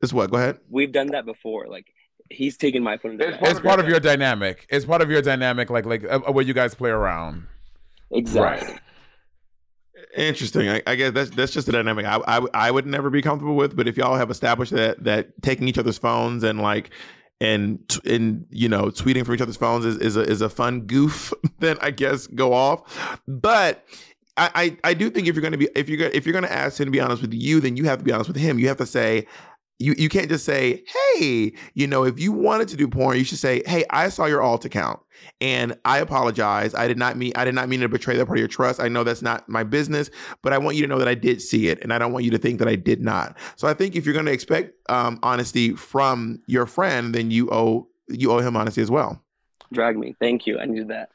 This 0.00 0.12
what? 0.12 0.30
Go 0.30 0.38
ahead. 0.38 0.58
We've 0.70 0.92
done 0.92 1.08
that 1.08 1.26
before. 1.26 1.66
Like 1.68 1.86
he's 2.30 2.56
taking 2.56 2.82
my 2.82 2.96
phone. 2.96 3.20
It's 3.20 3.36
It's 3.42 3.60
part 3.60 3.80
of 3.80 3.88
your 3.88 4.00
dynamic. 4.00 4.66
It's 4.70 4.84
part 4.86 5.02
of 5.02 5.10
your 5.10 5.20
dynamic, 5.22 5.68
like 5.70 5.84
like 5.86 6.04
uh, 6.10 6.20
where 6.20 6.44
you 6.44 6.54
guys 6.54 6.74
play 6.74 6.90
around. 6.90 7.46
exactly. 8.10 8.74
Interesting. 10.16 10.68
I, 10.68 10.82
I 10.86 10.94
guess 10.94 11.12
that's 11.12 11.30
that's 11.30 11.52
just 11.52 11.68
a 11.68 11.72
dynamic 11.72 12.06
I, 12.06 12.20
I 12.26 12.46
I 12.54 12.70
would 12.70 12.86
never 12.86 13.10
be 13.10 13.20
comfortable 13.20 13.56
with. 13.56 13.76
But 13.76 13.88
if 13.88 13.96
y'all 13.96 14.16
have 14.16 14.30
established 14.30 14.72
that 14.72 15.02
that 15.04 15.42
taking 15.42 15.68
each 15.68 15.78
other's 15.78 15.98
phones 15.98 16.42
and 16.42 16.60
like 16.60 16.90
and 17.40 17.86
t- 17.88 18.14
and 18.14 18.46
you 18.50 18.68
know 18.68 18.84
tweeting 18.84 19.24
from 19.24 19.34
each 19.34 19.40
other's 19.40 19.56
phones 19.56 19.84
is, 19.84 19.96
is 19.98 20.16
a 20.16 20.22
is 20.22 20.40
a 20.40 20.48
fun 20.48 20.82
goof 20.82 21.32
then 21.58 21.76
I 21.80 21.90
guess 21.90 22.26
go 22.26 22.52
off. 22.52 23.20
But 23.26 23.84
I, 24.38 24.50
I, 24.54 24.90
I 24.90 24.94
do 24.94 25.10
think 25.10 25.28
if 25.28 25.34
you're 25.34 25.42
gonna 25.42 25.56
be 25.56 25.68
if 25.74 25.88
you're 25.88 25.98
gonna 25.98 26.10
if 26.14 26.26
you're 26.26 26.34
gonna 26.34 26.46
ask 26.48 26.80
him 26.80 26.86
to 26.86 26.90
be 26.90 27.00
honest 27.00 27.22
with 27.22 27.34
you 27.34 27.60
then 27.60 27.76
you 27.76 27.84
have 27.84 27.98
to 27.98 28.04
be 28.04 28.12
honest 28.12 28.28
with 28.28 28.36
him. 28.36 28.58
You 28.58 28.68
have 28.68 28.76
to 28.78 28.86
say 28.86 29.26
you 29.78 29.94
you 29.98 30.08
can't 30.08 30.28
just 30.28 30.44
say, 30.44 30.82
"Hey, 31.14 31.52
you 31.74 31.86
know, 31.86 32.04
if 32.04 32.18
you 32.18 32.32
wanted 32.32 32.68
to 32.68 32.76
do 32.76 32.88
porn, 32.88 33.18
you 33.18 33.24
should 33.24 33.38
say, 33.38 33.62
"Hey, 33.66 33.84
I 33.90 34.08
saw 34.08 34.24
your 34.24 34.42
alt 34.42 34.64
account 34.64 35.00
and 35.40 35.76
I 35.84 35.98
apologize. 35.98 36.74
I 36.74 36.88
did 36.88 36.98
not 36.98 37.16
mean 37.16 37.32
I 37.36 37.44
did 37.44 37.54
not 37.54 37.68
mean 37.68 37.80
to 37.80 37.88
betray 37.88 38.16
that 38.16 38.26
part 38.26 38.38
of 38.38 38.40
your 38.40 38.48
trust. 38.48 38.80
I 38.80 38.88
know 38.88 39.04
that's 39.04 39.22
not 39.22 39.48
my 39.48 39.64
business, 39.64 40.10
but 40.42 40.52
I 40.52 40.58
want 40.58 40.76
you 40.76 40.82
to 40.82 40.88
know 40.88 40.98
that 40.98 41.08
I 41.08 41.14
did 41.14 41.42
see 41.42 41.68
it 41.68 41.78
and 41.82 41.92
I 41.92 41.98
don't 41.98 42.12
want 42.12 42.24
you 42.24 42.30
to 42.30 42.38
think 42.38 42.58
that 42.58 42.68
I 42.68 42.76
did 42.76 43.02
not." 43.02 43.36
So 43.56 43.68
I 43.68 43.74
think 43.74 43.96
if 43.96 44.06
you're 44.06 44.14
going 44.14 44.26
to 44.26 44.32
expect 44.32 44.72
um, 44.88 45.18
honesty 45.22 45.72
from 45.72 46.40
your 46.46 46.66
friend, 46.66 47.14
then 47.14 47.30
you 47.30 47.50
owe 47.50 47.88
you 48.08 48.32
owe 48.32 48.38
him 48.38 48.56
honesty 48.56 48.80
as 48.80 48.90
well. 48.90 49.22
Drag 49.72 49.98
me. 49.98 50.14
Thank 50.20 50.46
you. 50.46 50.58
I 50.58 50.64
needed 50.64 50.88
that. 50.88 51.10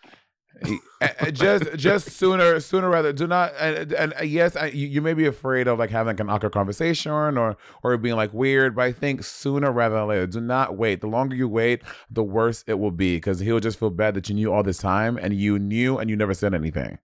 Just 1.32 1.74
just 1.76 2.12
sooner 2.12 2.59
sooner 2.59 2.89
rather 2.89 3.12
do 3.12 3.26
not 3.26 3.53
and, 3.59 3.91
and 3.93 4.14
yes 4.24 4.55
I, 4.55 4.68
you, 4.68 4.88
you 4.88 5.01
may 5.01 5.14
be 5.14 5.26
afraid 5.26 5.68
of 5.68 5.80
like 5.80 5.89
having 5.89 6.12
like 6.12 6.20
an 6.20 6.30
awkward 6.30 6.51
conversation 6.51 7.12
or 7.12 7.57
or 7.84 7.97
being 7.97 8.16
like 8.16 8.32
weird 8.34 8.76
but 8.76 8.84
i 8.84 8.91
think 8.91 9.24
sooner 9.24 9.72
rather 9.72 9.95
than 9.95 10.07
later 10.07 10.28
do 10.28 10.39
not 10.39 10.78
wait. 10.78 11.01
The 11.01 11.07
longer 11.07 11.36
you 11.36 11.47
wait 11.47 11.82
the 12.12 12.24
worse 12.24 12.64
it 12.68 12.76
will 12.76 12.91
be 12.91 13.16
because 13.18 13.39
he'll 13.39 13.59
just 13.59 13.80
feel 13.80 13.89
bad 13.89 14.14
that 14.14 14.30
you 14.30 14.36
knew 14.36 14.53
all 14.53 14.62
this 14.62 14.78
time 14.78 15.18
and 15.18 15.34
you 15.34 15.57
knew 15.57 15.97
and 15.97 16.09
you 16.09 16.16
never 16.16 16.34
said 16.34 16.53
anything. 16.53 16.99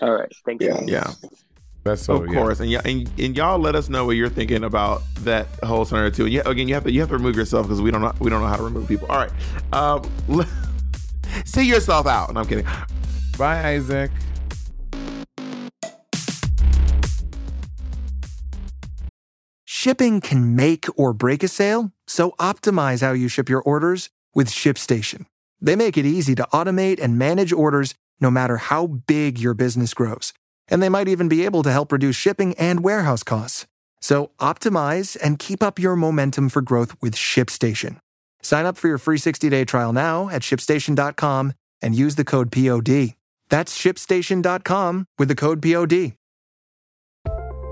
All 0.00 0.12
right. 0.12 0.32
Thank 0.44 0.62
you. 0.62 0.76
Yeah. 0.86 1.12
That's 1.84 2.02
so 2.02 2.22
of 2.22 2.28
course, 2.28 2.60
and 2.60 2.70
yeah, 2.70 2.80
and, 2.84 3.10
and 3.18 3.36
y'all 3.36 3.58
let 3.58 3.74
us 3.74 3.88
know 3.88 4.06
what 4.06 4.12
you're 4.12 4.28
thinking 4.28 4.62
about 4.62 5.02
that 5.20 5.48
whole 5.64 5.84
scenario 5.84 6.10
too. 6.10 6.26
And 6.26 6.32
yeah, 6.32 6.42
again, 6.46 6.68
you 6.68 6.74
have 6.74 6.84
to 6.84 6.92
you 6.92 7.00
have 7.00 7.08
to 7.08 7.16
remove 7.16 7.34
yourself 7.34 7.66
because 7.66 7.82
we 7.82 7.90
don't 7.90 8.02
know 8.02 8.12
we 8.20 8.30
don't 8.30 8.40
know 8.40 8.46
how 8.46 8.56
to 8.56 8.62
remove 8.62 8.86
people. 8.86 9.08
All 9.10 9.18
right, 9.18 9.32
um, 9.72 10.02
see 11.44 11.64
yourself 11.64 12.06
out. 12.06 12.32
No, 12.34 12.40
I'm 12.40 12.46
kidding. 12.46 12.66
Bye, 13.38 13.74
Isaac. 13.74 14.10
Shipping 19.64 20.20
can 20.20 20.54
make 20.54 20.86
or 20.96 21.12
break 21.12 21.42
a 21.42 21.48
sale, 21.48 21.90
so 22.06 22.32
optimize 22.38 23.00
how 23.00 23.12
you 23.12 23.26
ship 23.26 23.48
your 23.48 23.62
orders 23.62 24.10
with 24.32 24.48
ShipStation. 24.48 25.26
They 25.60 25.74
make 25.74 25.98
it 25.98 26.06
easy 26.06 26.36
to 26.36 26.46
automate 26.52 27.00
and 27.00 27.18
manage 27.18 27.52
orders 27.52 27.94
no 28.20 28.30
matter 28.30 28.58
how 28.58 28.86
big 28.86 29.38
your 29.38 29.54
business 29.54 29.92
grows. 29.92 30.32
And 30.68 30.80
they 30.80 30.88
might 30.88 31.08
even 31.08 31.28
be 31.28 31.44
able 31.44 31.64
to 31.64 31.72
help 31.72 31.90
reduce 31.90 32.14
shipping 32.14 32.54
and 32.54 32.84
warehouse 32.84 33.24
costs. 33.24 33.66
So 34.00 34.30
optimize 34.38 35.16
and 35.20 35.38
keep 35.38 35.62
up 35.62 35.78
your 35.78 35.96
momentum 35.96 36.48
for 36.48 36.62
growth 36.62 36.94
with 37.02 37.16
ShipStation. 37.16 37.98
Sign 38.42 38.66
up 38.66 38.76
for 38.76 38.88
your 38.88 38.98
free 38.98 39.18
60-day 39.18 39.64
trial 39.64 39.92
now 39.92 40.28
at 40.28 40.42
shipstation.com 40.42 41.52
and 41.80 41.94
use 41.94 42.16
the 42.16 42.24
code 42.24 42.50
POD. 42.50 43.14
That's 43.48 43.76
shipstation.com 43.78 45.06
with 45.18 45.28
the 45.28 45.34
code 45.34 45.62
POD. 45.62 46.14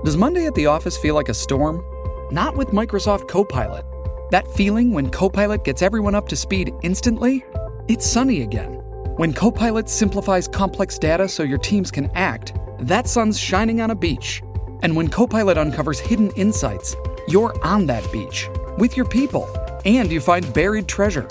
Does 0.03 0.17
Monday 0.17 0.45
at 0.45 0.55
the 0.55 0.65
office 0.65 0.97
feel 0.97 1.15
like 1.15 1.29
a 1.29 1.33
storm? 1.33 1.83
Not 2.31 2.55
with 2.55 2.69
Microsoft 2.69 3.27
Copilot. 3.27 3.85
That 4.31 4.47
feeling 4.53 4.93
when 4.93 5.09
Copilot 5.09 5.63
gets 5.63 5.81
everyone 5.81 6.15
up 6.15 6.27
to 6.29 6.35
speed 6.35 6.71
instantly? 6.81 7.43
It's 7.87 8.05
sunny 8.05 8.41
again. 8.41 8.73
When 9.17 9.33
Copilot 9.33 9.89
simplifies 9.89 10.47
complex 10.47 10.97
data 10.97 11.27
so 11.27 11.43
your 11.43 11.57
teams 11.57 11.91
can 11.91 12.09
act, 12.15 12.53
that 12.79 13.07
sun's 13.07 13.37
shining 13.37 13.81
on 13.81 13.91
a 13.91 13.95
beach. 13.95 14.41
And 14.81 14.95
when 14.95 15.09
Copilot 15.09 15.57
uncovers 15.57 15.99
hidden 15.99 16.31
insights, 16.31 16.95
you're 17.27 17.53
on 17.63 17.85
that 17.87 18.09
beach 18.11 18.47
with 18.77 18.95
your 18.95 19.05
people 19.05 19.47
and 19.85 20.11
you 20.11 20.19
find 20.21 20.51
buried 20.53 20.87
treasure. 20.87 21.27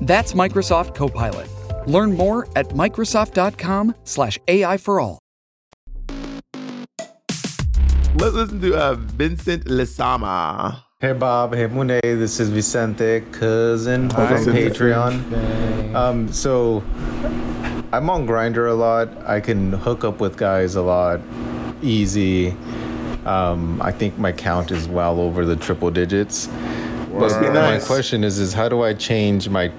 That's 0.00 0.32
Microsoft 0.32 0.94
Copilot. 0.94 1.48
Learn 1.86 2.12
more 2.12 2.48
at 2.56 2.68
Microsoft.com 2.70 3.94
slash 4.04 4.38
AI 4.48 4.76
for 4.76 5.00
all. 5.00 5.18
Let's 8.16 8.34
listen 8.34 8.60
to 8.62 8.74
uh, 8.74 8.94
Vincent 8.94 9.64
Lesama. 9.66 10.82
Hey 10.98 11.12
Bob, 11.12 11.54
hey 11.54 11.66
Monet, 11.66 12.00
this 12.02 12.40
is 12.40 12.48
Vicente, 12.48 13.20
cousin 13.30 14.08
Hi, 14.08 14.42
from 14.42 14.54
Patreon. 14.54 15.94
Um, 15.94 16.32
so 16.32 16.82
I'm 17.92 18.08
on 18.08 18.26
Grindr 18.26 18.70
a 18.70 18.72
lot. 18.72 19.10
I 19.26 19.40
can 19.40 19.74
hook 19.74 20.04
up 20.04 20.20
with 20.20 20.38
guys 20.38 20.74
a 20.76 20.80
lot, 20.80 21.20
easy. 21.82 22.56
Um, 23.26 23.82
I 23.82 23.92
think 23.92 24.16
my 24.16 24.32
count 24.32 24.70
is 24.70 24.88
well 24.88 25.20
over 25.20 25.44
the 25.44 25.56
triple 25.56 25.90
digits. 25.90 26.48
Must 27.20 27.40
be 27.40 27.46
But 27.46 27.52
nice. 27.54 27.82
my 27.82 27.86
question 27.86 28.24
is, 28.24 28.38
is 28.38 28.52
how 28.52 28.68
do 28.68 28.82
I 28.82 28.92
change 28.94 29.48
my 29.48 29.72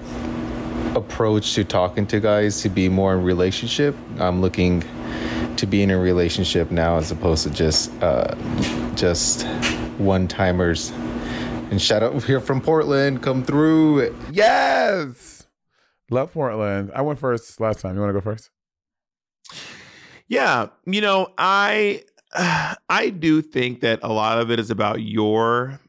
approach 0.94 1.54
to 1.54 1.64
talking 1.64 2.06
to 2.08 2.20
guys 2.20 2.62
to 2.62 2.68
be 2.68 2.88
more 2.88 3.14
in 3.14 3.22
relationship? 3.22 3.96
I'm 4.18 4.40
looking 4.40 4.82
to 5.56 5.66
be 5.66 5.82
in 5.82 5.90
a 5.90 5.98
relationship 5.98 6.70
now 6.70 6.96
as 6.96 7.10
opposed 7.10 7.44
to 7.44 7.50
just 7.50 7.90
uh, 8.02 8.34
just 8.94 9.44
one 9.98 10.28
timers. 10.28 10.90
And 11.70 11.80
shout 11.82 12.02
out 12.02 12.22
here 12.24 12.40
from 12.40 12.60
Portland, 12.60 13.22
come 13.22 13.44
through. 13.44 14.14
Yes. 14.30 15.46
Love 16.10 16.32
Portland. 16.32 16.90
I 16.94 17.02
went 17.02 17.18
first 17.18 17.60
last 17.60 17.80
time. 17.80 17.94
You 17.94 18.00
want 18.00 18.10
to 18.10 18.20
go 18.20 18.24
first? 18.24 18.50
Yeah, 20.26 20.68
you 20.86 21.00
know, 21.00 21.28
I 21.36 22.02
I 22.88 23.10
do 23.10 23.42
think 23.42 23.80
that 23.80 24.00
a 24.02 24.12
lot 24.12 24.38
of 24.40 24.50
it 24.50 24.58
is 24.60 24.70
about 24.70 25.02
your 25.02 25.80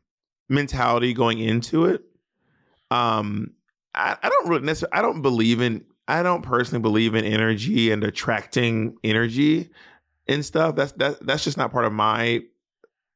mentality 0.50 1.14
going 1.14 1.40
into 1.40 1.86
it. 1.86 2.04
Um, 2.92 3.54
I, 3.94 4.18
I 4.22 4.30
don't 4.30 4.50
really 4.50 4.66
necessarily. 4.66 4.98
I 4.98 5.02
don't 5.02 5.22
believe 5.22 5.62
in. 5.62 5.86
I 6.08 6.24
don't 6.24 6.42
personally 6.42 6.82
believe 6.82 7.16
in 7.16 7.24
energy 7.24 7.92
and 7.92 8.04
attracting 8.04 8.98
energy 9.04 9.70
and 10.28 10.44
stuff. 10.44 10.76
That's 10.76 10.92
that. 10.94 11.26
That's 11.26 11.44
just 11.44 11.58
not 11.58 11.72
part 11.72 11.86
of 11.86 11.94
my 11.94 12.42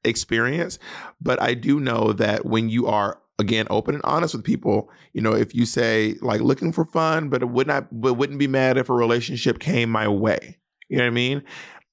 experience. 0.03 0.79
But 1.19 1.41
I 1.41 1.53
do 1.53 1.79
know 1.79 2.13
that 2.13 2.45
when 2.45 2.69
you 2.69 2.87
are 2.87 3.19
again 3.39 3.65
open 3.69 3.95
and 3.95 4.03
honest 4.05 4.35
with 4.35 4.43
people, 4.43 4.89
you 5.13 5.21
know, 5.21 5.33
if 5.33 5.55
you 5.55 5.65
say 5.65 6.15
like 6.21 6.41
looking 6.41 6.71
for 6.71 6.85
fun, 6.85 7.29
but 7.29 7.41
it 7.41 7.49
would 7.49 7.67
not, 7.67 7.87
but 7.91 8.13
wouldn't 8.13 8.39
be 8.39 8.47
mad 8.47 8.77
if 8.77 8.89
a 8.89 8.93
relationship 8.93 9.59
came 9.59 9.89
my 9.89 10.07
way. 10.07 10.57
You 10.89 10.97
know 10.97 11.05
what 11.05 11.07
I 11.07 11.11
mean? 11.11 11.43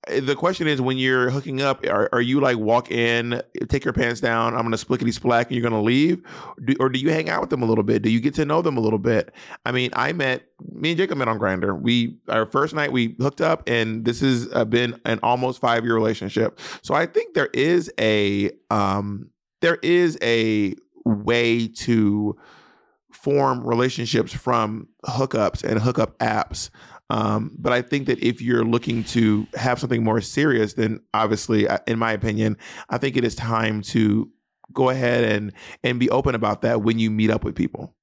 Uh, 0.08 0.20
The 0.20 0.34
question 0.36 0.66
is 0.66 0.80
when 0.80 0.98
you're 0.98 1.30
hooking 1.30 1.60
up, 1.60 1.84
are, 1.86 2.08
are 2.12 2.20
you 2.20 2.40
like 2.40 2.56
walk 2.58 2.90
in, 2.90 3.42
take 3.68 3.84
your 3.84 3.92
pants 3.92 4.20
down, 4.20 4.54
I'm 4.54 4.62
gonna 4.62 4.76
splickety 4.76 5.12
splack 5.12 5.46
and 5.46 5.52
you're 5.56 5.62
gonna 5.62 5.82
leave? 5.82 6.22
Do, 6.64 6.74
or 6.80 6.88
do 6.88 6.98
you 6.98 7.10
hang 7.10 7.28
out 7.28 7.40
with 7.40 7.50
them 7.50 7.62
a 7.62 7.66
little 7.66 7.84
bit? 7.84 8.02
Do 8.02 8.10
you 8.10 8.20
get 8.20 8.34
to 8.34 8.44
know 8.44 8.62
them 8.62 8.76
a 8.76 8.80
little 8.80 8.98
bit? 8.98 9.32
I 9.64 9.72
mean, 9.72 9.90
I 9.94 10.12
met 10.12 10.42
me 10.72 10.90
and 10.90 10.98
Jacob 10.98 11.18
met 11.18 11.28
on 11.28 11.38
Grindr. 11.38 11.80
We 11.80 12.18
our 12.28 12.46
first 12.46 12.74
night 12.74 12.92
we 12.92 13.16
hooked 13.20 13.40
up, 13.40 13.62
and 13.66 14.04
this 14.04 14.20
has 14.20 14.48
uh, 14.52 14.64
been 14.64 15.00
an 15.04 15.20
almost 15.22 15.60
five 15.60 15.84
year 15.84 15.94
relationship. 15.94 16.58
So 16.82 16.94
I 16.94 17.06
think 17.06 17.34
there 17.34 17.50
is 17.52 17.90
a 17.98 18.50
um 18.70 19.30
there 19.60 19.78
is 19.82 20.18
a 20.22 20.74
way 21.04 21.68
to 21.68 22.36
form 23.12 23.66
relationships 23.66 24.32
from 24.32 24.88
hookups 25.04 25.62
and 25.64 25.80
hookup 25.80 26.16
apps. 26.18 26.70
Um, 27.10 27.50
but 27.58 27.72
I 27.72 27.82
think 27.82 28.06
that 28.06 28.22
if 28.22 28.40
you're 28.40 28.64
looking 28.64 29.02
to 29.04 29.46
have 29.54 29.80
something 29.80 30.04
more 30.04 30.20
serious, 30.20 30.74
then 30.74 31.00
obviously, 31.12 31.68
uh, 31.68 31.78
in 31.86 31.98
my 31.98 32.12
opinion, 32.12 32.56
I 32.88 32.98
think 32.98 33.16
it 33.16 33.24
is 33.24 33.34
time 33.34 33.82
to 33.82 34.30
go 34.72 34.88
ahead 34.88 35.24
and 35.24 35.52
and 35.82 35.98
be 35.98 36.08
open 36.08 36.36
about 36.36 36.62
that 36.62 36.82
when 36.82 36.98
you 37.00 37.10
meet 37.10 37.30
up 37.30 37.42
with 37.42 37.56
people. 37.56 37.94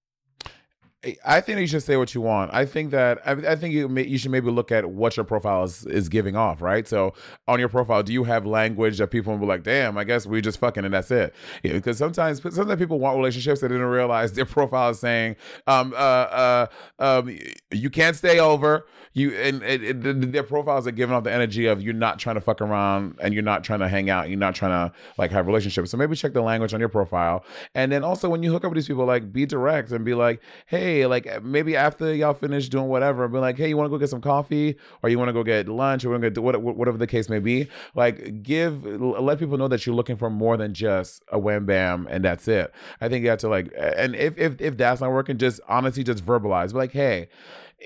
I 1.26 1.42
think 1.42 1.60
you 1.60 1.68
should 1.68 1.84
say 1.84 1.98
what 1.98 2.14
you 2.14 2.22
want. 2.22 2.54
I 2.54 2.66
think 2.66 2.92
that 2.92 3.20
I, 3.26 3.32
I 3.32 3.56
think 3.56 3.74
you 3.74 3.88
may, 3.88 4.06
you 4.06 4.18
should 4.18 4.32
maybe 4.32 4.50
look 4.52 4.72
at 4.72 4.90
what 4.90 5.16
your 5.16 5.24
profile 5.24 5.64
is, 5.64 5.86
is 5.86 6.10
giving 6.10 6.36
off, 6.36 6.62
right? 6.62 6.88
So 6.88 7.14
on 7.48 7.60
your 7.60 7.70
profile, 7.70 8.04
do 8.04 8.12
you 8.12 8.24
have 8.26 8.46
language 8.46 8.98
that 8.98 9.08
people 9.08 9.34
will 9.34 9.40
be 9.40 9.46
like, 9.46 9.64
"Damn, 9.64 9.98
I 9.98 10.04
guess 10.04 10.26
we 10.26 10.42
just 10.42 10.60
fucking 10.60 10.86
and 10.86 10.94
that's 10.94 11.12
it"? 11.12 11.34
Yeah, 11.64 11.74
because 11.74 11.98
sometimes 11.98 12.42
sometimes 12.42 12.80
people 12.80 13.00
want 13.00 13.18
relationships 13.18 13.62
that 13.62 13.70
they 13.70 13.76
didn't 13.76 13.88
realize 13.90 14.34
their 14.34 14.46
profile 14.58 14.90
is 14.90 15.00
saying, 15.00 15.36
um, 15.68 15.94
uh, 15.94 15.96
uh, 15.96 16.68
um, 17.00 17.38
you 17.72 17.90
can't 17.90 18.16
stay 18.16 18.40
over. 18.40 18.86
You 19.14 19.32
and, 19.34 19.64
and, 19.64 20.06
and 20.06 20.34
their 20.34 20.44
profiles 20.44 20.86
are 20.86 20.92
giving 20.92 21.16
off 21.16 21.24
the 21.24 21.32
energy 21.32 21.66
of 21.66 21.82
you're 21.82 21.94
not 21.94 22.20
trying 22.20 22.36
to 22.36 22.42
fuck 22.42 22.62
around 22.62 23.16
and 23.20 23.34
you're 23.34 23.42
not 23.42 23.64
trying 23.64 23.80
to 23.80 23.88
hang 23.88 24.12
out. 24.12 24.30
You're 24.30 24.38
not 24.38 24.54
trying 24.54 24.72
to 24.90 24.96
like 25.18 25.32
have 25.32 25.48
relationships. 25.48 25.90
So 25.90 25.98
maybe 25.98 26.16
check 26.16 26.34
the 26.34 26.42
language 26.42 26.74
on 26.76 26.80
your 26.80 26.90
profile, 26.90 27.44
and 27.74 27.92
then 27.92 28.04
also 28.04 28.30
when 28.30 28.44
you 28.44 28.52
hook 28.52 28.64
up 28.64 28.70
with 28.70 28.76
these 28.76 28.88
people, 28.88 29.06
like 29.06 29.32
be 29.32 29.46
direct 29.46 29.92
and 29.92 30.04
be 30.06 30.14
like, 30.14 30.42
"Hey." 30.68 30.97
Like 31.06 31.28
eh, 31.28 31.40
maybe 31.42 31.76
after 31.76 32.14
y'all 32.14 32.34
finish 32.34 32.70
doing 32.70 32.88
whatever, 32.88 33.28
be 33.28 33.38
like, 33.38 33.58
hey, 33.58 33.70
you 33.70 33.78
want 33.78 33.86
to 33.88 33.90
go 33.90 33.98
get 33.98 34.10
some 34.10 34.22
coffee, 34.22 34.76
or 35.04 35.10
you 35.10 35.18
want 35.18 35.30
to 35.30 35.34
go 35.34 35.44
get 35.44 35.68
lunch, 35.68 36.04
or 36.04 36.10
we're 36.10 36.18
gonna 36.18 36.30
do 36.30 36.42
what, 36.42 36.62
whatever 36.62 36.98
the 36.98 37.08
case 37.08 37.30
may 37.30 37.40
be. 37.40 37.68
Like, 37.96 38.44
give 38.44 38.84
let 38.86 39.40
people 39.40 39.58
know 39.58 39.68
that 39.68 39.86
you're 39.86 39.96
looking 39.96 40.18
for 40.18 40.30
more 40.30 40.58
than 40.58 40.74
just 40.74 41.24
a 41.32 41.40
wham 41.40 41.66
bam 41.66 42.08
and 42.10 42.24
that's 42.24 42.48
it. 42.48 42.74
I 43.02 43.10
think 43.10 43.24
you 43.24 43.30
have 43.30 43.40
to 43.40 43.50
like, 43.50 43.72
and 43.78 44.16
if 44.16 44.38
if 44.38 44.60
if 44.60 44.78
that's 44.78 45.02
not 45.02 45.12
working, 45.12 45.38
just 45.38 45.60
honestly, 45.68 46.04
just 46.04 46.26
verbalize, 46.26 46.72
be 46.72 46.78
like, 46.78 46.92
hey. 46.92 47.30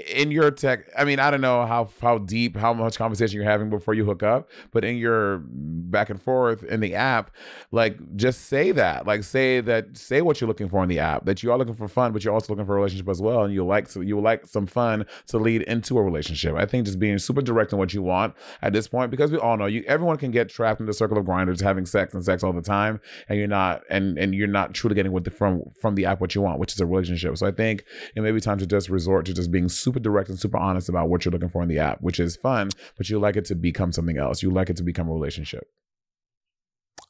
In 0.10 0.32
your 0.32 0.50
tech 0.50 0.90
i 0.98 1.04
mean 1.04 1.20
i 1.20 1.30
don't 1.30 1.42
know 1.42 1.66
how 1.66 1.90
how 2.02 2.18
deep 2.18 2.56
how 2.56 2.74
much 2.74 2.98
conversation 2.98 3.36
you're 3.36 3.50
having 3.50 3.70
before 3.70 3.94
you 3.94 4.06
hook 4.06 4.24
up 4.24 4.50
but 4.72 4.86
in 4.86 4.96
your 4.96 5.40
back 5.46 6.10
and 6.10 6.22
forth 6.22 6.64
in 6.64 6.80
the 6.80 6.96
app 6.96 7.30
like 7.72 7.98
just 8.16 8.46
say 8.46 8.72
that 8.72 9.06
like 9.06 9.24
say 9.24 9.60
that 9.60 9.86
say 9.98 10.22
what 10.22 10.40
you're 10.40 10.48
looking 10.48 10.70
for 10.70 10.82
in 10.82 10.88
the 10.88 11.00
app 11.00 11.26
that 11.26 11.44
you 11.44 11.52
are 11.52 11.58
looking 11.58 11.74
for 11.74 11.88
fun 11.88 12.14
but 12.14 12.24
you're 12.24 12.34
also 12.34 12.54
looking 12.54 12.66
for 12.66 12.74
a 12.74 12.76
relationship 12.76 13.10
as 13.10 13.22
well 13.22 13.44
and 13.44 13.54
you 13.54 13.66
like 13.66 13.90
so 13.90 14.00
you 14.00 14.20
like 14.20 14.46
some 14.46 14.66
fun 14.66 15.06
to 15.28 15.38
lead 15.38 15.62
into 15.64 15.98
a 15.98 16.04
relationship. 16.04 16.56
I 16.56 16.66
think 16.66 16.86
just 16.86 17.00
being 17.00 17.18
super 17.18 17.42
direct 17.42 17.74
in 17.74 17.80
what 17.80 17.94
you 17.94 18.02
want 18.02 18.34
at 18.62 18.74
this 18.74 18.88
point 18.88 19.12
because 19.12 19.32
we 19.32 19.38
all 19.38 19.58
know 19.58 19.66
you 19.66 19.84
everyone 19.88 20.18
can 20.18 20.32
get 20.32 20.50
trapped 20.50 20.80
in 20.80 20.86
the 20.86 20.94
circle 20.94 21.18
of 21.18 21.26
grinders 21.26 21.62
having 21.62 21.86
sex 21.86 22.14
and 22.14 22.24
sex 22.24 22.44
all 22.44 22.54
the 22.54 22.62
time 22.62 23.00
and 23.30 23.38
you're 23.38 23.48
not 23.48 23.82
and 23.90 24.18
and 24.18 24.34
you're 24.34 24.48
not 24.48 24.74
truly 24.74 24.96
getting 24.96 25.12
what 25.12 25.24
the 25.24 25.32
from 25.32 25.64
from 25.80 25.96
the 25.96 26.06
app 26.06 26.22
what 26.22 26.34
you 26.34 26.42
want 26.42 26.60
which 26.60 26.74
is 26.74 26.80
a 26.80 26.86
relationship. 26.86 27.38
So 27.38 27.48
i 27.48 27.52
think 27.52 27.84
it 28.16 28.22
may 28.22 28.32
be 28.32 28.40
time 28.40 28.58
to 28.60 28.66
just 28.66 28.90
resort 28.90 29.26
to 29.26 29.34
just 29.34 29.52
being 29.52 29.70
super 29.82 30.00
direct 30.00 30.30
and 30.30 30.40
super 30.40 30.58
honest 30.58 30.90
about 30.90 31.10
what 31.10 31.26
you're 31.26 31.32
looking 31.32 31.50
for 31.50 31.62
in 31.64 31.70
the 31.70 31.80
app, 31.80 32.02
which 32.02 32.20
is 32.20 32.36
fun, 32.36 32.70
but 32.98 33.10
you 33.10 33.20
like 33.20 33.36
it 33.36 33.46
to 33.46 33.56
become 33.56 33.92
something 33.92 34.18
else. 34.18 34.42
You 34.42 34.52
like 34.52 34.70
it 34.70 34.78
to 34.78 34.84
become 34.84 35.10
a 35.10 35.14
relationship. 35.14 35.68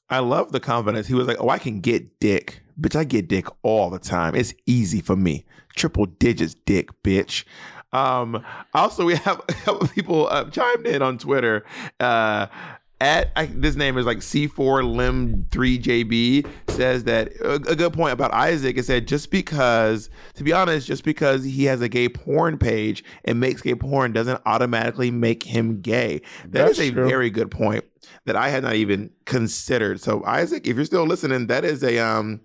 I 0.10 0.20
love 0.20 0.52
the 0.52 0.60
confidence. 0.60 1.08
He 1.08 1.14
was 1.14 1.28
like, 1.28 1.38
"Oh, 1.40 1.50
I 1.50 1.58
can 1.58 1.80
get 1.80 2.20
dick, 2.20 2.62
bitch. 2.80 2.96
I 2.96 3.06
get 3.06 3.30
dick 3.30 3.48
all 3.64 3.90
the 3.90 4.00
time. 4.00 4.36
It's 4.36 4.54
easy 4.66 5.00
for 5.02 5.16
me. 5.16 5.46
Triple 5.76 6.06
digits, 6.06 6.56
dick, 6.66 6.90
bitch." 7.04 7.46
Um, 7.94 8.44
also, 8.74 9.06
we 9.06 9.16
have 9.16 9.42
a 9.50 9.54
couple 9.54 9.88
people 9.88 10.28
uh, 10.28 10.50
chimed 10.50 10.86
in 10.86 11.02
on 11.02 11.18
Twitter. 11.18 11.66
Uh, 12.00 12.48
at 13.02 13.32
I, 13.36 13.48
this 13.48 13.76
name 13.76 13.98
is 13.98 14.06
like 14.06 14.20
C4 14.20 14.96
Lim 14.96 15.46
3JB 15.46 16.48
says 16.70 17.04
that 17.06 17.34
a, 17.42 17.56
a, 17.56 17.76
good 17.76 17.94
point 17.94 18.14
about 18.14 18.32
Isaac 18.32 18.78
is 18.78 18.88
that 18.88 19.02
just 19.08 19.32
because, 19.32 20.10
to 20.36 20.44
be 20.44 20.54
honest, 20.54 20.86
just 20.88 21.04
because 21.04 21.44
he 21.44 21.66
has 21.66 21.82
a 21.82 21.90
gay 21.90 22.08
porn 22.08 22.60
page 22.60 23.04
and 23.26 23.40
makes 23.40 23.62
gay 23.62 23.74
porn 23.74 24.14
doesn't 24.14 24.40
automatically 24.46 25.10
make 25.10 25.44
him 25.44 25.82
gay. 25.82 26.22
That 26.44 26.68
That's 26.68 26.80
is 26.80 26.90
a 26.90 26.92
true. 26.94 27.08
very 27.08 27.32
good 27.32 27.50
point 27.50 27.84
that 28.26 28.36
I 28.36 28.50
had 28.50 28.62
not 28.64 28.76
even 28.76 29.10
considered. 29.26 30.00
So 30.00 30.24
Isaac, 30.24 30.68
if 30.68 30.76
you're 30.76 30.86
still 30.86 31.06
listening, 31.06 31.48
that 31.48 31.66
is 31.66 31.84
a 31.84 31.98
um 31.98 32.40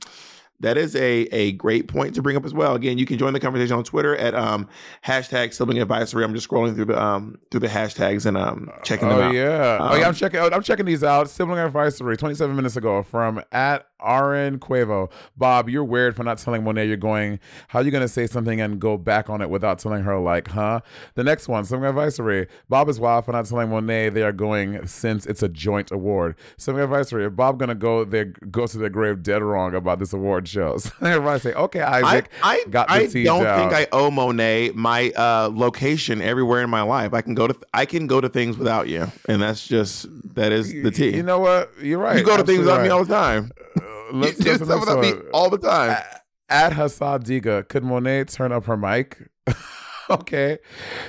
that 0.61 0.77
is 0.77 0.97
a 0.97 1.23
a 1.33 1.53
great 1.53 1.89
point 1.89 2.15
to 2.15 2.23
bring 2.23 2.37
up 2.37 2.45
as 2.45 2.55
well. 2.55 2.75
Again, 2.75 2.99
you 2.99 3.07
can 3.07 3.19
join 3.19 3.33
the 3.33 3.41
conversation 3.41 3.77
on 3.77 3.85
Twitter 3.85 4.17
at 4.17 4.35
um 4.35 4.69
hashtag 5.05 5.53
sibling 5.53 5.81
advisory. 5.81 6.25
I'm 6.25 6.35
just 6.35 6.49
scrolling 6.49 6.75
through 6.75 6.87
the 6.87 7.01
um 7.01 7.39
through 7.51 7.61
the 7.61 7.69
hashtags 7.69 8.27
and 8.27 8.37
um 8.37 8.71
checking 8.83 9.09
them 9.09 9.19
oh 9.19 9.23
out. 9.23 9.35
yeah, 9.35 9.79
oh 9.81 9.95
yeah. 9.97 10.03
Um, 10.03 10.09
I'm 10.09 10.15
checking. 10.15 10.41
I'm 10.41 10.63
checking 10.63 10.87
these 10.87 11.05
out. 11.05 11.29
Sibling 11.29 11.59
advisory. 11.59 12.17
27 12.17 12.55
minutes 12.55 12.77
ago 12.77 13.03
from 13.03 13.43
at 13.53 13.87
Aaron 14.03 14.59
Cuevo. 14.59 15.11
Bob, 15.37 15.69
you're 15.69 15.85
weird 15.85 16.17
for 16.17 16.23
not 16.23 16.39
telling 16.39 16.65
Monet 16.65 16.87
you're 16.87 16.97
going. 16.97 17.41
How 17.69 17.81
are 17.81 17.83
you 17.83 17.91
gonna 17.91 18.09
say 18.09 18.27
something 18.27 18.61
and 18.61 18.81
go 18.81 18.97
back 18.97 19.29
on 19.31 19.41
it 19.41 19.51
without 19.51 19.79
telling 19.79 20.05
her? 20.05 20.19
Like, 20.19 20.49
huh? 20.49 20.81
The 21.15 21.25
next 21.25 21.49
one, 21.49 21.65
sibling 21.65 21.89
advisory. 21.89 22.47
Bob 22.69 22.89
is 22.89 23.01
wild 23.01 23.25
for 23.25 23.33
not 23.33 23.47
telling 23.47 23.71
Monet 23.71 24.11
they 24.11 24.23
are 24.23 24.33
going 24.33 24.87
since 24.87 25.27
it's 25.27 25.43
a 25.43 25.49
joint 25.49 25.91
award. 25.91 26.37
Sibling 26.57 26.85
advisory. 26.85 27.25
If 27.27 27.37
Bob 27.37 27.59
gonna 27.59 27.75
go 27.75 28.05
there, 28.05 28.27
go 28.27 28.67
to 28.67 28.79
the 28.79 28.91
grave 28.91 29.23
dead 29.23 29.43
wrong 29.43 29.75
about 29.75 29.99
this 29.99 30.13
award 30.13 30.46
show. 30.47 30.79
So 30.79 30.91
everybody 31.01 31.41
say, 31.41 31.53
okay, 31.55 31.81
Isaac, 31.81 32.31
I, 32.43 32.63
I, 32.67 32.69
got 32.69 32.89
the 32.89 32.95
I 32.95 33.25
don't 33.25 33.47
out. 33.47 33.59
think 33.59 33.73
I 33.73 33.87
owe 33.97 34.11
Monet 34.11 34.71
my 34.75 35.11
uh, 35.11 35.51
location 35.53 36.21
everywhere 36.21 36.63
in 36.63 36.71
my 36.71 36.83
life. 36.83 37.15
I 37.15 37.21
can 37.21 37.35
go 37.35 37.47
to 37.47 37.57
I 37.75 37.87
can 37.87 38.07
go 38.07 38.21
to 38.21 38.29
things 38.29 38.57
without 38.57 38.89
you, 38.89 39.11
and 39.29 39.43
that's 39.43 39.67
just 39.67 40.07
that 40.35 40.53
is 40.53 40.73
the 40.73 40.91
T. 40.91 41.15
You 41.15 41.23
know 41.23 41.41
what? 41.41 41.73
You're 41.81 41.99
right. 41.99 42.19
You 42.19 42.25
go 42.25 42.37
to 42.37 42.45
things 42.45 42.61
without 42.61 42.83
me 42.83 42.89
all 42.89 43.05
the 43.05 43.15
time. 43.15 43.53
Let's 44.13 44.39
you 44.39 44.45
do 44.45 44.65
stuff 44.65 44.81
without 44.81 45.01
me 45.01 45.15
all 45.33 45.51
the 45.51 45.59
time. 45.59 46.03
At 46.49 46.73
Hassad 46.73 47.25
Diga, 47.25 47.67
could 47.67 47.83
Monet 47.83 48.25
turn 48.25 48.53
up 48.53 48.67
her 48.67 48.77
mic? 48.77 49.19
okay. 50.11 50.59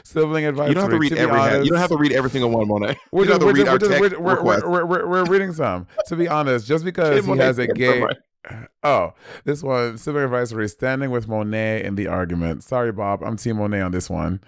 Sibling 0.03 0.45
advice. 0.45 0.69
You 0.69 0.75
don't 0.75 0.83
have 0.83 0.91
to 0.91 0.97
read 0.97 1.13
every. 1.13 1.37
ha- 1.37 1.57
you 1.57 1.69
don't 1.69 1.79
have 1.79 1.89
to 1.89 1.97
read 1.97 2.11
every 2.11 2.29
single 2.29 2.49
one, 2.49 2.67
Monet. 2.67 2.97
We're 3.11 3.25
just, 3.25 3.41
we're, 3.41 3.53
just, 3.53 3.67
our 3.67 3.73
we're, 3.75 3.79
just, 3.79 3.91
text 3.91 4.19
we're, 4.19 4.43
we're, 4.43 4.69
we're, 4.69 4.85
we're, 4.85 5.07
we're 5.07 5.25
reading 5.25 5.53
some. 5.53 5.87
To 6.07 6.15
be 6.15 6.27
honest, 6.27 6.65
just 6.65 6.83
because 6.83 7.25
he 7.25 7.37
has 7.37 7.59
a 7.59 7.67
gay. 7.67 8.05
Her 8.49 8.69
Oh, 8.83 9.13
this 9.43 9.61
one, 9.61 9.97
Sibling 9.97 10.25
Advisory, 10.25 10.69
standing 10.69 11.11
with 11.11 11.27
Monet 11.27 11.83
in 11.83 11.95
the 11.95 12.07
argument. 12.07 12.63
Sorry, 12.63 12.91
Bob. 12.91 13.23
I'm 13.23 13.37
Team 13.37 13.57
Monet 13.57 13.81
on 13.81 13.91
this 13.91 14.09
one. 14.09 14.39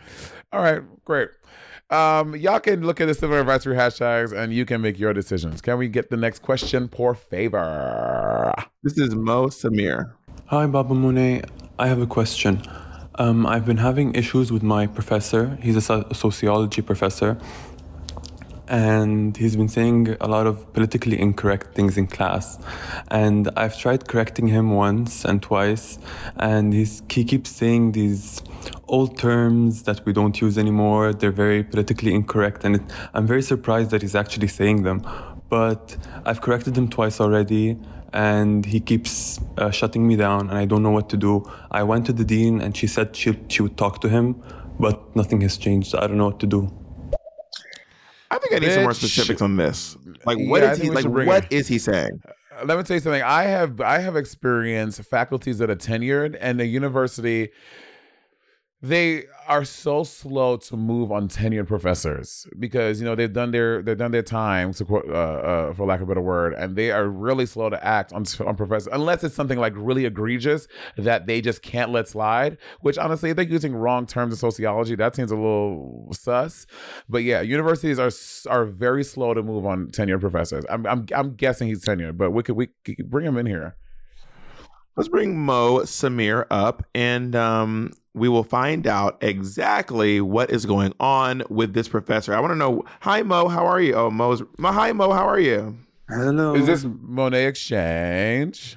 All 0.52 0.62
right, 0.62 0.82
great. 1.06 1.30
Um, 1.89 2.36
y'all 2.36 2.60
can 2.60 2.86
look 2.86 3.02
at 3.02 3.08
the 3.08 3.14
Sibling 3.14 3.39
Advisory 3.39 3.76
hashtags 3.76 4.32
and 4.32 4.54
you 4.54 4.66
can 4.66 4.82
make 4.82 5.00
your 5.00 5.14
decisions. 5.14 5.62
Can 5.62 5.78
we 5.78 5.88
get 5.88 6.10
the 6.10 6.18
next 6.18 6.41
question, 6.41 6.88
por 6.88 7.16
favor? 7.16 8.54
This 8.84 8.97
is 8.97 9.16
Mo 9.16 9.47
Samir. 9.47 10.14
Hi, 10.45 10.68
Baba 10.68 10.93
Monet. 10.93 11.43
I 11.78 11.88
have 11.88 12.02
a 12.02 12.08
question. 12.08 12.62
Um, 13.16 13.45
I've 13.45 13.66
been 13.66 13.78
having 13.78 14.16
issues 14.16 14.52
with 14.52 14.64
my 14.64 14.88
professor. 14.88 15.58
He's 15.62 15.76
a 15.76 16.14
sociology 16.14 16.82
professor. 16.82 17.38
And 18.70 19.36
he's 19.36 19.55
been 19.55 19.67
saying 19.67 20.15
a 20.22 20.28
lot 20.28 20.45
of 20.45 20.72
politically 20.74 21.20
incorrect 21.20 21.74
things 21.74 21.97
in 21.97 22.05
class. 22.05 22.59
And 23.09 23.49
I've 23.57 23.78
tried 23.78 24.07
correcting 24.07 24.47
him 24.47 24.72
once 24.72 25.26
and 25.26 25.41
twice. 25.41 25.97
And 26.36 26.72
he's, 26.72 27.01
he 27.09 27.26
keeps 27.26 27.49
saying 27.49 27.93
these 27.93 28.43
old 28.88 29.17
terms 29.17 29.84
that 29.84 30.05
we 30.05 30.13
don't 30.13 30.39
use 30.39 30.57
anymore. 30.59 31.13
They're 31.13 31.32
very 31.32 31.63
politically 31.63 32.13
incorrect. 32.13 32.63
And 32.63 32.76
it, 32.76 32.82
I'm 33.15 33.26
very 33.26 33.41
surprised 33.41 33.89
that 33.89 34.03
he's 34.03 34.15
actually 34.15 34.49
saying 34.49 34.84
them. 34.84 35.01
But 35.49 35.97
I've 36.26 36.41
corrected 36.41 36.78
him 36.78 36.89
twice 36.89 37.20
already 37.20 37.76
and 38.13 38.65
he 38.65 38.80
keeps 38.80 39.39
uh, 39.57 39.72
shutting 39.72 40.07
me 40.07 40.15
down 40.15 40.49
and 40.49 40.57
I 40.57 40.65
don't 40.65 40.84
know 40.84 40.91
what 40.91 41.09
to 41.09 41.17
do. 41.17 41.49
I 41.72 41.84
went 41.84 42.05
to 42.07 42.13
the 42.13 42.26
dean 42.26 42.61
and 42.61 42.76
she 42.78 42.88
said 42.88 43.15
she, 43.15 43.39
she 43.47 43.61
would 43.61 43.78
talk 43.78 44.01
to 44.01 44.09
him, 44.09 44.41
but 44.80 45.15
nothing 45.15 45.41
has 45.41 45.57
changed. 45.57 45.95
I 45.95 46.07
don't 46.07 46.17
know 46.17 46.26
what 46.26 46.39
to 46.39 46.47
do. 46.47 46.72
I 48.32 48.38
think 48.38 48.54
I 48.54 48.60
need 48.60 48.74
some 48.74 48.84
more 48.84 48.94
specifics 48.94 49.42
on 49.42 49.56
this. 49.56 49.98
Like, 50.26 50.38
what 50.40 50.62
Yeah, 50.62 50.72
is 50.74 50.78
he 50.80 50.90
like? 50.90 51.06
What 51.06 51.46
it. 51.46 51.52
is 51.52 51.68
he 51.68 51.80
saying? 51.80 52.22
Uh, 52.28 52.66
Let 52.66 52.78
me 52.78 52.84
tell 52.84 52.96
you 52.96 53.02
something. 53.02 53.24
I 53.24 53.44
have 53.44 53.82
I 53.82 54.00
have 54.00 54.16
experienced 54.16 55.02
faculties 55.04 55.58
that 55.60 55.70
are 55.70 55.76
tenured 55.76 56.38
and 56.40 56.60
the 56.60 56.66
university 56.66 57.50
they 58.82 59.26
are 59.48 59.66
so 59.66 60.04
slow 60.04 60.56
to 60.56 60.78
move 60.78 61.12
on 61.12 61.28
tenured 61.28 61.68
professors 61.68 62.48
because 62.58 63.00
you 63.00 63.06
know 63.06 63.14
they've 63.14 63.34
done 63.34 63.52
their 63.52 63.82
they've 63.82 63.98
done 63.98 64.12
their 64.12 64.22
time 64.22 64.74
to 64.74 64.86
quote 64.86 65.06
uh, 65.10 65.12
uh, 65.12 65.74
for 65.74 65.86
lack 65.86 66.00
of 66.00 66.04
a 66.04 66.08
better 66.08 66.22
word 66.22 66.54
and 66.54 66.76
they 66.78 66.90
are 66.90 67.08
really 67.10 67.46
slow 67.46 67.70
to 67.70 67.84
act 67.86 68.14
on 68.14 68.24
on 68.46 68.56
professors 68.56 68.88
unless 68.94 69.24
it's 69.24 69.36
something 69.36 69.60
like 69.60 69.74
really 69.76 70.06
egregious 70.06 70.68
that 70.98 71.26
they 71.26 71.42
just 71.42 71.62
can't 71.62 71.92
let 71.92 72.08
slide 72.08 72.58
which 72.80 72.98
honestly 72.98 73.32
if 73.32 73.36
they're 73.36 73.46
using 73.46 73.76
wrong 73.76 74.06
terms 74.06 74.32
of 74.32 74.40
sociology 74.40 74.96
that 74.96 75.16
seems 75.16 75.32
a 75.32 75.36
little 75.36 76.08
sus. 76.14 76.66
But 77.10 77.24
yeah 77.24 77.42
universities 77.42 78.00
are 78.00 78.12
are 78.50 78.66
very 78.66 79.04
slow 79.04 79.34
to 79.34 79.44
move 79.44 79.66
on 79.66 79.88
tenured 79.88 80.22
professors. 80.22 80.64
I'm 80.70 80.86
I'm, 80.86 81.06
I'm 81.14 81.36
guessing 81.36 81.68
he's 81.68 81.84
tenured 81.84 82.18
but 82.18 82.32
we 82.32 82.44
could 82.44 82.56
we 82.56 82.68
could 82.86 83.10
bring 83.10 83.26
him 83.26 83.38
in 83.38 83.46
here 83.46 83.76
Let's 85.00 85.08
bring 85.08 85.39
Mo 85.39 85.80
Samir 85.84 86.45
up, 86.52 86.86
and 86.93 87.34
um, 87.34 87.93
we 88.14 88.28
will 88.28 88.43
find 88.43 88.86
out 88.86 89.18
exactly 89.22 90.20
what 90.20 90.52
is 90.52 90.66
going 90.66 90.91
on 91.00 91.41
with 91.50 91.74
this 91.74 91.88
professor. 91.88 92.34
I 92.34 92.41
want 92.41 92.52
to 92.52 92.58
know. 92.58 92.84
Hi, 93.00 93.22
Mo. 93.22 93.47
How 93.47 93.66
are 93.66 93.80
you? 93.80 93.93
Oh, 93.93 94.12
Mo's. 94.12 94.43
Mo, 94.58 94.74
hi, 94.74 94.91
Mo. 94.91 95.14
How 95.14 95.26
are 95.26 95.39
you? 95.39 95.78
Hello. 96.10 96.54
Is 96.54 96.66
this 96.66 96.84
Monet 96.86 97.45
X 97.45 97.62
Change? 97.62 98.76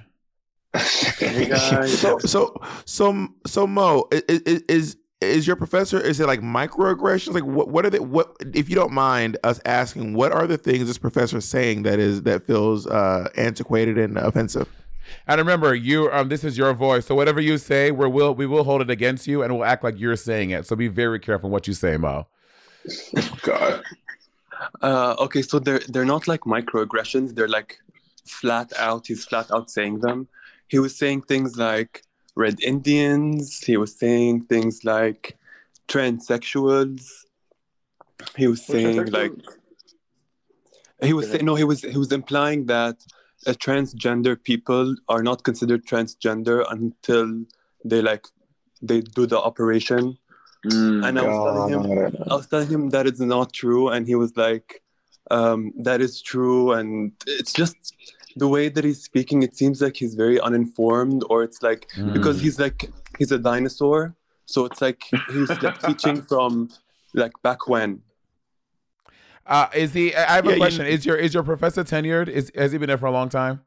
Hey 1.19 1.47
guys. 1.49 1.99
So, 1.99 2.19
so, 2.21 2.55
so, 2.85 3.29
so, 3.45 3.67
Mo, 3.67 4.07
i- 4.13 4.23
i- 4.29 4.41
i- 4.47 4.61
is 4.69 4.97
is 5.21 5.45
your 5.49 5.57
professor? 5.57 6.01
Is 6.01 6.21
it 6.21 6.29
like 6.29 6.41
microaggressions? 6.41 7.35
Like, 7.35 7.43
what? 7.45 7.67
What 7.67 7.85
are 7.85 7.91
the 7.91 8.01
what? 8.01 8.37
If 8.55 8.69
you 8.69 8.77
don't 8.77 8.93
mind 8.93 9.39
us 9.43 9.61
asking, 9.65 10.15
what 10.15 10.31
are 10.31 10.47
the 10.47 10.57
things 10.57 10.87
this 10.87 10.99
professor 10.99 11.39
is 11.39 11.49
saying 11.49 11.83
that 11.83 11.99
is 11.99 12.23
that 12.23 12.47
feels 12.47 12.87
uh, 12.87 13.29
antiquated 13.37 13.99
and 13.99 14.17
offensive? 14.17 14.69
And 15.27 15.39
remember, 15.39 15.75
you 15.75 16.11
um, 16.11 16.29
this 16.29 16.45
is 16.45 16.59
your 16.59 16.73
voice, 16.75 17.07
so 17.07 17.15
whatever 17.15 17.41
you 17.41 17.59
say, 17.59 17.91
we 17.91 18.09
will 18.09 18.35
we 18.35 18.47
will 18.47 18.65
hold 18.65 18.83
it 18.83 18.91
against 18.91 19.27
you, 19.27 19.43
and 19.43 19.55
we'll 19.55 19.65
act 19.65 19.85
like 19.85 19.99
you're 19.99 20.17
saying 20.17 20.51
it. 20.51 20.67
So 20.67 20.77
be 20.77 20.89
very 20.89 21.19
careful 21.19 21.51
what 21.51 21.67
you 21.67 21.75
say, 21.75 21.97
Mo. 21.97 22.27
God. 23.43 23.83
Uh, 24.81 25.15
okay, 25.19 25.43
so 25.43 25.59
they're 25.59 25.81
they're 25.89 26.05
not 26.05 26.29
like 26.29 26.41
microaggressions. 26.43 27.35
They're 27.35 27.49
like 27.49 27.79
flat 28.25 28.73
out. 28.79 29.07
He's 29.07 29.25
flat 29.25 29.51
out 29.51 29.71
saying 29.71 30.01
them. 30.01 30.29
He 30.69 30.79
was 30.79 30.97
saying 30.97 31.23
things 31.23 31.57
like 31.57 32.03
red 32.35 32.61
Indians. 32.63 33.63
He 33.63 33.77
was 33.77 33.97
saying 33.97 34.43
things 34.43 34.85
like 34.85 35.37
transsexuals. 35.89 37.07
He 38.37 38.47
was 38.47 38.65
saying 38.65 39.07
like 39.07 39.33
he 41.03 41.13
was 41.13 41.31
saying 41.31 41.45
no. 41.45 41.55
He 41.55 41.65
was 41.65 41.83
he 41.83 41.99
was 41.99 42.13
implying 42.13 42.67
that 42.67 42.97
uh, 43.47 43.53
transgender 43.53 44.35
people 44.43 44.95
are 45.09 45.23
not 45.23 45.43
considered 45.45 45.85
transgender 45.87 46.65
until 46.71 47.45
they 47.85 48.01
like 48.03 48.27
they 48.81 49.01
do 49.01 49.27
the 49.27 49.41
operation. 49.41 50.19
and 50.65 51.19
I 51.19 51.23
was 51.23 51.39
telling 51.47 51.69
him, 51.75 51.83
I 52.31 52.35
was 52.37 52.47
telling 52.47 52.69
him 52.69 52.91
that 52.91 53.07
it's 53.07 53.21
not 53.21 53.53
true, 53.53 53.89
and 53.89 54.07
he 54.07 54.15
was 54.15 54.37
like, 54.37 54.83
um, 55.31 55.73
"That 55.89 56.01
is 56.01 56.23
true," 56.23 56.73
and 56.73 57.13
it's 57.27 57.53
just 57.53 57.77
the 58.37 58.49
way 58.49 58.69
that 58.69 58.85
he's 58.85 59.03
speaking. 59.03 59.43
It 59.43 59.57
seems 59.57 59.83
like 59.83 59.97
he's 59.97 60.15
very 60.15 60.39
uninformed, 60.41 61.23
or 61.31 61.43
it's 61.43 61.61
like 61.63 61.83
because 62.13 62.37
Mm. 62.39 62.43
he's 62.45 62.59
like 62.65 62.81
he's 63.19 63.33
a 63.33 63.39
dinosaur, 63.39 64.15
So 64.47 64.65
it's 64.69 64.81
like 64.81 65.03
he's 65.35 65.51
like 65.63 65.79
teaching 65.89 66.23
from 66.31 66.53
like 67.15 67.33
back 67.43 67.61
when. 67.69 68.03
Uh, 69.47 69.67
is 69.75 69.93
he? 69.93 70.15
I 70.15 70.37
have 70.37 70.45
Yeah, 70.45 70.51
a 70.53 70.55
you- 70.55 70.61
question. 70.61 70.87
Is 70.87 71.05
your 71.05 71.17
is 71.17 71.35
your 71.35 71.43
professor 71.43 71.83
tenured? 71.85 72.29
Is 72.29 72.51
has 72.55 72.73
he 72.73 72.79
been 72.79 72.89
there 72.89 72.99
for 72.99 73.07
a 73.07 73.13
long 73.13 73.29
time? 73.29 73.61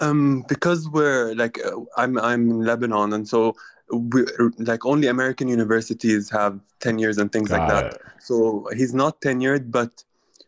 Um, 0.00 0.44
because 0.48 0.88
we're 0.88 1.34
like 1.34 1.58
uh, 1.64 1.70
I'm 1.96 2.18
I'm 2.18 2.50
in 2.50 2.64
Lebanon, 2.64 3.12
and 3.12 3.26
so 3.28 3.54
we 3.90 4.24
like 4.58 4.84
only 4.84 5.06
American 5.08 5.48
universities 5.48 6.28
have 6.30 6.60
ten 6.80 6.98
years 6.98 7.18
and 7.18 7.30
things 7.30 7.50
like 7.50 7.68
Got 7.68 7.92
that. 7.92 8.00
So 8.20 8.68
he's 8.76 8.94
not 8.94 9.20
tenured, 9.20 9.70
but 9.70 10.02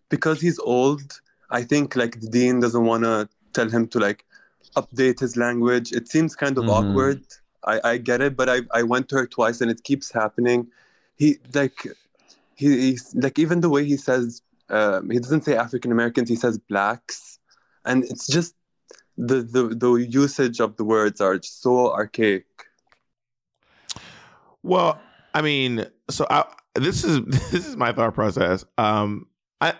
because 0.09 0.41
he's 0.41 0.59
old, 0.59 1.21
I 1.51 1.63
think 1.63 1.95
like 1.97 2.21
the 2.21 2.29
dean 2.29 2.61
doesn't 2.61 2.85
want 2.85 3.05
to 3.05 3.29
tell 3.53 3.69
him 3.69 3.87
to 3.89 3.99
like 3.99 4.25
update 4.77 5.21
his 5.21 5.37
language. 5.37 5.93
It 5.93 6.09
seems 6.09 6.35
kind 6.35 6.59
of 6.59 6.65
Mhm. 6.65 6.71
awkward. 6.77 7.23
I 7.65 7.81
I 7.93 7.97
get 7.99 8.21
it, 8.21 8.37
but 8.37 8.49
I 8.49 8.59
I 8.73 8.83
went 8.83 9.09
to 9.11 9.17
her 9.19 9.27
twice, 9.27 9.61
and 9.61 9.71
it 9.71 9.85
keeps 9.85 10.11
happening. 10.13 10.67
He 11.17 11.39
like 11.55 11.87
he, 12.57 12.91
he's 12.91 13.15
like 13.15 13.39
even 13.39 13.61
the 13.61 13.71
way 13.71 13.85
he 13.85 13.97
says 13.97 14.43
um, 14.69 15.11
he 15.11 15.19
doesn't 15.19 15.45
say 15.45 15.57
African 15.57 15.93
Americans, 15.93 16.29
he 16.29 16.37
says 16.37 16.59
blacks, 16.59 17.39
and 17.85 18.05
it's 18.05 18.27
just 18.27 18.55
the, 19.17 19.43
the 19.43 19.69
the 19.69 19.95
usage 19.95 20.61
of 20.61 20.77
the 20.77 20.85
words 20.85 21.21
are 21.21 21.39
so 21.43 21.93
archaic. 21.93 22.47
Well, 24.63 24.99
I 25.35 25.43
mean, 25.43 25.87
so 26.09 26.27
I, 26.31 26.45
this 26.75 27.05
is 27.05 27.21
this 27.51 27.67
is 27.67 27.77
my 27.77 27.93
thought 27.93 28.15
process. 28.15 28.65
Um, 28.79 29.27
I 29.61 29.75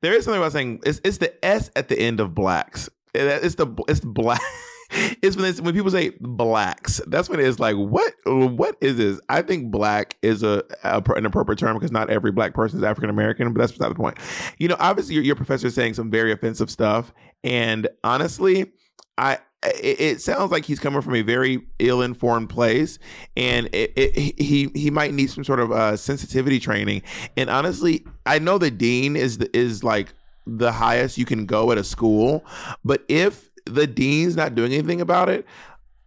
there 0.00 0.12
is 0.12 0.24
something 0.24 0.40
about 0.40 0.52
saying 0.52 0.80
it's 0.84 1.00
it's 1.04 1.18
the 1.18 1.44
S 1.44 1.70
at 1.76 1.88
the 1.88 1.98
end 1.98 2.20
of 2.20 2.34
blacks. 2.34 2.88
It's 3.14 3.54
the 3.54 3.66
it's 3.88 4.00
black. 4.00 4.40
It's 5.22 5.36
when 5.36 5.54
when 5.64 5.74
people 5.74 5.90
say 5.90 6.12
blacks. 6.20 7.00
That's 7.06 7.28
when 7.28 7.40
it's 7.40 7.58
like, 7.58 7.76
what 7.76 8.12
what 8.24 8.76
is 8.80 8.96
this? 8.96 9.20
I 9.28 9.42
think 9.42 9.70
black 9.70 10.16
is 10.22 10.42
a, 10.42 10.64
a 10.84 11.02
an 11.14 11.26
appropriate 11.26 11.58
term 11.58 11.76
because 11.76 11.92
not 11.92 12.10
every 12.10 12.32
black 12.32 12.54
person 12.54 12.78
is 12.78 12.84
African 12.84 13.10
American. 13.10 13.52
But 13.52 13.60
that's 13.60 13.72
beside 13.72 13.90
the 13.90 13.94
point. 13.94 14.18
You 14.58 14.68
know, 14.68 14.76
obviously 14.80 15.14
your, 15.14 15.24
your 15.24 15.36
professor 15.36 15.68
is 15.68 15.74
saying 15.74 15.94
some 15.94 16.10
very 16.10 16.32
offensive 16.32 16.70
stuff, 16.70 17.12
and 17.44 17.88
honestly, 18.02 18.72
I 19.16 19.38
it, 19.62 20.00
it 20.00 20.20
sounds 20.20 20.50
like 20.50 20.64
he's 20.64 20.80
coming 20.80 21.02
from 21.02 21.14
a 21.14 21.22
very 21.22 21.62
ill-informed 21.78 22.50
place, 22.50 22.98
and 23.36 23.68
it, 23.72 23.92
it, 23.96 24.40
he 24.40 24.70
he 24.74 24.90
might 24.90 25.14
need 25.14 25.30
some 25.30 25.44
sort 25.44 25.60
of 25.60 25.70
uh, 25.72 25.96
sensitivity 25.96 26.58
training. 26.58 27.02
And 27.36 27.48
honestly, 27.48 28.04
I 28.26 28.38
know 28.38 28.58
the 28.58 28.70
dean 28.70 29.16
is 29.16 29.38
the, 29.38 29.56
is 29.56 29.84
like 29.84 30.14
the 30.46 30.72
highest 30.72 31.18
you 31.18 31.24
can 31.24 31.46
go 31.46 31.70
at 31.70 31.78
a 31.78 31.84
school, 31.84 32.44
but 32.84 33.04
if 33.08 33.51
the 33.64 33.86
dean's 33.86 34.36
not 34.36 34.54
doing 34.54 34.72
anything 34.72 35.00
about 35.00 35.28
it, 35.28 35.46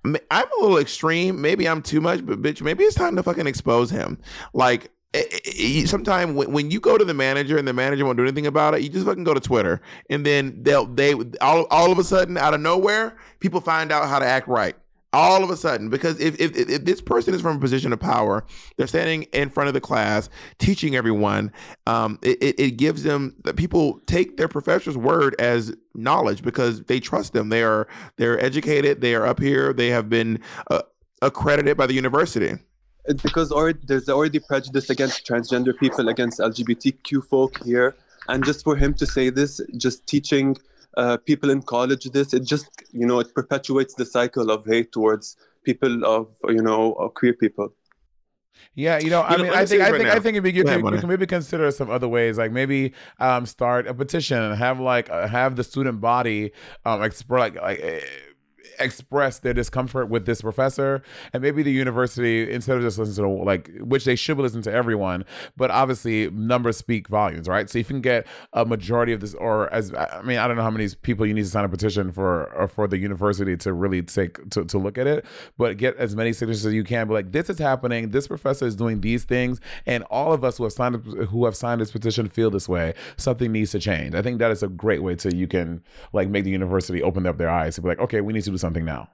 I'm 0.05 0.45
a 0.59 0.61
little 0.61 0.77
extreme. 0.77 1.41
Maybe 1.41 1.67
I'm 1.67 1.81
too 1.81 2.01
much, 2.01 2.25
but 2.25 2.41
bitch, 2.41 2.61
maybe 2.61 2.83
it's 2.83 2.95
time 2.95 3.15
to 3.15 3.23
fucking 3.23 3.47
expose 3.47 3.89
him. 3.89 4.19
Like 4.53 4.91
eh, 5.13 5.23
eh, 5.31 5.51
eh, 5.57 5.85
sometimes 5.85 6.35
when, 6.35 6.51
when 6.51 6.71
you 6.71 6.79
go 6.79 6.97
to 6.97 7.05
the 7.05 7.13
manager 7.13 7.57
and 7.57 7.67
the 7.67 7.73
manager 7.73 8.05
won't 8.05 8.17
do 8.17 8.23
anything 8.23 8.47
about 8.47 8.75
it, 8.75 8.81
you 8.81 8.89
just 8.89 9.05
fucking 9.05 9.23
go 9.23 9.33
to 9.33 9.39
Twitter, 9.39 9.81
and 10.09 10.25
then 10.25 10.61
they'll 10.61 10.85
they 10.85 11.13
all 11.41 11.65
all 11.71 11.91
of 11.91 11.99
a 11.99 12.03
sudden 12.03 12.37
out 12.37 12.53
of 12.53 12.61
nowhere, 12.61 13.17
people 13.39 13.61
find 13.61 13.91
out 13.91 14.07
how 14.07 14.19
to 14.19 14.25
act 14.25 14.47
right. 14.47 14.75
All 15.15 15.45
of 15.45 15.49
a 15.49 15.55
sudden, 15.55 15.89
because 15.89 16.19
if, 16.19 16.37
if 16.41 16.57
if 16.57 16.83
this 16.83 16.99
person 16.99 17.33
is 17.33 17.39
from 17.39 17.55
a 17.55 17.59
position 17.61 17.93
of 17.93 18.01
power, 18.01 18.45
they're 18.75 18.85
standing 18.85 19.23
in 19.31 19.49
front 19.49 19.69
of 19.69 19.73
the 19.73 19.79
class, 19.79 20.29
teaching 20.59 20.97
everyone. 20.97 21.53
Um, 21.87 22.19
it, 22.21 22.37
it, 22.43 22.59
it 22.59 22.71
gives 22.71 23.03
them 23.03 23.33
that 23.45 23.55
people 23.55 24.01
take 24.07 24.35
their 24.35 24.49
professor's 24.49 24.97
word 24.97 25.33
as 25.39 25.73
knowledge 25.93 26.43
because 26.43 26.83
they 26.83 26.99
trust 26.99 27.31
them. 27.31 27.47
They 27.47 27.63
are 27.63 27.87
they're 28.17 28.43
educated. 28.43 28.99
They 28.99 29.15
are 29.15 29.25
up 29.25 29.39
here. 29.39 29.71
They 29.71 29.87
have 29.87 30.09
been 30.09 30.41
uh, 30.69 30.81
accredited 31.21 31.77
by 31.77 31.87
the 31.87 31.93
university. 31.93 32.57
It's 33.05 33.23
because 33.23 33.53
already, 33.53 33.79
there's 33.87 34.09
already 34.09 34.39
prejudice 34.39 34.89
against 34.89 35.25
transgender 35.25 35.77
people, 35.77 36.09
against 36.09 36.39
LGBTQ 36.39 37.23
folk 37.25 37.63
here, 37.63 37.95
and 38.27 38.43
just 38.43 38.65
for 38.65 38.75
him 38.75 38.93
to 38.95 39.05
say 39.05 39.29
this, 39.29 39.61
just 39.77 40.05
teaching 40.07 40.57
uh, 40.97 41.17
people 41.17 41.49
in 41.49 41.61
college 41.61 42.05
this, 42.05 42.33
it 42.33 42.43
just 42.43 42.69
you 42.91 43.05
know 43.05 43.19
it 43.19 43.33
perpetuates 43.33 43.93
the 43.95 44.05
cycle 44.05 44.49
of 44.51 44.65
hate 44.65 44.91
towards 44.91 45.37
people 45.63 46.05
of 46.05 46.29
you 46.47 46.61
know 46.61 47.11
queer 47.15 47.33
people. 47.33 47.73
Yeah, 48.73 48.99
you 48.99 49.09
know, 49.09 49.21
I 49.21 49.31
You 49.31 49.37
know, 49.37 49.43
mean, 49.43 49.51
let 49.53 49.61
I 49.61 49.65
think, 49.65 49.79
this 49.79 49.87
I 49.87 49.91
right 49.91 49.97
think, 49.97 50.09
now. 50.09 50.15
I 50.15 50.19
think 50.19 50.37
if 50.37 50.45
you, 50.45 50.51
you, 50.51 50.63
Go 50.63 50.69
ahead, 50.69 50.81
can, 50.81 50.93
you 50.93 50.99
can 50.99 51.09
maybe 51.09 51.27
consider 51.27 51.71
some 51.71 51.89
other 51.89 52.07
ways, 52.07 52.37
like 52.37 52.51
maybe 52.51 52.93
um, 53.19 53.45
start 53.45 53.87
a 53.87 53.93
petition 53.93 54.37
and 54.41 54.55
have 54.57 54.79
like 54.79 55.09
uh, 55.09 55.27
have 55.27 55.55
the 55.55 55.63
student 55.63 56.01
body 56.01 56.51
um, 56.85 57.01
express 57.03 57.53
like, 57.53 57.61
like 57.61 57.79
eh, 57.81 57.99
express 58.79 59.39
their 59.39 59.53
discomfort 59.53 60.09
with 60.09 60.25
this 60.25 60.41
professor, 60.41 61.01
and 61.33 61.41
maybe 61.41 61.63
the 61.63 61.71
university 61.71 62.51
instead 62.51 62.77
of 62.77 62.83
just 62.83 62.97
listening 62.97 63.37
to 63.37 63.43
like 63.43 63.71
which 63.79 64.05
they 64.05 64.15
should 64.15 64.37
listen 64.37 64.61
to 64.63 64.71
everyone, 64.71 65.25
but 65.55 65.71
obviously 65.71 66.29
numbers 66.31 66.77
speak 66.77 67.07
volumes, 67.07 67.47
right? 67.47 67.69
So 67.69 67.77
you 67.77 67.85
can 67.85 68.01
get 68.01 68.27
a 68.53 68.65
majority 68.65 69.13
of 69.13 69.21
this, 69.21 69.33
or 69.35 69.71
as 69.73 69.93
I 69.93 70.21
mean, 70.23 70.37
I 70.37 70.47
don't 70.47 70.57
know 70.57 70.63
how 70.63 70.71
many 70.71 70.87
people 71.01 71.25
you 71.25 71.33
need 71.33 71.43
to 71.43 71.49
sign 71.49 71.65
a 71.65 71.69
petition 71.69 72.11
for 72.11 72.53
or 72.53 72.67
for 72.67 72.87
the 72.87 72.97
university 72.97 73.55
to 73.57 73.73
really 73.73 74.01
take 74.01 74.49
to, 74.51 74.65
to 74.65 74.77
look 74.77 74.97
at 74.97 75.07
it, 75.07 75.25
but 75.57 75.77
get 75.77 75.95
as 75.97 76.15
many 76.15 76.33
signatures 76.33 76.65
as 76.65 76.73
you 76.73 76.83
can. 76.83 77.07
Be 77.07 77.13
like, 77.13 77.31
this 77.31 77.49
is 77.49 77.59
happening. 77.59 78.09
This 78.09 78.27
professor 78.27 78.65
is 78.65 78.75
doing 78.75 79.01
these 79.01 79.23
things, 79.23 79.59
and 79.85 80.03
all 80.05 80.33
of 80.33 80.43
us 80.43 80.57
who 80.57 80.63
have 80.63 80.73
signed 80.73 80.95
who 81.05 81.45
have 81.45 81.55
signed 81.55 81.81
this 81.81 81.91
petition 81.91 82.29
feel 82.29 82.49
this 82.49 82.67
way. 82.67 82.93
Something 83.17 83.51
needs 83.51 83.71
to 83.71 83.79
change. 83.79 84.15
I 84.15 84.21
think 84.21 84.39
that 84.39 84.51
is 84.51 84.63
a 84.63 84.67
great 84.67 85.03
way 85.03 85.15
to 85.15 85.35
you 85.35 85.47
can 85.47 85.83
like 86.13 86.29
make 86.29 86.43
the 86.43 86.51
university 86.51 87.01
open 87.01 87.25
up 87.25 87.37
their 87.37 87.49
eyes 87.49 87.75
to 87.75 87.81
be 87.81 87.87
like, 87.87 87.99
okay, 87.99 88.21
we 88.21 88.33
need 88.33 88.43
to 88.43 88.51
do 88.51 88.57
something 88.57 88.64
now. 88.73 89.09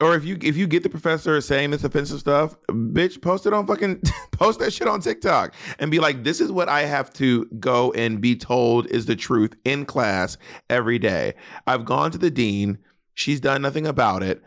Or 0.00 0.14
if 0.14 0.24
you 0.24 0.38
if 0.40 0.56
you 0.56 0.66
get 0.66 0.82
the 0.82 0.88
professor 0.88 1.38
saying 1.42 1.70
this 1.70 1.84
offensive 1.84 2.20
stuff, 2.20 2.56
bitch, 2.70 3.20
post 3.20 3.44
it 3.44 3.52
on 3.52 3.66
fucking 3.66 4.00
post 4.32 4.58
that 4.60 4.72
shit 4.72 4.88
on 4.88 5.00
TikTok 5.00 5.54
and 5.78 5.90
be 5.90 5.98
like, 5.98 6.24
this 6.24 6.40
is 6.40 6.50
what 6.50 6.70
I 6.70 6.82
have 6.82 7.12
to 7.14 7.44
go 7.58 7.92
and 7.92 8.20
be 8.20 8.34
told 8.34 8.86
is 8.86 9.04
the 9.04 9.16
truth 9.16 9.54
in 9.64 9.84
class 9.84 10.38
every 10.70 10.98
day. 10.98 11.34
I've 11.66 11.84
gone 11.84 12.10
to 12.12 12.18
the 12.18 12.30
dean, 12.30 12.78
she's 13.12 13.40
done 13.40 13.60
nothing 13.60 13.86
about 13.86 14.22
it, 14.22 14.42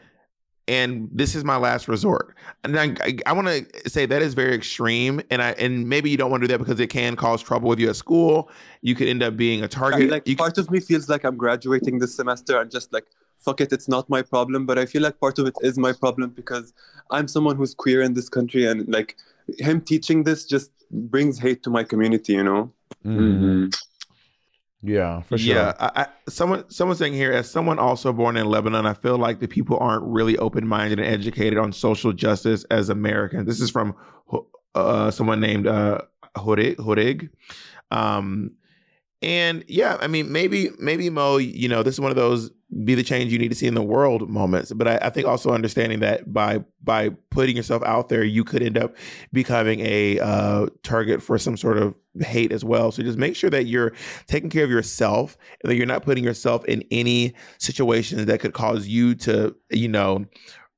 and 0.68 1.08
this 1.12 1.36
is 1.36 1.44
my 1.44 1.58
last 1.58 1.88
resort. 1.88 2.36
And 2.64 2.80
I, 2.80 2.96
I, 3.02 3.18
I 3.28 3.34
want 3.34 3.48
to 3.48 3.90
say 3.90 4.08
that 4.08 4.24
is 4.24 4.34
very 4.34 4.56
extreme, 4.56 5.22
and 5.30 5.40
I 5.40 5.52
and 5.52 5.88
maybe 5.88 6.10
you 6.10 6.18
don't 6.18 6.32
want 6.32 6.42
to 6.42 6.48
do 6.48 6.54
that 6.54 6.58
because 6.58 6.80
it 6.80 6.88
can 6.88 7.16
cause 7.16 7.44
trouble 7.44 7.70
with 7.70 7.80
you 7.80 7.90
at 7.90 7.96
school. 7.96 8.50
You 8.82 8.96
could 8.96 9.08
end 9.08 9.22
up 9.22 9.38
being 9.38 9.64
a 9.64 9.68
target. 9.68 10.10
like 10.10 10.28
You 10.28 10.36
part 10.36 10.58
of 10.58 10.72
me 10.72 10.80
feels 10.80 11.10
like 11.10 11.24
I'm 11.24 11.38
graduating 11.38 12.00
this 12.00 12.16
semester 12.16 12.60
and 12.60 12.72
just 12.72 12.92
like 12.92 13.06
fuck 13.44 13.62
it, 13.62 13.72
it's 13.72 13.88
not 13.88 14.10
my 14.10 14.22
problem. 14.22 14.66
But 14.66 14.78
I 14.78 14.86
feel 14.86 15.02
like 15.02 15.20
part 15.20 15.40
of 15.40 15.48
it 15.48 15.56
is 15.62 15.78
my 15.78 15.94
problem 15.94 16.32
because 16.32 16.74
I'm 17.12 17.28
someone 17.28 17.56
who's 17.56 17.74
queer 17.74 18.02
in 18.02 18.14
this 18.14 18.30
country, 18.30 18.66
and 18.66 18.88
like 18.88 19.18
him 19.60 19.82
teaching 19.82 20.24
this 20.24 20.46
just 20.46 20.72
brings 20.92 21.40
hate 21.40 21.64
to 21.64 21.70
my 21.70 21.84
community. 21.84 22.34
You 22.34 22.44
know. 22.44 22.72
Mm-hmm. 23.06 23.70
Yeah, 24.86 25.22
for 25.22 25.38
sure. 25.38 25.56
Yeah, 25.56 25.74
I, 25.80 26.02
I, 26.02 26.08
someone 26.28 26.70
someone 26.70 26.98
saying 26.98 27.14
here, 27.14 27.32
as 27.32 27.50
someone 27.50 27.80
also 27.80 28.12
born 28.12 28.36
in 28.36 28.48
Lebanon, 28.48 28.86
I 28.86 28.94
feel 28.94 29.18
like 29.18 29.40
the 29.40 29.48
people 29.48 29.78
aren't 29.80 30.04
really 30.04 30.38
open 30.38 30.68
minded 30.68 31.00
and 31.00 31.08
educated 31.08 31.58
on 31.58 31.72
social 31.72 32.12
justice 32.12 32.66
as 32.66 32.90
Americans. 32.90 33.48
This 33.48 33.62
is 33.62 33.70
from 33.70 33.96
uh, 34.76 35.10
someone 35.10 35.40
named 35.40 35.68
uh, 35.68 36.02
Hurig. 36.36 36.76
Hurig. 36.76 37.30
Um, 37.92 38.52
and 39.22 39.64
yeah, 39.70 39.98
I 40.02 40.08
mean, 40.08 40.34
maybe 40.34 40.72
maybe 40.80 41.10
Mo, 41.10 41.38
you 41.38 41.70
know, 41.70 41.82
this 41.82 41.94
is 41.94 42.02
one 42.02 42.12
of 42.12 42.18
those 42.18 42.52
be 42.84 42.96
the 42.96 43.04
change 43.04 43.32
you 43.32 43.40
need 43.40 43.50
to 43.50 43.56
see 43.56 43.68
in 43.68 43.74
the 43.74 43.84
world 43.84 44.30
moments. 44.30 44.72
But 44.74 44.88
I, 44.88 44.98
I 45.04 45.10
think 45.10 45.28
also 45.28 45.52
understanding 45.52 46.00
that 46.00 46.32
by 46.32 46.64
by 46.82 47.10
putting 47.30 47.56
yourself 47.56 47.84
out 47.84 48.10
there, 48.10 48.24
you 48.24 48.44
could 48.44 48.64
end 48.64 48.78
up 48.78 48.96
becoming 49.32 49.80
a 49.82 50.20
uh, 50.20 50.68
target 50.84 51.22
for 51.22 51.38
some 51.38 51.58
sort 51.58 51.78
of 51.78 51.96
hate 52.22 52.52
as 52.52 52.64
well. 52.64 52.92
So 52.92 53.04
just 53.04 53.18
make 53.18 53.36
sure 53.36 53.50
that 53.50 53.66
you're 53.66 53.94
taking 54.28 54.50
care 54.50 54.64
of 54.64 54.70
yourself 54.70 55.38
and 55.62 55.70
that 55.70 55.76
you're 55.76 55.86
not 55.86 56.04
putting 56.04 56.24
yourself 56.24 56.66
in 56.66 56.84
any 56.92 57.34
situations 57.58 58.26
that 58.26 58.40
could 58.40 58.54
cause 58.54 58.88
you 58.88 59.16
to, 59.16 59.56
you 59.70 59.88
know, 59.88 60.26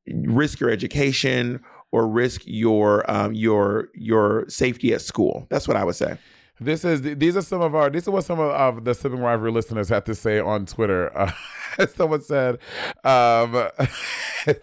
risk 0.08 0.60
your 0.60 0.70
education 0.70 1.62
or 1.92 2.08
risk 2.08 2.42
your 2.46 3.10
um, 3.10 3.34
your 3.34 3.90
your 3.94 4.46
safety 4.50 4.94
at 4.94 5.02
school. 5.02 5.48
That's 5.50 5.68
what 5.68 5.78
I 5.78 5.84
would 5.84 5.96
say. 5.96 6.18
This 6.60 6.86
is 6.86 7.02
these 7.02 7.36
are 7.36 7.42
some 7.42 7.62
of 7.62 7.76
our. 7.76 7.90
This 7.90 8.04
is 8.04 8.10
what 8.10 8.24
some 8.24 8.40
of, 8.40 8.50
of 8.52 8.86
the 8.86 8.94
sibling 8.94 9.22
rivalry 9.22 9.52
listeners 9.52 9.90
had 9.90 10.06
to 10.06 10.16
say 10.16 10.40
on 10.40 10.66
Twitter. 10.66 11.12
Uh, 11.78 11.86
someone 11.88 12.22
said, 12.22 12.58
um, 13.04 13.52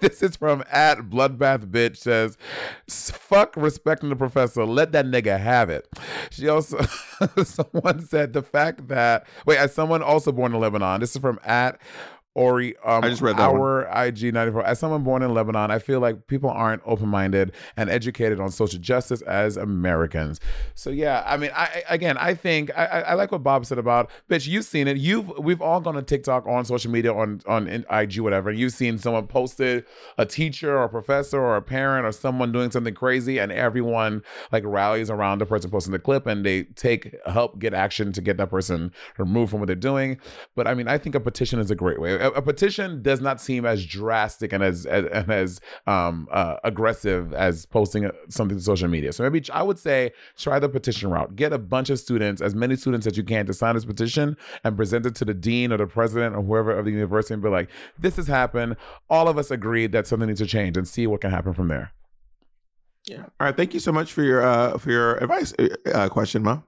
"This 0.00 0.22
is 0.22 0.34
from 0.34 0.64
at 0.72 1.10
Bloodbath 1.10 1.66
Bitch 1.66 1.98
says, 1.98 2.38
fuck 2.88 3.54
respecting 3.54 4.08
the 4.08 4.16
professor. 4.16 4.64
Let 4.64 4.92
that 4.92 5.04
nigga 5.04 5.38
have 5.38 5.68
it." 5.68 5.86
She 6.30 6.48
also 6.48 6.80
someone 7.44 8.00
said 8.06 8.32
the 8.32 8.40
fact 8.40 8.88
that 8.88 9.26
wait, 9.44 9.58
as 9.58 9.74
someone 9.74 10.00
also 10.00 10.32
born 10.32 10.54
in 10.54 10.60
Lebanon. 10.60 11.00
This 11.00 11.14
is 11.14 11.20
from 11.20 11.38
at 11.44 11.78
Ori, 12.34 12.74
um, 12.78 13.04
I 13.04 13.10
just 13.10 13.20
read 13.20 13.36
that 13.36 13.50
our 13.50 13.82
IG 14.06 14.32
94. 14.32 14.64
As 14.64 14.78
someone 14.78 15.02
born 15.02 15.22
in 15.22 15.34
Lebanon, 15.34 15.70
I 15.70 15.78
feel 15.78 16.00
like 16.00 16.26
people 16.28 16.48
aren't 16.48 16.80
open 16.86 17.08
minded 17.08 17.52
and 17.76 17.90
educated 17.90 18.40
on 18.40 18.50
social 18.50 18.78
justice 18.78 19.20
as 19.22 19.58
Americans. 19.58 20.40
So 20.74 20.88
yeah, 20.88 21.22
I 21.26 21.36
mean, 21.36 21.50
I 21.54 21.82
again, 21.90 22.16
I 22.16 22.32
think 22.32 22.70
I, 22.74 22.86
I, 22.86 23.14
like 23.14 23.32
what 23.32 23.42
Bob 23.42 23.66
said 23.66 23.76
about, 23.76 24.10
bitch. 24.30 24.46
You've 24.46 24.64
seen 24.64 24.88
it. 24.88 24.96
You've 24.96 25.28
we've 25.38 25.60
all 25.60 25.80
gone 25.80 25.92
to 25.94 26.02
TikTok, 26.02 26.46
on 26.46 26.64
social 26.64 26.90
media, 26.90 27.12
on 27.12 27.42
on 27.46 27.68
in 27.68 27.84
IG, 27.90 28.20
whatever. 28.20 28.48
And 28.48 28.58
you've 28.58 28.72
seen 28.72 28.96
someone 28.96 29.26
posted 29.26 29.84
a 30.16 30.24
teacher 30.24 30.74
or 30.74 30.84
a 30.84 30.88
professor 30.88 31.38
or 31.38 31.56
a 31.56 31.62
parent 31.62 32.06
or 32.06 32.12
someone 32.12 32.50
doing 32.50 32.70
something 32.70 32.94
crazy, 32.94 33.38
and 33.38 33.52
everyone 33.52 34.22
like 34.50 34.64
rallies 34.64 35.10
around 35.10 35.40
the 35.40 35.46
person 35.46 35.70
posting 35.70 35.92
the 35.92 35.98
clip, 35.98 36.26
and 36.26 36.46
they 36.46 36.62
take 36.62 37.14
help 37.26 37.58
get 37.58 37.74
action 37.74 38.10
to 38.12 38.22
get 38.22 38.38
that 38.38 38.48
person 38.48 38.90
removed 39.18 39.50
from 39.50 39.60
what 39.60 39.66
they're 39.66 39.76
doing. 39.76 40.18
But 40.56 40.66
I 40.66 40.72
mean, 40.72 40.88
I 40.88 40.96
think 40.96 41.14
a 41.14 41.20
petition 41.20 41.60
is 41.60 41.70
a 41.70 41.74
great 41.74 42.00
way. 42.00 42.21
A, 42.22 42.30
a 42.30 42.42
petition 42.42 43.02
does 43.02 43.20
not 43.20 43.40
seem 43.40 43.64
as 43.64 43.84
drastic 43.84 44.52
and 44.52 44.62
as 44.62 44.86
as, 44.86 45.04
and 45.06 45.30
as 45.30 45.60
um, 45.86 46.28
uh, 46.30 46.56
aggressive 46.64 47.32
as 47.34 47.66
posting 47.66 48.10
something 48.28 48.56
to 48.56 48.62
social 48.62 48.88
media. 48.88 49.12
So 49.12 49.22
maybe 49.22 49.44
I 49.52 49.62
would 49.62 49.78
say 49.78 50.12
try 50.36 50.58
the 50.58 50.68
petition 50.68 51.10
route. 51.10 51.36
Get 51.36 51.52
a 51.52 51.58
bunch 51.58 51.90
of 51.90 51.98
students, 51.98 52.40
as 52.40 52.54
many 52.54 52.76
students 52.76 53.06
as 53.06 53.16
you 53.16 53.24
can, 53.24 53.46
to 53.46 53.54
sign 53.54 53.74
this 53.74 53.84
petition 53.84 54.36
and 54.64 54.76
present 54.76 55.06
it 55.06 55.14
to 55.16 55.24
the 55.24 55.34
dean 55.34 55.72
or 55.72 55.76
the 55.76 55.86
president 55.86 56.36
or 56.36 56.42
whoever 56.42 56.70
of 56.78 56.84
the 56.84 56.90
university 56.90 57.34
and 57.34 57.42
be 57.42 57.48
like, 57.48 57.68
"This 57.98 58.16
has 58.16 58.26
happened. 58.26 58.76
All 59.10 59.28
of 59.28 59.38
us 59.38 59.50
agreed 59.50 59.92
that 59.92 60.06
something 60.06 60.28
needs 60.28 60.40
to 60.40 60.46
change," 60.46 60.76
and 60.76 60.86
see 60.86 61.06
what 61.06 61.20
can 61.20 61.30
happen 61.30 61.52
from 61.52 61.68
there. 61.68 61.92
Yeah. 63.06 63.22
All 63.22 63.46
right. 63.46 63.56
Thank 63.56 63.74
you 63.74 63.80
so 63.80 63.92
much 63.92 64.12
for 64.12 64.22
your 64.22 64.42
uh 64.42 64.78
for 64.78 64.90
your 64.90 65.16
advice 65.16 65.52
uh, 65.92 66.08
question, 66.08 66.42
Ma. 66.42 66.60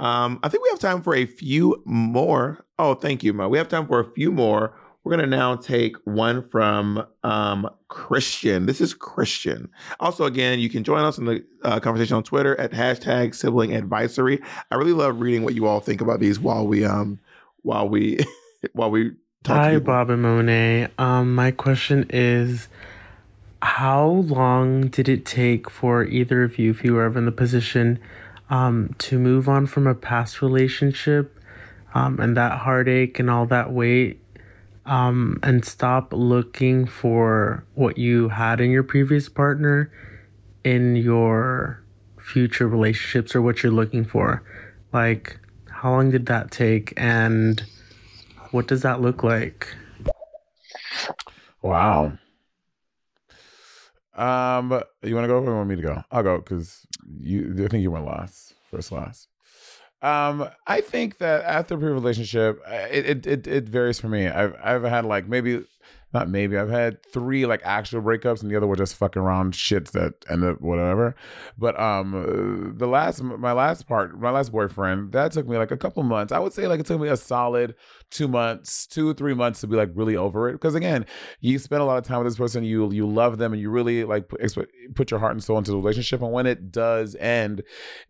Um, 0.00 0.40
I 0.42 0.48
think 0.48 0.62
we 0.62 0.70
have 0.70 0.78
time 0.78 1.02
for 1.02 1.14
a 1.14 1.26
few 1.26 1.82
more. 1.84 2.64
Oh, 2.78 2.94
thank 2.94 3.22
you, 3.22 3.34
Ma. 3.34 3.48
We 3.48 3.58
have 3.58 3.68
time 3.68 3.86
for 3.86 4.00
a 4.00 4.10
few 4.12 4.32
more. 4.32 4.74
We're 5.04 5.10
gonna 5.10 5.26
now 5.26 5.56
take 5.56 5.96
one 6.04 6.42
from 6.42 7.06
um, 7.22 7.68
Christian. 7.88 8.64
This 8.64 8.80
is 8.80 8.94
Christian. 8.94 9.70
Also, 9.98 10.24
again, 10.24 10.58
you 10.58 10.70
can 10.70 10.84
join 10.84 11.04
us 11.04 11.18
in 11.18 11.26
the 11.26 11.44
uh, 11.64 11.80
conversation 11.80 12.16
on 12.16 12.22
Twitter 12.22 12.58
at 12.58 12.72
hashtag 12.72 13.34
sibling 13.34 13.74
advisory. 13.74 14.40
I 14.70 14.76
really 14.76 14.92
love 14.92 15.20
reading 15.20 15.42
what 15.42 15.54
you 15.54 15.66
all 15.66 15.80
think 15.80 16.00
about 16.00 16.18
these 16.18 16.40
while 16.40 16.66
we 16.66 16.84
um 16.84 17.18
while 17.62 17.88
we 17.88 18.20
while 18.72 18.90
we 18.90 19.12
talk. 19.44 19.56
Hi, 19.56 19.78
Bob 19.78 20.08
and 20.08 20.22
Monet. 20.22 20.88
Um, 20.96 21.34
my 21.34 21.50
question 21.50 22.06
is 22.08 22.68
how 23.60 24.06
long 24.06 24.88
did 24.88 25.10
it 25.10 25.26
take 25.26 25.68
for 25.68 26.04
either 26.04 26.42
of 26.42 26.58
you, 26.58 26.70
if 26.70 26.84
you 26.84 26.94
were 26.94 27.04
ever 27.04 27.18
in 27.18 27.26
the 27.26 27.32
position, 27.32 27.98
um, 28.50 28.94
to 28.98 29.18
move 29.18 29.48
on 29.48 29.66
from 29.66 29.86
a 29.86 29.94
past 29.94 30.42
relationship 30.42 31.38
um, 31.94 32.20
and 32.20 32.36
that 32.36 32.58
heartache 32.58 33.18
and 33.18 33.30
all 33.30 33.46
that 33.46 33.72
weight 33.72 34.20
um, 34.84 35.38
and 35.42 35.64
stop 35.64 36.12
looking 36.12 36.86
for 36.86 37.64
what 37.74 37.96
you 37.96 38.28
had 38.28 38.60
in 38.60 38.70
your 38.70 38.82
previous 38.82 39.28
partner 39.28 39.90
in 40.64 40.96
your 40.96 41.82
future 42.18 42.68
relationships 42.68 43.34
or 43.34 43.42
what 43.42 43.62
you're 43.62 43.72
looking 43.72 44.04
for? 44.04 44.42
Like, 44.92 45.38
how 45.68 45.92
long 45.92 46.10
did 46.10 46.26
that 46.26 46.50
take 46.50 46.92
and 46.96 47.62
what 48.50 48.66
does 48.66 48.82
that 48.82 49.00
look 49.00 49.22
like? 49.22 49.74
Wow. 51.62 52.18
Um, 54.20 54.82
you 55.02 55.14
want 55.14 55.24
to 55.24 55.28
go 55.28 55.38
or 55.38 55.44
you 55.44 55.56
want 55.56 55.68
me 55.68 55.76
to 55.76 55.82
go? 55.82 56.02
I'll 56.10 56.22
go 56.22 56.38
because 56.38 56.86
you. 57.20 57.64
I 57.64 57.68
think 57.68 57.82
you 57.82 57.90
went 57.90 58.04
last, 58.04 58.54
first 58.70 58.92
last. 58.92 59.28
Um, 60.02 60.48
I 60.66 60.80
think 60.80 61.18
that 61.18 61.44
after 61.44 61.74
a 61.74 61.78
relationship, 61.78 62.60
it, 62.68 63.06
it 63.06 63.26
it 63.26 63.46
it 63.46 63.68
varies 63.68 63.98
for 63.98 64.08
me. 64.08 64.28
I've 64.28 64.54
I've 64.62 64.82
had 64.84 65.04
like 65.04 65.26
maybe 65.26 65.64
not 66.12 66.28
maybe 66.28 66.58
I've 66.58 66.70
had 66.70 67.04
three 67.04 67.46
like 67.46 67.60
actual 67.64 68.02
breakups, 68.02 68.42
and 68.42 68.50
the 68.50 68.56
other 68.56 68.66
were 68.66 68.76
just 68.76 68.96
fucking 68.96 69.22
around 69.22 69.54
shits 69.54 69.92
that 69.92 70.14
ended 70.28 70.50
up 70.50 70.60
whatever. 70.60 71.14
But 71.56 71.78
um, 71.78 72.74
the 72.76 72.86
last 72.86 73.22
my 73.22 73.52
last 73.52 73.86
part, 73.86 74.18
my 74.18 74.30
last 74.30 74.50
boyfriend, 74.50 75.12
that 75.12 75.32
took 75.32 75.46
me 75.46 75.56
like 75.56 75.70
a 75.70 75.76
couple 75.76 76.02
months. 76.02 76.32
I 76.32 76.38
would 76.38 76.52
say 76.52 76.66
like 76.66 76.80
it 76.80 76.86
took 76.86 77.00
me 77.00 77.08
a 77.08 77.16
solid 77.16 77.74
two 78.10 78.26
months, 78.26 78.86
two 78.86 79.14
three 79.14 79.34
months 79.34 79.60
to 79.60 79.68
be 79.68 79.76
like 79.76 79.90
really 79.94 80.16
over 80.16 80.48
it. 80.48 80.52
Because 80.52 80.74
again, 80.74 81.06
you 81.40 81.58
spend 81.58 81.80
a 81.82 81.84
lot 81.84 81.98
of 81.98 82.04
time 82.04 82.18
with 82.18 82.26
this 82.26 82.38
person, 82.38 82.64
you 82.64 82.90
you 82.90 83.06
love 83.06 83.38
them, 83.38 83.52
and 83.52 83.62
you 83.62 83.70
really 83.70 84.04
like 84.04 84.28
put, 84.28 84.40
put 84.94 85.10
your 85.10 85.20
heart 85.20 85.32
and 85.32 85.42
soul 85.42 85.58
into 85.58 85.70
the 85.70 85.76
relationship. 85.76 86.22
And 86.22 86.32
when 86.32 86.46
it 86.46 86.72
does 86.72 87.14
end, 87.16 87.62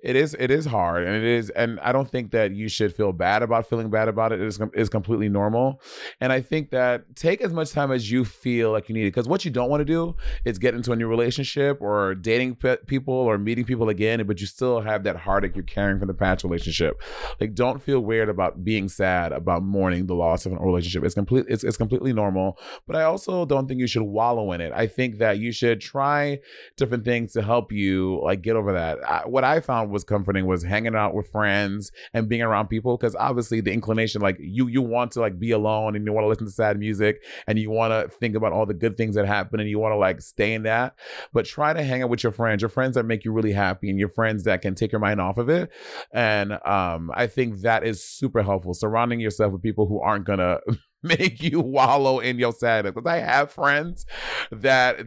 it 0.03 0.16
is 0.16 0.34
it 0.38 0.51
is 0.51 0.64
hard, 0.64 1.05
and 1.05 1.14
it 1.14 1.24
is. 1.24 1.51
And 1.51 1.78
I 1.80 1.92
don't 1.92 2.11
think 2.11 2.30
that 2.30 2.53
you 2.53 2.68
should 2.68 2.94
feel 2.94 3.12
bad 3.12 3.42
about 3.42 3.68
feeling 3.68 3.90
bad 3.90 4.09
about 4.09 4.32
it. 4.32 4.40
It 4.40 4.46
is 4.46 4.59
is 4.74 4.88
completely 4.88 5.28
normal. 5.28 5.82
And 6.18 6.32
I 6.32 6.40
think 6.40 6.70
that 6.70 7.14
take 7.14 7.42
as 7.42 7.53
much 7.53 7.72
time 7.72 7.89
as 7.91 8.11
you 8.11 8.24
feel 8.24 8.70
like 8.72 8.88
you 8.88 8.95
need 8.95 9.05
it. 9.05 9.12
Because 9.12 9.28
what 9.28 9.45
you 9.45 9.51
don't 9.51 9.70
want 9.70 9.80
to 9.80 9.84
do 9.84 10.16
is 10.45 10.59
get 10.59 10.74
into 10.74 10.93
a 10.93 10.97
new 10.97 11.09
relationship 11.09 11.80
or 11.80 12.14
dating 12.14 12.57
pe- 12.57 12.78
people 12.86 13.14
or 13.14 13.38
meeting 13.38 13.64
people 13.64 13.88
again, 13.88 14.24
but 14.26 14.41
you 14.41 14.47
still 14.47 14.80
have 14.80 15.05
that 15.05 15.16
heartache 15.16 15.55
you're 15.55 15.64
carrying 15.64 15.99
from 15.99 16.09
the 16.09 16.14
past 16.14 16.45
relationship. 16.45 17.01
Like, 17.41 17.55
don't 17.55 17.82
feel 17.82 18.01
weird 18.01 18.28
about 18.28 18.64
being 18.64 18.88
sad 18.88 19.32
about 19.32 19.62
mourning 19.62 20.07
the 20.07 20.14
loss 20.14 20.47
of 20.47 20.53
a 20.53 20.57
relationship. 20.57 21.05
It's 21.05 21.14
complete. 21.14 21.47
It's, 21.49 21.64
it's 21.64 21.76
completely 21.76 22.12
normal. 22.12 22.59
But 22.86 22.97
I 22.97 23.05
also 23.05 23.45
don't 23.45 23.66
think 23.66 23.80
you 23.80 23.86
should 23.86 24.03
wallow 24.03 24.53
in 24.53 24.61
it. 24.61 24.72
I 24.74 24.86
think 24.86 25.18
that 25.18 25.38
you 25.38 25.53
should 25.53 25.80
try 25.80 26.38
different 26.76 27.05
things 27.05 27.32
to 27.32 27.43
help 27.43 27.72
you 27.72 28.20
like 28.22 28.43
get 28.43 28.57
over 28.57 28.72
that. 28.72 28.99
I, 29.09 29.26
what 29.26 29.45
I 29.45 29.61
found 29.61 29.91
was 29.91 30.05
comforting 30.05 30.47
was 30.47 30.62
hanging 30.62 30.95
out 30.95 31.14
with 31.14 31.30
friends 31.30 31.93
and 32.14 32.28
being 32.28 32.43
around 32.43 32.68
people 32.68 32.97
because 32.97 33.14
obviously 33.16 33.61
the 33.61 33.72
inclination 33.72 34.20
like 34.20 34.36
you 34.41 34.68
you 34.68 34.82
want 34.82 35.12
to 35.12 35.20
like 35.20 35.38
be 35.38 35.51
alone 35.51 35.97
and 35.97 36.05
you 36.07 36.12
want 36.12 36.24
to 36.24 36.28
listen 36.28 36.47
to 36.47 36.53
sad 36.53 36.78
music 36.78 37.22
and 37.47 37.59
you 37.59 37.70
want 37.70 37.80
to 37.89 38.09
think 38.18 38.35
about 38.35 38.53
all 38.53 38.66
the 38.66 38.74
good 38.74 38.97
things 38.97 39.14
that 39.14 39.26
happen 39.26 39.61
and 39.61 39.68
you 39.68 39.78
want 39.78 39.93
to 39.93 39.97
like 39.97 40.20
stay 40.20 40.55
in 40.55 40.64
that. 40.64 40.95
But 41.33 41.47
try 41.47 41.72
to 41.72 41.83
hang 41.83 42.03
out 42.03 42.11
with 42.11 42.22
your 42.22 42.33
friends, 42.33 42.62
your 42.62 42.68
friends 42.68 42.95
that 42.95 43.05
make 43.05 43.24
you 43.24 43.33
really 43.33 43.53
happy 43.53 43.91
and 43.91 43.99
your 43.99 44.09
friends 44.11 44.45
that 44.45 44.62
can 44.62 44.74
take 44.74 44.93
your 44.93 45.01
mind 45.01 45.20
off 45.20 45.39
of 45.39 45.49
it. 45.49 45.70
And 46.12 46.53
um, 46.64 47.11
I 47.14 47.26
think 47.26 47.61
that 47.61 47.85
is 47.85 48.05
super 48.05 48.43
helpful. 48.43 48.74
Surrounding 48.74 49.20
yourself 49.20 49.53
with 49.53 49.62
people 49.62 49.87
who 49.87 50.01
aren't 50.01 50.24
gonna 50.24 50.61
make 51.03 51.43
you 51.43 51.61
wallow 51.61 52.18
in 52.20 52.39
your 52.39 52.53
sadness. 52.53 52.95
Because 52.95 53.11
I 53.11 53.18
have 53.18 53.53
friends 53.53 54.07
that 54.51 55.01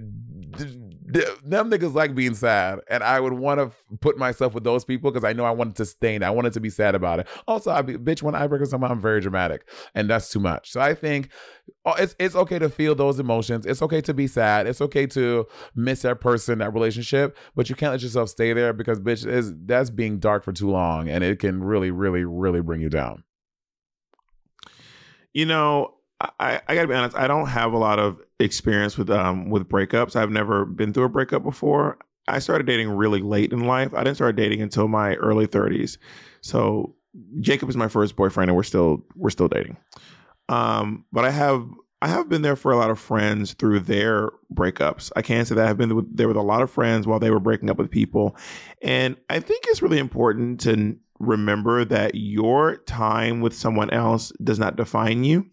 them 1.13 1.69
niggas 1.69 1.93
like 1.93 2.15
being 2.15 2.33
sad, 2.33 2.79
and 2.89 3.03
I 3.03 3.19
would 3.19 3.33
want 3.33 3.59
to 3.59 3.97
put 3.97 4.17
myself 4.17 4.53
with 4.53 4.63
those 4.63 4.83
people 4.83 5.11
because 5.11 5.23
I 5.23 5.33
know 5.33 5.45
I 5.45 5.51
wanted 5.51 5.75
to 5.77 5.85
stay. 5.85 6.19
I 6.19 6.29
wanted 6.29 6.53
to 6.53 6.59
be 6.59 6.69
sad 6.69 6.95
about 6.95 7.19
it. 7.19 7.27
Also, 7.47 7.71
I 7.71 7.81
be 7.81 7.93
bitch 7.95 8.21
when 8.21 8.35
I 8.35 8.47
break 8.47 8.61
with 8.61 8.69
someone, 8.69 8.91
I'm 8.91 9.01
very 9.01 9.21
dramatic, 9.21 9.67
and 9.95 10.09
that's 10.09 10.29
too 10.29 10.39
much. 10.39 10.71
So 10.71 10.81
I 10.81 10.93
think 10.93 11.29
oh, 11.85 11.93
it's 11.93 12.15
it's 12.19 12.35
okay 12.35 12.59
to 12.59 12.69
feel 12.69 12.95
those 12.95 13.19
emotions. 13.19 13.65
It's 13.65 13.81
okay 13.81 14.01
to 14.01 14.13
be 14.13 14.27
sad. 14.27 14.67
It's 14.67 14.81
okay 14.81 15.05
to 15.07 15.45
miss 15.75 16.01
that 16.01 16.19
person, 16.19 16.59
that 16.59 16.73
relationship, 16.73 17.37
but 17.55 17.69
you 17.69 17.75
can't 17.75 17.91
let 17.91 18.01
yourself 18.01 18.29
stay 18.29 18.53
there 18.53 18.73
because 18.73 18.99
bitch 18.99 19.25
is 19.25 19.53
that's 19.65 19.89
being 19.89 20.19
dark 20.19 20.43
for 20.43 20.51
too 20.51 20.69
long, 20.69 21.09
and 21.09 21.23
it 21.23 21.39
can 21.39 21.63
really, 21.63 21.91
really, 21.91 22.25
really 22.25 22.61
bring 22.61 22.81
you 22.81 22.89
down. 22.89 23.23
You 25.33 25.45
know, 25.45 25.95
I, 26.39 26.61
I 26.67 26.75
gotta 26.75 26.87
be 26.87 26.93
honest. 26.93 27.17
I 27.17 27.27
don't 27.27 27.47
have 27.47 27.73
a 27.73 27.77
lot 27.77 27.99
of 27.99 28.19
experience 28.39 28.97
with 28.97 29.09
um 29.09 29.49
with 29.49 29.67
breakups. 29.67 30.15
I've 30.15 30.31
never 30.31 30.65
been 30.65 30.93
through 30.93 31.05
a 31.05 31.09
breakup 31.09 31.43
before. 31.43 31.97
I 32.27 32.39
started 32.39 32.67
dating 32.67 32.89
really 32.89 33.21
late 33.21 33.51
in 33.51 33.65
life. 33.67 33.93
I 33.93 34.03
didn't 34.03 34.15
start 34.15 34.35
dating 34.35 34.61
until 34.61 34.87
my 34.87 35.15
early 35.15 35.45
30s. 35.45 35.97
So 36.41 36.95
Jacob 37.41 37.69
is 37.69 37.75
my 37.75 37.89
first 37.89 38.15
boyfriend, 38.15 38.49
and 38.49 38.55
we're 38.55 38.63
still 38.63 39.05
we're 39.15 39.29
still 39.29 39.47
dating. 39.47 39.77
Um, 40.49 41.05
but 41.11 41.25
I 41.25 41.31
have 41.31 41.67
I 42.01 42.07
have 42.07 42.29
been 42.29 42.41
there 42.41 42.55
for 42.55 42.71
a 42.71 42.77
lot 42.77 42.89
of 42.89 42.99
friends 42.99 43.53
through 43.53 43.81
their 43.81 44.29
breakups. 44.53 45.11
I 45.15 45.21
can't 45.21 45.47
say 45.47 45.55
that 45.55 45.67
I've 45.67 45.77
been 45.77 46.05
there 46.11 46.27
with 46.27 46.37
a 46.37 46.41
lot 46.41 46.61
of 46.61 46.71
friends 46.71 47.07
while 47.07 47.19
they 47.19 47.31
were 47.31 47.39
breaking 47.39 47.69
up 47.69 47.77
with 47.77 47.91
people, 47.91 48.35
and 48.81 49.15
I 49.29 49.39
think 49.39 49.65
it's 49.67 49.81
really 49.81 49.99
important 49.99 50.59
to 50.61 50.97
remember 51.19 51.85
that 51.85 52.15
your 52.15 52.77
time 52.77 53.39
with 53.39 53.53
someone 53.53 53.89
else 53.91 54.31
does 54.43 54.59
not 54.59 54.75
define 54.75 55.23
you 55.23 55.45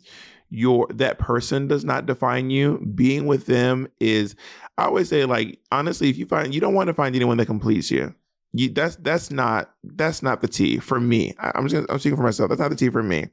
your 0.50 0.86
that 0.90 1.18
person 1.18 1.68
does 1.68 1.84
not 1.84 2.06
define 2.06 2.50
you 2.50 2.78
being 2.94 3.26
with 3.26 3.46
them 3.46 3.88
is 4.00 4.34
i 4.78 4.84
always 4.84 5.08
say 5.08 5.24
like 5.24 5.58
honestly 5.70 6.10
if 6.10 6.18
you 6.18 6.26
find 6.26 6.54
you 6.54 6.60
don't 6.60 6.74
want 6.74 6.88
to 6.88 6.94
find 6.94 7.14
anyone 7.14 7.36
that 7.36 7.46
completes 7.46 7.90
you 7.90 8.14
you 8.52 8.68
that's 8.68 8.96
that's 8.96 9.30
not 9.30 9.70
that's 9.84 10.22
not 10.22 10.40
the 10.40 10.48
T 10.48 10.78
for 10.78 10.98
me. 10.98 11.34
I, 11.38 11.52
am 11.54 11.68
just 11.68 11.86
I'm 11.88 11.98
speaking 12.00 12.16
for 12.16 12.24
myself. 12.24 12.48
That's 12.48 12.60
not 12.60 12.70
the 12.70 12.76
T 12.76 12.88
for 12.88 13.02
me. 13.02 13.28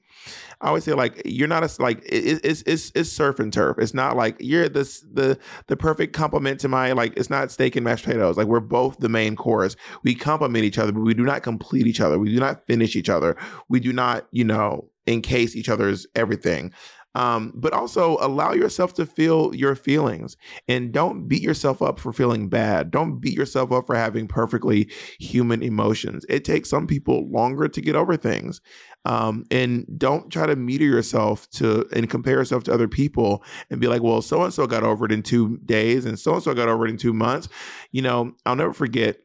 I 0.62 0.68
always 0.68 0.84
say 0.84 0.94
like 0.94 1.22
you're 1.26 1.48
not 1.48 1.64
a 1.64 1.82
like 1.82 2.00
it, 2.06 2.42
it's 2.44 2.62
it's 2.68 2.92
it's 2.94 3.12
surf 3.12 3.40
and 3.40 3.52
turf. 3.52 3.78
It's 3.80 3.96
not 3.96 4.16
like 4.16 4.38
you're 4.40 4.70
this 4.70 5.04
the 5.12 5.40
the 5.68 5.76
perfect 5.76 6.14
complement 6.14 6.60
to 6.62 6.68
my 6.68 6.92
like 6.92 7.18
it's 7.18 7.32
not 7.32 7.52
steak 7.52 7.76
and 7.76 7.84
mashed 7.84 8.06
potatoes. 8.06 8.38
Like 8.38 8.48
we're 8.48 8.60
both 8.60 9.00
the 9.00 9.10
main 9.10 9.36
course. 9.36 9.76
We 10.04 10.14
complement 10.14 10.66
each 10.66 10.78
other, 10.78 10.92
but 10.92 11.02
we 11.02 11.16
do 11.16 11.24
not 11.24 11.42
complete 11.42 11.88
each 11.88 12.02
other. 12.02 12.20
We 12.20 12.32
do 12.32 12.40
not 12.40 12.66
finish 12.68 12.96
each 12.96 13.10
other. 13.10 13.36
We 13.70 13.80
do 13.80 13.94
not 13.94 14.28
you 14.32 14.44
know 14.44 14.90
encase 15.08 15.56
each 15.56 15.70
other's 15.70 16.06
everything. 16.16 16.72
Um, 17.18 17.52
but 17.56 17.74
also 17.74 18.18
allow 18.22 18.54
yourself 18.54 18.94
to 18.94 19.06
feel 19.08 19.56
your 19.56 19.74
feelings 19.74 20.38
and 20.68 20.92
don't 20.92 21.28
beat 21.28 21.42
yourself 21.42 21.82
up 21.82 22.00
for 22.00 22.14
feeling 22.14 22.48
bad. 22.48 22.92
Don't 22.92 23.20
beat 23.20 23.34
yourself 23.34 23.72
up 23.72 23.88
for 23.88 23.96
having 23.96 24.28
perfectly 24.28 24.88
human 25.20 25.64
emotions. 25.64 26.28
It 26.30 26.46
takes 26.46 26.70
some 26.70 26.86
people 26.86 27.28
longer 27.32 27.68
to 27.70 27.82
get 27.82 27.96
over 27.96 28.18
things. 28.18 28.62
Um, 29.04 29.46
and 29.50 29.88
don't 29.98 30.32
try 30.32 30.46
to 30.46 30.56
meter 30.56 30.86
yourself 30.86 31.50
to 31.52 31.88
and 31.92 32.08
compare 32.08 32.36
yourself 32.36 32.64
to 32.66 32.74
other 32.74 32.88
people 32.88 33.44
and 33.72 33.82
be 33.82 33.88
like, 33.88 34.04
well, 34.04 34.22
so 34.22 34.44
and 34.44 34.54
so 34.54 34.68
got 34.68 34.84
over 34.84 35.08
it 35.08 35.12
in 35.12 35.24
two 35.24 35.58
days 35.66 36.06
and 36.06 36.20
so 36.20 36.36
and 36.36 36.44
so 36.44 36.54
got 36.54 36.70
over 36.70 36.86
it 36.86 36.92
in 36.92 36.98
two 36.98 37.14
months. 37.14 37.50
You 37.92 38.04
know, 38.04 38.36
I'll 38.46 38.56
never 38.56 38.74
forget. 38.74 39.18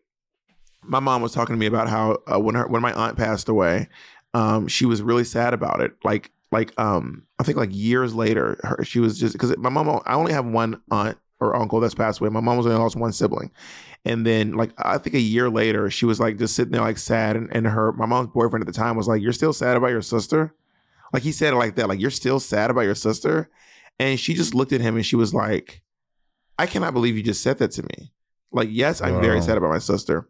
My 0.83 1.01
mom 1.01 1.21
was 1.21 1.33
talking 1.33 1.55
to 1.55 1.61
me 1.61 1.67
about 1.67 1.91
how 1.91 2.21
uh, 2.33 2.41
when 2.41 2.55
her 2.55 2.67
when 2.69 2.81
my 2.81 2.95
aunt 2.95 3.19
passed 3.19 3.51
away, 3.51 3.89
um, 4.33 4.67
she 4.67 4.87
was 4.87 5.03
really 5.03 5.25
sad 5.25 5.53
about 5.53 5.83
it. 5.83 5.93
Like 6.03 6.31
like 6.53 6.79
um, 6.79 7.25
I 7.39 7.45
think 7.45 7.57
like 7.59 7.71
years 7.73 8.15
later, 8.15 8.59
her, 8.63 8.85
she 8.85 9.01
was 9.01 9.19
just 9.19 9.33
because 9.33 9.57
my 9.57 9.71
mom. 9.71 10.01
I 10.07 10.15
only 10.15 10.33
have 10.33 10.47
one 10.47 10.81
aunt 10.91 11.19
or 11.41 11.57
uncle 11.57 11.81
that's 11.81 11.95
passed 11.95 12.21
away. 12.21 12.31
My 12.31 12.41
mom 12.41 12.59
was 12.59 12.67
only 12.67 12.79
lost 12.79 12.95
one 12.95 13.13
sibling, 13.13 13.51
and 14.05 14.27
then 14.27 14.53
like 14.53 14.73
I 14.79 14.99
think 14.99 15.17
a 15.17 15.21
year 15.21 15.49
later, 15.51 15.91
she 15.91 16.05
was 16.05 16.21
like 16.21 16.39
just 16.39 16.55
sitting 16.55 16.73
there 16.73 16.83
like 16.83 16.99
sad, 16.99 17.37
and, 17.37 17.49
and 17.53 17.67
her 17.67 17.93
my 17.93 18.07
mom's 18.07 18.29
boyfriend 18.29 18.63
at 18.63 18.67
the 18.67 18.79
time 18.79 18.97
was 18.97 19.09
like, 19.09 19.23
"You're 19.23 19.33
still 19.33 19.53
sad 19.53 19.77
about 19.77 19.89
your 19.89 20.03
sister," 20.03 20.55
like 21.13 21.23
he 21.23 21.33
said 21.33 21.55
it 21.55 21.57
like 21.57 21.77
that, 21.77 21.89
like 21.89 22.01
you're 22.01 22.11
still 22.11 22.39
sad 22.39 22.71
about 22.71 22.83
your 22.83 22.95
sister, 22.95 23.51
and 23.99 24.21
she 24.21 24.35
just 24.35 24.55
looked 24.55 24.73
at 24.73 24.81
him 24.81 24.97
and 24.97 25.07
she 25.07 25.17
was 25.17 25.33
like, 25.33 25.83
"I 26.59 26.67
cannot 26.67 26.93
believe 26.93 27.17
you 27.17 27.23
just 27.23 27.43
said 27.43 27.59
that 27.59 27.73
to 27.73 27.83
me." 27.83 28.13
Like, 28.53 28.69
yes, 28.71 29.01
I'm 29.01 29.23
very 29.23 29.41
sad 29.41 29.57
about 29.57 29.71
my 29.71 29.79
sister, 29.79 30.29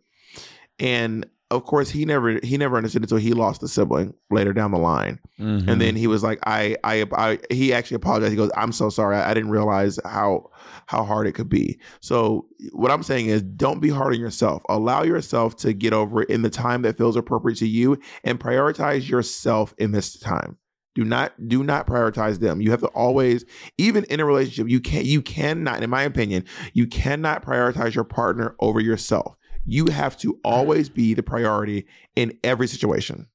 and 0.78 1.26
of 1.52 1.64
course 1.64 1.90
he 1.90 2.04
never 2.04 2.38
he 2.42 2.56
never 2.56 2.76
understood 2.76 3.02
until 3.02 3.18
he 3.18 3.32
lost 3.32 3.62
a 3.62 3.68
sibling 3.68 4.12
later 4.30 4.52
down 4.52 4.70
the 4.72 4.78
line. 4.78 5.18
Mhm. 5.38 5.68
and 5.68 5.80
then 5.80 5.96
he 5.96 6.06
was 6.06 6.22
like 6.22 6.38
I, 6.46 6.76
I 6.84 7.04
i 7.12 7.38
he 7.50 7.72
actually 7.72 7.96
apologized. 7.96 8.30
He 8.32 8.36
goes 8.36 8.50
i'm 8.56 8.72
so 8.72 8.88
sorry. 8.90 9.16
I, 9.16 9.30
I 9.30 9.34
didn't 9.34 9.50
realize 9.50 9.98
how 10.04 10.50
how 10.86 11.04
hard 11.04 11.26
it 11.26 11.32
could 11.32 11.48
be. 11.48 11.78
So 12.00 12.46
what 12.72 12.90
i'm 12.90 13.02
saying 13.02 13.26
is 13.26 13.42
don't 13.42 13.80
be 13.80 13.90
hard 13.90 14.14
on 14.14 14.20
yourself. 14.20 14.62
Allow 14.68 15.02
yourself 15.02 15.56
to 15.58 15.72
get 15.72 15.92
over 15.92 16.22
it 16.22 16.30
in 16.30 16.42
the 16.42 16.50
time 16.50 16.82
that 16.82 16.96
feels 16.98 17.16
appropriate 17.16 17.58
to 17.58 17.68
you 17.68 17.98
and 18.24 18.40
prioritize 18.40 19.08
yourself 19.08 19.74
in 19.78 19.92
this 19.92 20.18
time. 20.18 20.56
Do 20.94 21.04
not 21.04 21.32
do 21.48 21.64
not 21.64 21.86
prioritize 21.86 22.38
them. 22.40 22.60
You 22.60 22.70
have 22.70 22.80
to 22.80 22.88
always 22.88 23.44
even 23.78 24.04
in 24.04 24.20
a 24.20 24.24
relationship 24.26 24.68
you 24.68 24.80
can't 24.80 25.06
you 25.06 25.22
cannot 25.22 25.82
in 25.82 25.88
my 25.90 26.02
opinion 26.02 26.44
you 26.74 26.86
cannot 26.86 27.42
prioritize 27.44 27.94
your 27.94 28.04
partner 28.04 28.54
over 28.60 28.78
yourself 28.78 29.34
you 29.64 29.86
have 29.86 30.16
to 30.18 30.38
always 30.44 30.88
be 30.88 31.14
the 31.14 31.22
priority 31.22 31.86
in 32.16 32.38
every 32.42 32.66
situation 32.66 33.26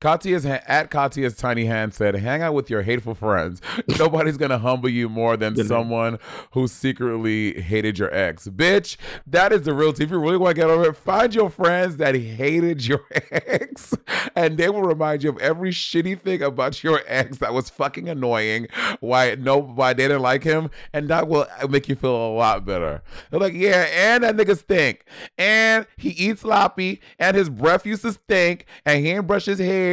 Katya's 0.00 0.44
ha- 0.44 0.60
at 0.66 0.90
Katya's 0.90 1.36
tiny 1.36 1.64
hand 1.64 1.94
said, 1.94 2.16
"Hang 2.16 2.42
out 2.42 2.52
with 2.52 2.68
your 2.68 2.82
hateful 2.82 3.14
friends. 3.14 3.62
Nobody's 3.98 4.36
gonna 4.36 4.58
humble 4.58 4.90
you 4.90 5.08
more 5.08 5.36
than 5.38 5.56
someone 5.66 6.18
who 6.52 6.68
secretly 6.68 7.60
hated 7.62 7.98
your 7.98 8.12
ex, 8.14 8.46
bitch. 8.48 8.96
That 9.26 9.52
is 9.52 9.62
the 9.62 9.72
real. 9.72 9.90
If 9.90 10.10
you 10.10 10.18
really 10.18 10.36
want 10.36 10.54
to 10.56 10.60
get 10.60 10.68
over 10.68 10.90
it, 10.90 10.96
find 10.96 11.34
your 11.34 11.48
friends 11.48 11.96
that 11.96 12.14
hated 12.14 12.86
your 12.86 13.00
ex, 13.30 13.94
and 14.34 14.58
they 14.58 14.68
will 14.68 14.82
remind 14.82 15.22
you 15.22 15.30
of 15.30 15.38
every 15.38 15.70
shitty 15.70 16.20
thing 16.20 16.42
about 16.42 16.84
your 16.84 17.00
ex 17.06 17.38
that 17.38 17.54
was 17.54 17.70
fucking 17.70 18.08
annoying. 18.08 18.66
Why 19.00 19.34
no, 19.36 19.56
why 19.58 19.94
they 19.94 20.04
didn't 20.08 20.22
like 20.22 20.44
him, 20.44 20.70
and 20.92 21.08
that 21.08 21.26
will 21.26 21.46
uh, 21.62 21.68
make 21.68 21.88
you 21.88 21.94
feel 21.94 22.14
a 22.14 22.34
lot 22.34 22.66
better. 22.66 23.02
They're 23.30 23.40
like, 23.40 23.54
yeah, 23.54 23.86
and 23.90 24.24
that 24.24 24.36
nigga 24.36 24.58
stink, 24.58 25.06
and 25.38 25.86
he 25.96 26.10
eats 26.10 26.42
sloppy, 26.42 27.00
and 27.18 27.34
his 27.34 27.48
breath 27.48 27.86
used 27.86 28.02
to 28.02 28.12
stink, 28.12 28.66
and 28.84 28.98
he 28.98 29.12
didn't 29.12 29.26
brush 29.26 29.46
his 29.46 29.58
hair, 29.58 29.85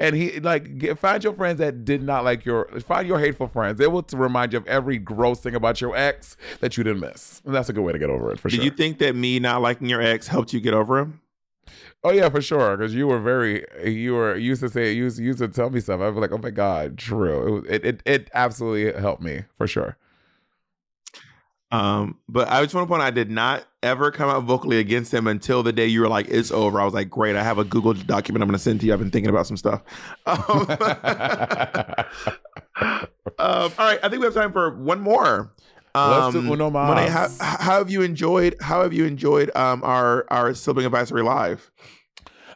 and 0.00 0.16
he 0.16 0.40
like 0.40 0.78
get, 0.78 0.98
find 0.98 1.22
your 1.22 1.34
friends 1.34 1.58
that 1.58 1.84
did 1.84 2.02
not 2.02 2.24
like 2.24 2.44
your 2.44 2.68
find 2.80 3.06
your 3.06 3.18
hateful 3.18 3.48
friends. 3.48 3.78
They 3.78 3.86
will 3.86 4.04
remind 4.12 4.52
you 4.52 4.58
of 4.58 4.66
every 4.66 4.98
gross 4.98 5.40
thing 5.40 5.54
about 5.54 5.80
your 5.80 5.96
ex 5.96 6.36
that 6.60 6.76
you 6.76 6.84
didn't 6.84 7.00
miss. 7.00 7.42
And 7.44 7.54
that's 7.54 7.68
a 7.68 7.72
good 7.72 7.82
way 7.82 7.92
to 7.92 7.98
get 7.98 8.10
over 8.10 8.32
it 8.32 8.38
for 8.38 8.48
Did 8.48 8.56
sure. 8.56 8.64
you 8.64 8.70
think 8.70 8.98
that 8.98 9.14
me 9.14 9.38
not 9.38 9.62
liking 9.62 9.88
your 9.88 10.02
ex 10.02 10.28
helped 10.28 10.52
you 10.52 10.60
get 10.60 10.74
over 10.74 10.98
him? 10.98 11.20
Oh 12.04 12.10
yeah, 12.10 12.28
for 12.28 12.40
sure. 12.40 12.76
Because 12.76 12.94
you 12.94 13.06
were 13.06 13.20
very, 13.20 13.64
you 13.84 14.14
were 14.14 14.36
you 14.36 14.48
used 14.48 14.62
to 14.62 14.68
say, 14.68 14.92
you 14.92 15.04
used, 15.04 15.18
you 15.18 15.26
used 15.26 15.38
to 15.38 15.48
tell 15.48 15.70
me 15.70 15.80
stuff. 15.80 16.00
I 16.00 16.08
was 16.08 16.16
like, 16.16 16.32
oh 16.32 16.38
my 16.38 16.50
god, 16.50 16.98
true. 16.98 17.64
It, 17.68 17.84
it 17.84 18.02
it 18.04 18.30
absolutely 18.34 19.00
helped 19.00 19.22
me 19.22 19.44
for 19.56 19.66
sure. 19.66 19.96
Um, 21.72 22.18
but 22.28 22.48
I 22.48 22.62
just 22.62 22.74
want 22.74 22.86
to 22.86 22.88
point 22.88 23.00
out 23.00 23.06
I 23.06 23.10
did 23.12 23.30
not 23.30 23.64
ever 23.82 24.10
come 24.10 24.28
out 24.28 24.44
vocally 24.44 24.78
against 24.78 25.12
him 25.12 25.26
until 25.26 25.62
the 25.62 25.72
day 25.72 25.86
you 25.86 26.02
were 26.02 26.08
like, 26.08 26.28
it's 26.28 26.50
over. 26.50 26.78
I 26.78 26.84
was 26.84 26.92
like, 26.92 27.08
great, 27.08 27.34
I 27.34 27.42
have 27.42 27.56
a 27.56 27.64
Google 27.64 27.94
document 27.94 28.42
I'm 28.42 28.48
gonna 28.48 28.58
send 28.58 28.80
to 28.80 28.86
you. 28.86 28.92
I've 28.92 28.98
been 28.98 29.10
thinking 29.10 29.30
about 29.30 29.46
some 29.46 29.56
stuff. 29.56 29.82
Um, 30.26 30.66
um, 33.38 33.72
all 33.78 33.86
right, 33.86 33.98
I 34.02 34.08
think 34.08 34.20
we 34.20 34.24
have 34.24 34.34
time 34.34 34.52
for 34.52 34.76
one 34.76 35.00
more. 35.00 35.52
Um, 35.94 36.50
uno 36.50 36.70
Monet, 36.70 37.08
how, 37.08 37.28
how 37.40 37.78
have 37.78 37.90
you 37.90 38.02
enjoyed 38.02 38.56
how 38.60 38.82
have 38.82 38.92
you 38.92 39.04
enjoyed 39.04 39.50
um 39.54 39.82
our 39.84 40.26
our 40.30 40.54
sibling 40.54 40.86
advisory 40.86 41.22
live? 41.22 41.70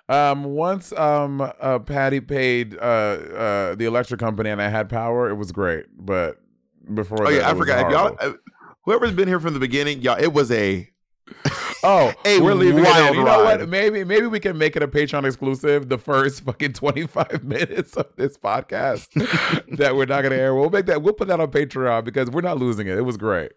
Um, 0.08 0.44
once 0.44 0.92
um 0.92 1.40
uh 1.60 1.78
Patty 1.80 2.20
paid 2.20 2.76
uh 2.78 2.80
uh 2.82 3.74
the 3.74 3.84
electric 3.84 4.20
company 4.20 4.50
and 4.50 4.60
I 4.60 4.68
had 4.68 4.88
power, 4.88 5.28
it 5.28 5.34
was 5.34 5.52
great. 5.52 5.86
But 5.98 6.40
before 6.92 7.26
Oh 7.26 7.30
that, 7.30 7.36
yeah, 7.36 7.50
I 7.50 7.54
forgot. 7.54 7.86
If 7.86 7.90
y'all 7.92 8.36
whoever's 8.86 9.12
been 9.12 9.28
here 9.28 9.38
from 9.40 9.52
the 9.52 9.60
beginning, 9.60 10.00
y'all, 10.00 10.18
it 10.18 10.32
was 10.32 10.50
a 10.50 10.88
Oh, 11.82 12.12
a 12.24 12.40
we're 12.40 12.54
leaving 12.54 12.82
wild 12.82 13.08
in. 13.10 13.14
You 13.14 13.24
know 13.24 13.44
ride. 13.44 13.60
what? 13.60 13.68
Maybe 13.68 14.02
maybe 14.02 14.26
we 14.26 14.40
can 14.40 14.58
make 14.58 14.74
it 14.76 14.82
a 14.82 14.88
Patreon 14.88 15.24
exclusive. 15.24 15.88
The 15.88 15.98
first 15.98 16.42
fucking 16.42 16.72
twenty 16.72 17.06
five 17.06 17.44
minutes 17.44 17.96
of 17.96 18.06
this 18.16 18.36
podcast 18.36 19.06
that 19.76 19.94
we're 19.94 20.06
not 20.06 20.22
gonna 20.22 20.36
air. 20.36 20.54
We'll 20.54 20.70
make 20.70 20.86
that. 20.86 21.02
We'll 21.02 21.14
put 21.14 21.28
that 21.28 21.38
on 21.38 21.50
Patreon 21.50 22.04
because 22.04 22.30
we're 22.30 22.40
not 22.40 22.58
losing 22.58 22.86
it. 22.88 22.98
It 22.98 23.02
was 23.02 23.16
great. 23.16 23.52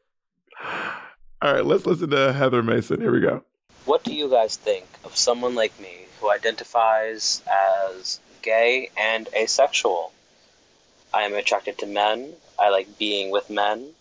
All 1.42 1.54
right, 1.54 1.66
let's 1.66 1.86
listen 1.86 2.10
to 2.10 2.34
Heather 2.34 2.62
Mason. 2.62 3.00
Here 3.00 3.12
we 3.14 3.22
go. 3.22 3.44
What 3.86 4.04
do 4.04 4.14
you 4.14 4.30
guys 4.30 4.58
think 4.58 4.86
of 5.06 5.16
someone 5.16 5.56
like 5.56 5.80
me 5.80 6.06
who 6.20 6.30
identifies 6.30 7.42
as 7.50 8.20
gay 8.42 8.90
and 8.98 9.28
asexual? 9.34 10.12
I 11.14 11.24
am 11.24 11.34
attracted 11.34 11.78
to 11.80 11.88
men. 11.88 12.34
I 12.60 12.70
like 12.70 13.00
being 13.00 13.32
with 13.32 13.50
men. 13.50 13.92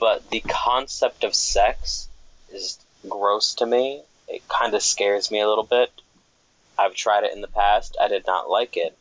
But 0.00 0.30
the 0.30 0.40
concept 0.40 1.24
of 1.24 1.34
sex 1.34 2.08
is 2.50 2.78
gross 3.08 3.54
to 3.56 3.66
me. 3.66 4.02
It 4.28 4.42
kind 4.48 4.74
of 4.74 4.82
scares 4.82 5.30
me 5.30 5.40
a 5.40 5.48
little 5.48 5.64
bit. 5.64 5.90
I've 6.78 6.94
tried 6.94 7.24
it 7.24 7.34
in 7.34 7.42
the 7.42 7.48
past. 7.48 7.96
I 8.00 8.08
did 8.08 8.26
not 8.26 8.48
like 8.48 8.78
it. 8.78 8.96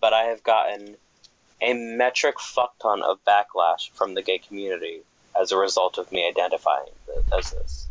But 0.00 0.12
I 0.12 0.24
have 0.24 0.42
gotten 0.42 0.96
a 1.62 1.72
metric 1.72 2.38
fuck 2.38 2.78
ton 2.78 3.02
of 3.02 3.18
backlash 3.24 3.90
from 3.94 4.12
the 4.12 4.22
gay 4.22 4.38
community 4.38 5.00
as 5.40 5.50
a 5.50 5.56
result 5.56 5.96
of 5.96 6.12
me 6.12 6.28
identifying 6.28 6.90
as 7.36 7.50
this. 7.50 7.88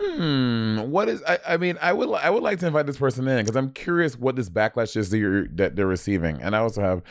Hmm. 0.00 0.90
What 0.90 1.10
is? 1.10 1.22
I, 1.24 1.38
I 1.46 1.56
mean, 1.58 1.76
I 1.82 1.92
would 1.92 2.10
I 2.14 2.30
would 2.30 2.42
like 2.42 2.58
to 2.60 2.66
invite 2.66 2.86
this 2.86 2.96
person 2.96 3.28
in 3.28 3.44
because 3.44 3.56
I'm 3.56 3.70
curious 3.72 4.18
what 4.18 4.36
this 4.36 4.48
backlash 4.48 4.96
is 4.96 5.10
that, 5.10 5.48
that 5.56 5.76
they're 5.76 5.86
receiving, 5.86 6.40
and 6.40 6.56
I 6.56 6.60
also 6.60 6.80
have. 6.80 7.02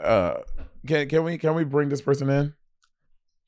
Uh, 0.00 0.42
can 0.86 1.08
can 1.08 1.24
we 1.24 1.38
can 1.38 1.56
we 1.56 1.64
bring 1.64 1.88
this 1.88 2.00
person 2.00 2.30
in? 2.30 2.54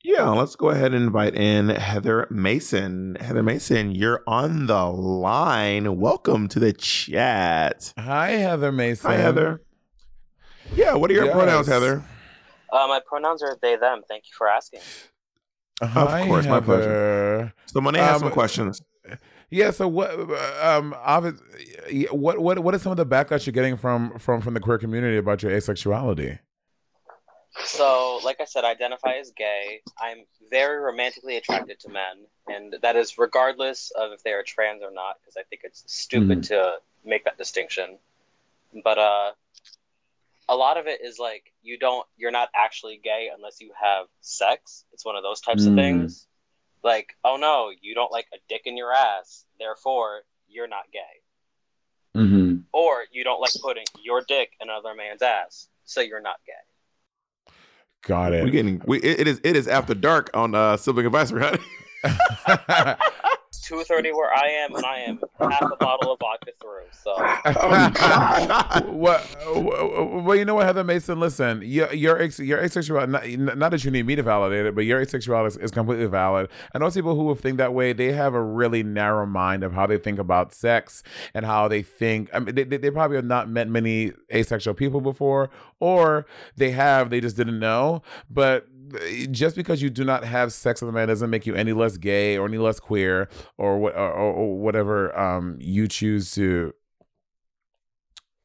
Yeah, 0.01 0.29
let's 0.29 0.55
go 0.55 0.69
ahead 0.69 0.93
and 0.93 1.03
invite 1.03 1.35
in 1.35 1.67
Heather 1.69 2.25
Mason. 2.29 3.17
Heather 3.19 3.43
Mason, 3.43 3.91
you're 3.93 4.23
on 4.27 4.67
the 4.67 4.85
line. 4.85 5.99
Welcome 5.99 6.47
to 6.49 6.59
the 6.59 6.71
chat. 6.71 7.93
Hi, 7.97 8.29
Heather 8.31 8.71
Mason. 8.71 9.11
Hi, 9.11 9.17
Heather. 9.17 9.61
Yeah, 10.73 10.93
what 10.95 11.11
are 11.11 11.13
your 11.13 11.25
Yes. 11.25 11.33
pronouns, 11.35 11.67
Heather? 11.67 12.01
Uh, 12.71 12.87
my 12.87 13.01
pronouns 13.05 13.43
are 13.43 13.57
they, 13.61 13.75
them. 13.75 14.01
Thank 14.07 14.23
you 14.27 14.31
for 14.37 14.47
asking. 14.47 14.79
Hi, 15.81 16.21
of 16.21 16.27
course, 16.27 16.47
my 16.47 16.61
pleasure. 16.61 17.53
So 17.65 17.81
Monet 17.81 17.99
has 17.99 18.15
Um, 18.15 18.19
some 18.27 18.31
questions. 18.31 18.81
Yeah. 19.49 19.71
So 19.71 19.87
what? 19.87 20.11
Um. 20.61 20.93
Obvious, 20.99 21.41
yeah, 21.89 22.09
what? 22.11 22.37
What? 22.39 22.59
What 22.59 22.75
is 22.75 22.81
some 22.83 22.91
of 22.91 22.97
the 22.97 23.05
backlash 23.05 23.45
you're 23.47 23.53
getting 23.53 23.75
from 23.77 24.17
from 24.19 24.41
from 24.41 24.53
the 24.53 24.59
queer 24.59 24.77
community 24.77 25.17
about 25.17 25.41
your 25.41 25.51
asexuality? 25.51 26.39
So, 27.65 28.19
like 28.23 28.39
I 28.39 28.45
said, 28.45 28.63
I 28.63 28.71
identify 28.71 29.15
as 29.15 29.31
gay. 29.31 29.81
I'm 29.99 30.25
very 30.49 30.79
romantically 30.79 31.37
attracted 31.37 31.79
to 31.81 31.89
men, 31.89 32.25
and 32.47 32.75
that 32.81 32.95
is 32.95 33.17
regardless 33.17 33.91
of 33.91 34.11
if 34.11 34.23
they 34.23 34.31
are 34.33 34.43
trans 34.43 34.81
or 34.81 34.91
not, 34.91 35.17
because 35.19 35.35
I 35.37 35.43
think 35.43 35.63
it's 35.63 35.83
stupid 35.91 36.39
Mhm. 36.39 36.47
to 36.47 36.81
make 37.03 37.23
that 37.25 37.37
distinction. 37.37 37.99
But 38.83 38.97
uh, 38.97 39.33
a 40.47 40.55
lot 40.55 40.77
of 40.77 40.87
it 40.87 41.01
is 41.01 41.19
like 41.19 41.51
you 41.61 41.77
don't, 41.77 42.07
you're 42.17 42.31
not 42.31 42.49
actually 42.55 42.97
gay 42.97 43.29
unless 43.33 43.61
you 43.61 43.71
have 43.79 44.07
sex. 44.21 44.85
It's 44.93 45.05
one 45.05 45.15
of 45.15 45.23
those 45.23 45.41
types 45.41 45.65
of 45.65 45.73
Mhm. 45.73 45.75
things. 45.75 46.27
Like, 46.81 47.15
oh 47.23 47.35
no, 47.35 47.71
you 47.81 47.93
don't 47.93 48.11
like 48.11 48.27
a 48.33 48.37
dick 48.47 48.61
in 48.65 48.77
your 48.77 48.93
ass, 48.93 49.45
therefore 49.57 50.23
you're 50.47 50.67
not 50.67 50.89
gay. 50.91 51.21
Mm-hmm. 52.15 52.61
Or 52.71 53.05
you 53.11 53.23
don't 53.23 53.41
like 53.41 53.53
putting 53.61 53.85
your 54.01 54.21
dick 54.21 54.55
in 54.61 54.69
another 54.69 54.93
man's 54.95 55.21
ass, 55.21 55.69
so 55.83 56.01
you're 56.01 56.21
not 56.21 56.39
gay. 56.45 56.53
Got 58.03 58.33
it. 58.33 58.43
We 58.43 58.51
getting 58.51 58.81
we 58.85 58.99
it 58.99 59.27
is 59.27 59.41
it 59.43 59.55
is 59.55 59.67
after 59.67 59.93
dark 59.93 60.29
on 60.33 60.55
uh 60.55 60.77
sibling 60.77 61.05
advisory, 61.05 61.41
honey. 61.41 61.59
two 63.69 63.83
thirty 63.83 64.11
where 64.11 64.33
I 64.33 64.47
am, 64.47 64.75
and 64.75 64.85
I 64.85 64.99
am 64.99 65.19
half 65.39 65.71
a 65.71 65.75
bottle 65.75 66.13
of 66.13 66.19
vodka 66.19 66.51
through. 66.59 66.81
So 66.91 67.13
oh, 67.17 68.81
what? 68.87 69.25
Well, 69.45 70.35
you 70.35 70.43
know 70.45 70.55
what, 70.55 70.65
Heather 70.65 70.83
Mason. 70.83 71.19
Listen, 71.19 71.61
your 71.63 71.93
your 71.93 72.19
ex, 72.19 72.39
your 72.39 72.59
asexuality. 72.59 73.37
Not, 73.37 73.57
not 73.57 73.71
that 73.71 73.85
you 73.85 73.91
need 73.91 74.07
me 74.07 74.15
to 74.15 74.23
validate 74.23 74.65
it, 74.65 74.75
but 74.75 74.85
your 74.85 75.05
asexuality 75.05 75.47
is, 75.47 75.57
is 75.57 75.71
completely 75.71 76.07
valid. 76.07 76.49
And 76.73 76.81
those 76.81 76.95
people 76.95 77.15
who 77.15 77.23
will 77.23 77.35
think 77.35 77.57
that 77.57 77.73
way, 77.73 77.93
they 77.93 78.11
have 78.11 78.33
a 78.33 78.41
really 78.41 78.81
narrow 78.81 79.25
mind 79.25 79.63
of 79.63 79.73
how 79.73 79.85
they 79.85 79.97
think 79.97 80.17
about 80.17 80.53
sex 80.53 81.03
and 81.33 81.45
how 81.45 81.67
they 81.67 81.83
think. 81.83 82.29
I 82.33 82.39
mean, 82.39 82.55
they, 82.55 82.63
they 82.63 82.89
probably 82.89 83.17
have 83.17 83.25
not 83.25 83.49
met 83.49 83.67
many 83.67 84.13
asexual 84.33 84.73
people 84.73 84.99
before, 84.99 85.51
or 85.79 86.25
they 86.57 86.71
have, 86.71 87.11
they 87.11 87.21
just 87.21 87.37
didn't 87.37 87.59
know. 87.59 88.01
But 88.29 88.67
just 89.31 89.55
because 89.55 89.81
you 89.81 89.89
do 89.89 90.03
not 90.03 90.23
have 90.23 90.53
sex 90.53 90.81
with 90.81 90.89
a 90.89 90.91
man 90.91 91.07
doesn't 91.07 91.29
make 91.29 91.45
you 91.45 91.55
any 91.55 91.73
less 91.73 91.97
gay 91.97 92.37
or 92.37 92.47
any 92.47 92.57
less 92.57 92.79
queer 92.79 93.29
or 93.59 93.77
what 93.77 93.95
or, 93.95 94.11
or 94.11 94.57
whatever 94.57 95.17
um, 95.19 95.57
you 95.59 95.87
choose 95.87 96.31
to 96.31 96.73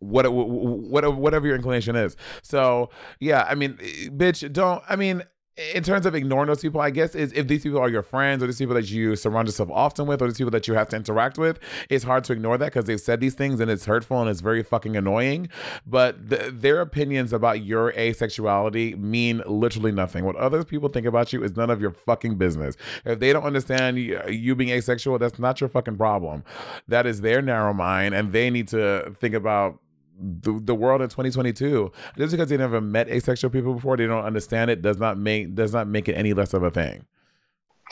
what 0.00 0.30
whatever 0.30 1.14
whatever 1.14 1.46
your 1.46 1.56
inclination 1.56 1.96
is. 1.96 2.16
So 2.42 2.90
yeah, 3.20 3.46
I 3.48 3.54
mean, 3.54 3.78
bitch, 4.10 4.52
don't. 4.52 4.82
I 4.88 4.96
mean, 4.96 5.22
in 5.56 5.84
terms 5.84 6.04
of 6.04 6.14
ignoring 6.16 6.48
those 6.48 6.60
people, 6.60 6.80
I 6.80 6.90
guess 6.90 7.14
is 7.14 7.32
if 7.32 7.46
these 7.46 7.62
people 7.62 7.78
are 7.78 7.88
your 7.88 8.02
friends 8.02 8.42
or 8.42 8.46
these 8.46 8.58
people 8.58 8.74
that 8.74 8.90
you 8.90 9.14
surround 9.14 9.46
yourself 9.46 9.70
often 9.70 10.06
with 10.06 10.20
or 10.20 10.26
these 10.26 10.38
people 10.38 10.50
that 10.50 10.66
you 10.66 10.74
have 10.74 10.88
to 10.88 10.96
interact 10.96 11.38
with, 11.38 11.60
it's 11.88 12.04
hard 12.04 12.24
to 12.24 12.32
ignore 12.32 12.58
that 12.58 12.66
because 12.66 12.86
they've 12.86 13.00
said 13.00 13.20
these 13.20 13.34
things 13.34 13.60
and 13.60 13.70
it's 13.70 13.84
hurtful 13.84 14.20
and 14.20 14.28
it's 14.28 14.40
very 14.40 14.64
fucking 14.64 14.96
annoying. 14.96 15.48
But 15.86 16.28
th- 16.28 16.52
their 16.54 16.80
opinions 16.80 17.32
about 17.32 17.64
your 17.64 17.92
asexuality 17.92 18.98
mean 18.98 19.42
literally 19.46 19.92
nothing. 19.92 20.24
What 20.24 20.36
other 20.36 20.64
people 20.64 20.88
think 20.88 21.06
about 21.06 21.32
you 21.32 21.44
is 21.44 21.56
none 21.56 21.70
of 21.70 21.80
your 21.80 21.92
fucking 21.92 22.34
business. 22.34 22.74
If 23.04 23.20
they 23.20 23.32
don't 23.32 23.44
understand 23.44 23.98
you, 23.98 24.20
you 24.28 24.56
being 24.56 24.70
asexual, 24.70 25.18
that's 25.18 25.38
not 25.38 25.60
your 25.60 25.68
fucking 25.68 25.96
problem. 25.96 26.42
That 26.88 27.06
is 27.06 27.20
their 27.20 27.40
narrow 27.40 27.72
mind 27.72 28.14
and 28.14 28.32
they 28.32 28.50
need 28.50 28.66
to 28.68 29.14
think 29.20 29.34
about 29.34 29.78
the, 30.18 30.60
the 30.62 30.74
world 30.74 31.02
in 31.02 31.08
2022 31.08 31.90
just 32.16 32.32
because 32.32 32.48
they 32.48 32.56
never 32.56 32.80
met 32.80 33.08
asexual 33.08 33.50
people 33.50 33.74
before 33.74 33.96
they 33.96 34.06
don't 34.06 34.24
understand 34.24 34.70
it 34.70 34.82
does 34.82 34.98
not 34.98 35.18
make 35.18 35.54
does 35.54 35.72
not 35.72 35.88
make 35.88 36.08
it 36.08 36.14
any 36.14 36.32
less 36.32 36.54
of 36.54 36.62
a 36.62 36.70
thing. 36.70 37.04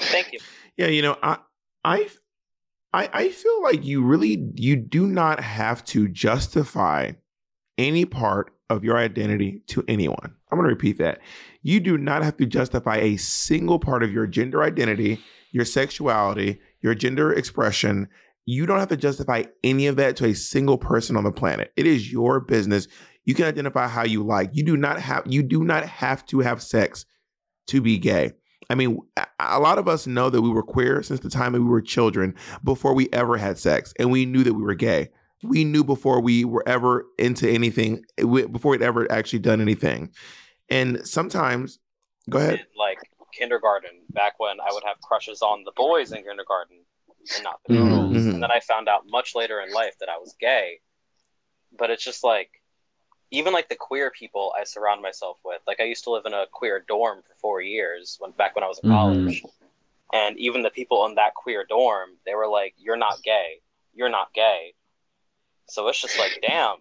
Thank 0.00 0.32
you. 0.32 0.38
Yeah 0.76 0.86
you 0.86 1.02
know 1.02 1.16
i 1.22 1.38
i 1.84 2.08
i, 2.92 3.08
I 3.12 3.28
feel 3.30 3.62
like 3.62 3.84
you 3.84 4.02
really 4.02 4.50
you 4.54 4.76
do 4.76 5.06
not 5.06 5.40
have 5.40 5.84
to 5.86 6.08
justify 6.08 7.12
any 7.78 8.04
part 8.04 8.52
of 8.70 8.84
your 8.84 8.96
identity 8.96 9.62
to 9.66 9.84
anyone. 9.88 10.34
I'm 10.50 10.58
going 10.58 10.68
to 10.68 10.74
repeat 10.74 10.98
that. 10.98 11.20
You 11.62 11.80
do 11.80 11.98
not 11.98 12.22
have 12.22 12.36
to 12.38 12.46
justify 12.46 12.96
a 12.96 13.16
single 13.16 13.78
part 13.78 14.02
of 14.02 14.12
your 14.12 14.26
gender 14.26 14.62
identity 14.62 15.20
your 15.52 15.64
sexuality 15.64 16.60
your 16.80 16.94
gender 16.94 17.32
expression 17.32 18.08
you 18.45 18.66
don't 18.66 18.78
have 18.78 18.88
to 18.88 18.97
justify 18.97 19.45
any 19.62 19.86
of 19.86 19.97
that 19.97 20.16
to 20.16 20.26
a 20.26 20.34
single 20.34 20.78
person 20.78 21.16
on 21.16 21.24
the 21.24 21.32
planet. 21.32 21.72
It 21.76 21.86
is 21.86 22.11
your 22.11 22.40
business. 22.40 22.88
You 23.24 23.34
can 23.34 23.47
identify 23.47 23.86
how 23.86 24.05
you 24.05 24.24
like. 24.24 24.51
You 24.53 24.64
do 24.64 24.76
not 24.76 25.01
have 25.01 25.24
you 25.26 25.43
do 25.43 25.64
not 25.64 25.86
have 25.86 26.26
to 26.26 26.40
have 26.40 26.62
sex 26.62 27.07
to 27.68 27.80
be 27.80 27.99
gay. 27.99 28.32
I 28.70 28.74
mean, 28.74 28.99
a 29.38 29.61
lot 29.61 29.78
of 29.78 29.86
us 29.86 30.07
know 30.07 30.30
that 30.30 30.40
we 30.40 30.49
were 30.49 30.62
queer 30.62 31.03
since 31.03 31.20
the 31.20 31.30
time 31.30 31.53
that 31.53 31.61
we 31.61 31.68
were 31.68 31.82
children 31.82 32.34
before 32.64 32.95
we 32.95 33.09
ever 33.12 33.36
had 33.36 33.59
sex, 33.59 33.93
and 33.99 34.11
we 34.11 34.24
knew 34.24 34.43
that 34.45 34.55
we 34.55 34.62
were 34.62 34.74
gay. 34.74 35.11
We 35.43 35.64
knew 35.64 35.84
before 35.84 36.20
we 36.20 36.45
were 36.45 36.62
ever 36.66 37.05
into 37.18 37.51
anything, 37.51 38.05
eh, 38.18 38.24
before 38.24 38.70
we'd 38.70 38.82
ever 38.82 39.11
actually 39.11 39.40
done 39.40 39.61
anything. 39.61 40.11
And 40.68 41.07
sometimes, 41.07 41.80
go 42.30 42.38
ahead. 42.38 42.55
In, 42.55 42.66
like 42.78 42.99
kindergarten, 43.32 43.90
back 44.11 44.38
when 44.38 44.61
I 44.61 44.72
would 44.72 44.84
have 44.84 45.01
crushes 45.01 45.43
on 45.43 45.64
the 45.64 45.72
boys 45.76 46.12
in 46.12 46.22
kindergarten, 46.22 46.78
and 47.34 47.44
not 47.44 47.60
the 47.66 47.74
girls. 47.74 48.16
Mm-hmm. 48.16 48.30
And 48.30 48.42
then 48.42 48.50
I 48.50 48.60
found 48.60 48.88
out 48.88 49.02
much 49.08 49.34
later 49.34 49.60
in 49.60 49.72
life 49.72 49.94
that 50.00 50.08
I 50.08 50.18
was 50.18 50.34
gay. 50.40 50.80
But 51.76 51.90
it's 51.90 52.04
just 52.04 52.22
like, 52.24 52.50
even 53.30 53.52
like 53.52 53.68
the 53.68 53.76
queer 53.76 54.10
people 54.10 54.52
I 54.58 54.64
surround 54.64 55.00
myself 55.02 55.38
with. 55.44 55.62
Like 55.66 55.80
I 55.80 55.84
used 55.84 56.04
to 56.04 56.10
live 56.10 56.26
in 56.26 56.34
a 56.34 56.46
queer 56.52 56.84
dorm 56.86 57.22
for 57.22 57.34
four 57.40 57.60
years 57.62 58.16
when 58.18 58.32
back 58.32 58.54
when 58.54 58.64
I 58.64 58.68
was 58.68 58.78
in 58.82 58.90
mm-hmm. 58.90 58.98
college. 58.98 59.42
And 60.12 60.38
even 60.38 60.62
the 60.62 60.70
people 60.70 61.06
in 61.06 61.14
that 61.14 61.34
queer 61.34 61.64
dorm, 61.66 62.10
they 62.26 62.34
were 62.34 62.46
like, 62.46 62.74
"You're 62.76 62.98
not 62.98 63.22
gay. 63.22 63.60
You're 63.94 64.10
not 64.10 64.34
gay." 64.34 64.74
So 65.68 65.88
it's 65.88 66.00
just 66.00 66.18
like, 66.18 66.38
damn. 66.46 66.76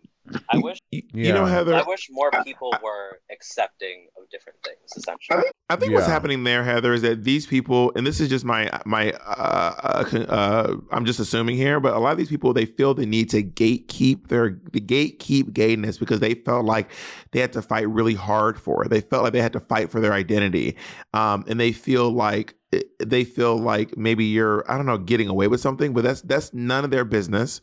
I 0.50 0.58
wish 0.58 0.80
you, 0.92 1.02
you 1.14 1.34
know 1.34 1.46
Heather. 1.46 1.76
I 1.76 1.84
wish 1.84 2.08
more 2.12 2.32
people 2.44 2.74
were 2.84 3.20
accepting 3.32 4.08
of 4.18 4.30
different 4.30 4.60
things. 4.64 4.78
Essentially, 4.96 5.38
I 5.38 5.42
think, 5.42 5.54
I 5.70 5.76
think 5.76 5.92
yeah. 5.92 5.98
what's 5.98 6.08
happening 6.08 6.44
there, 6.44 6.64
Heather, 6.64 6.94
is 6.94 7.02
that 7.02 7.24
these 7.24 7.46
people, 7.46 7.92
and 7.96 8.06
this 8.06 8.20
is 8.20 8.30
just 8.30 8.46
my 8.46 8.70
my, 8.86 9.12
uh, 9.14 10.04
uh, 10.14 10.18
uh, 10.28 10.76
I'm 10.92 11.06
just 11.06 11.20
assuming 11.20 11.56
here, 11.56 11.80
but 11.80 11.94
a 11.94 12.00
lot 12.00 12.12
of 12.12 12.18
these 12.18 12.30
people 12.30 12.54
they 12.54 12.66
feel 12.66 12.94
the 12.94 13.06
need 13.06 13.30
to 13.32 13.44
gatekeep 13.44 14.28
their 14.28 14.60
the 14.72 14.82
gatekeep 14.82 15.54
gayness 15.54 15.98
because 15.98 16.20
they 16.20 16.34
felt 16.34 16.66
like 16.66 16.92
they 17.32 17.40
had 17.40 17.54
to 17.54 17.62
fight 17.62 17.90
really 17.90 18.16
hard 18.16 18.60
for 18.60 18.84
it. 18.84 18.90
They 18.90 19.02
felt 19.02 19.24
like 19.24 19.34
they 19.34 19.42
had 19.42 19.54
to 19.54 19.60
fight 19.60 19.92
for 19.92 20.00
their 20.00 20.14
identity, 20.14 20.78
um, 21.14 21.46
and 21.48 21.60
they 21.60 21.72
feel 21.72 22.12
like 22.12 22.56
they 23.00 23.24
feel 23.24 23.58
like 23.58 23.98
maybe 23.98 24.26
you're 24.26 24.70
I 24.72 24.78
don't 24.78 24.86
know 24.86 24.98
getting 24.98 25.28
away 25.28 25.48
with 25.48 25.60
something, 25.60 25.94
but 25.94 26.04
that's 26.04 26.22
that's 26.22 26.54
none 26.54 26.84
of 26.84 26.92
their 26.92 27.06
business. 27.06 27.62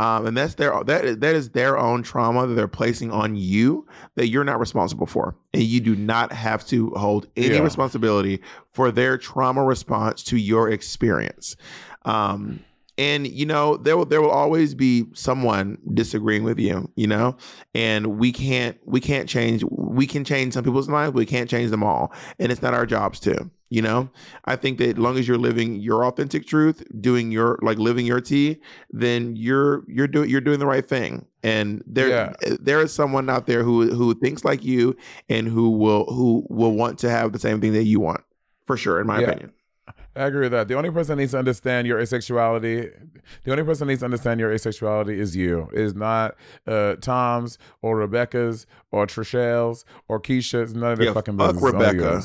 Um, 0.00 0.24
and 0.24 0.34
that's 0.34 0.54
their 0.54 0.82
that 0.84 1.20
that 1.20 1.34
is 1.34 1.50
their 1.50 1.76
own 1.76 2.02
trauma 2.02 2.46
that 2.46 2.54
they're 2.54 2.66
placing 2.66 3.10
on 3.10 3.36
you 3.36 3.86
that 4.14 4.28
you're 4.28 4.44
not 4.44 4.58
responsible 4.58 5.04
for, 5.04 5.36
and 5.52 5.62
you 5.62 5.78
do 5.78 5.94
not 5.94 6.32
have 6.32 6.66
to 6.68 6.88
hold 6.92 7.26
any 7.36 7.56
yeah. 7.56 7.60
responsibility 7.60 8.40
for 8.72 8.90
their 8.90 9.18
trauma 9.18 9.62
response 9.62 10.22
to 10.22 10.38
your 10.38 10.70
experience. 10.70 11.54
Um, 12.06 12.64
and 12.96 13.26
you 13.26 13.44
know 13.44 13.76
there 13.76 13.98
will 13.98 14.06
there 14.06 14.22
will 14.22 14.30
always 14.30 14.74
be 14.74 15.04
someone 15.12 15.76
disagreeing 15.92 16.44
with 16.44 16.58
you 16.58 16.90
you 16.96 17.06
know 17.06 17.36
and 17.74 18.18
we 18.18 18.32
can't 18.32 18.78
we 18.86 19.00
can't 19.00 19.28
change 19.28 19.62
we 19.70 20.06
can 20.06 20.24
change 20.24 20.54
some 20.54 20.64
people's 20.64 20.88
minds 20.88 21.14
we 21.14 21.26
can't 21.26 21.48
change 21.48 21.70
them 21.70 21.84
all 21.84 22.12
and 22.38 22.50
it's 22.50 22.62
not 22.62 22.74
our 22.74 22.86
jobs 22.86 23.20
to 23.20 23.50
you 23.70 23.80
know 23.80 24.10
i 24.44 24.54
think 24.54 24.78
that 24.78 24.90
as 24.90 24.98
long 24.98 25.16
as 25.16 25.26
you're 25.26 25.38
living 25.38 25.76
your 25.76 26.04
authentic 26.04 26.46
truth 26.46 26.82
doing 27.00 27.30
your 27.30 27.58
like 27.62 27.78
living 27.78 28.04
your 28.04 28.20
tea 28.20 28.60
then 28.90 29.34
you're 29.36 29.84
you're 29.88 30.08
doing 30.08 30.28
you're 30.28 30.40
doing 30.40 30.58
the 30.58 30.66
right 30.66 30.86
thing 30.86 31.24
and 31.42 31.82
there 31.86 32.08
yeah. 32.08 32.32
there 32.60 32.80
is 32.80 32.92
someone 32.92 33.30
out 33.30 33.46
there 33.46 33.62
who 33.62 33.88
who 33.94 34.12
thinks 34.14 34.44
like 34.44 34.64
you 34.64 34.94
and 35.28 35.48
who 35.48 35.70
will 35.70 36.04
who 36.06 36.44
will 36.50 36.72
want 36.72 36.98
to 36.98 37.08
have 37.08 37.32
the 37.32 37.38
same 37.38 37.60
thing 37.60 37.72
that 37.72 37.84
you 37.84 38.00
want 38.00 38.22
for 38.66 38.76
sure 38.76 39.00
in 39.00 39.06
my 39.06 39.20
yeah. 39.20 39.28
opinion 39.28 39.52
I 40.16 40.24
agree 40.24 40.42
with 40.42 40.52
that. 40.52 40.66
The 40.66 40.74
only 40.74 40.90
person 40.90 41.16
that 41.16 41.22
needs 41.22 41.32
to 41.32 41.38
understand 41.38 41.86
your 41.86 41.98
asexuality, 41.98 42.92
the 43.44 43.50
only 43.52 43.62
person 43.62 43.86
that 43.86 43.92
needs 43.92 44.00
to 44.00 44.06
understand 44.06 44.40
your 44.40 44.52
asexuality 44.52 45.16
is 45.16 45.36
you. 45.36 45.68
It 45.72 45.80
is 45.80 45.94
not 45.94 46.34
uh, 46.66 46.96
Tom's 46.96 47.58
or 47.80 47.96
Rebecca's 47.96 48.66
or 48.90 49.06
Trishell's 49.06 49.84
or 50.08 50.20
Keisha's. 50.20 50.74
None 50.74 50.92
of 50.92 50.98
their 50.98 51.08
yeah, 51.08 51.14
fucking 51.14 51.38
fuck 51.38 51.54
business. 51.54 51.72
Rebecca. 51.72 52.22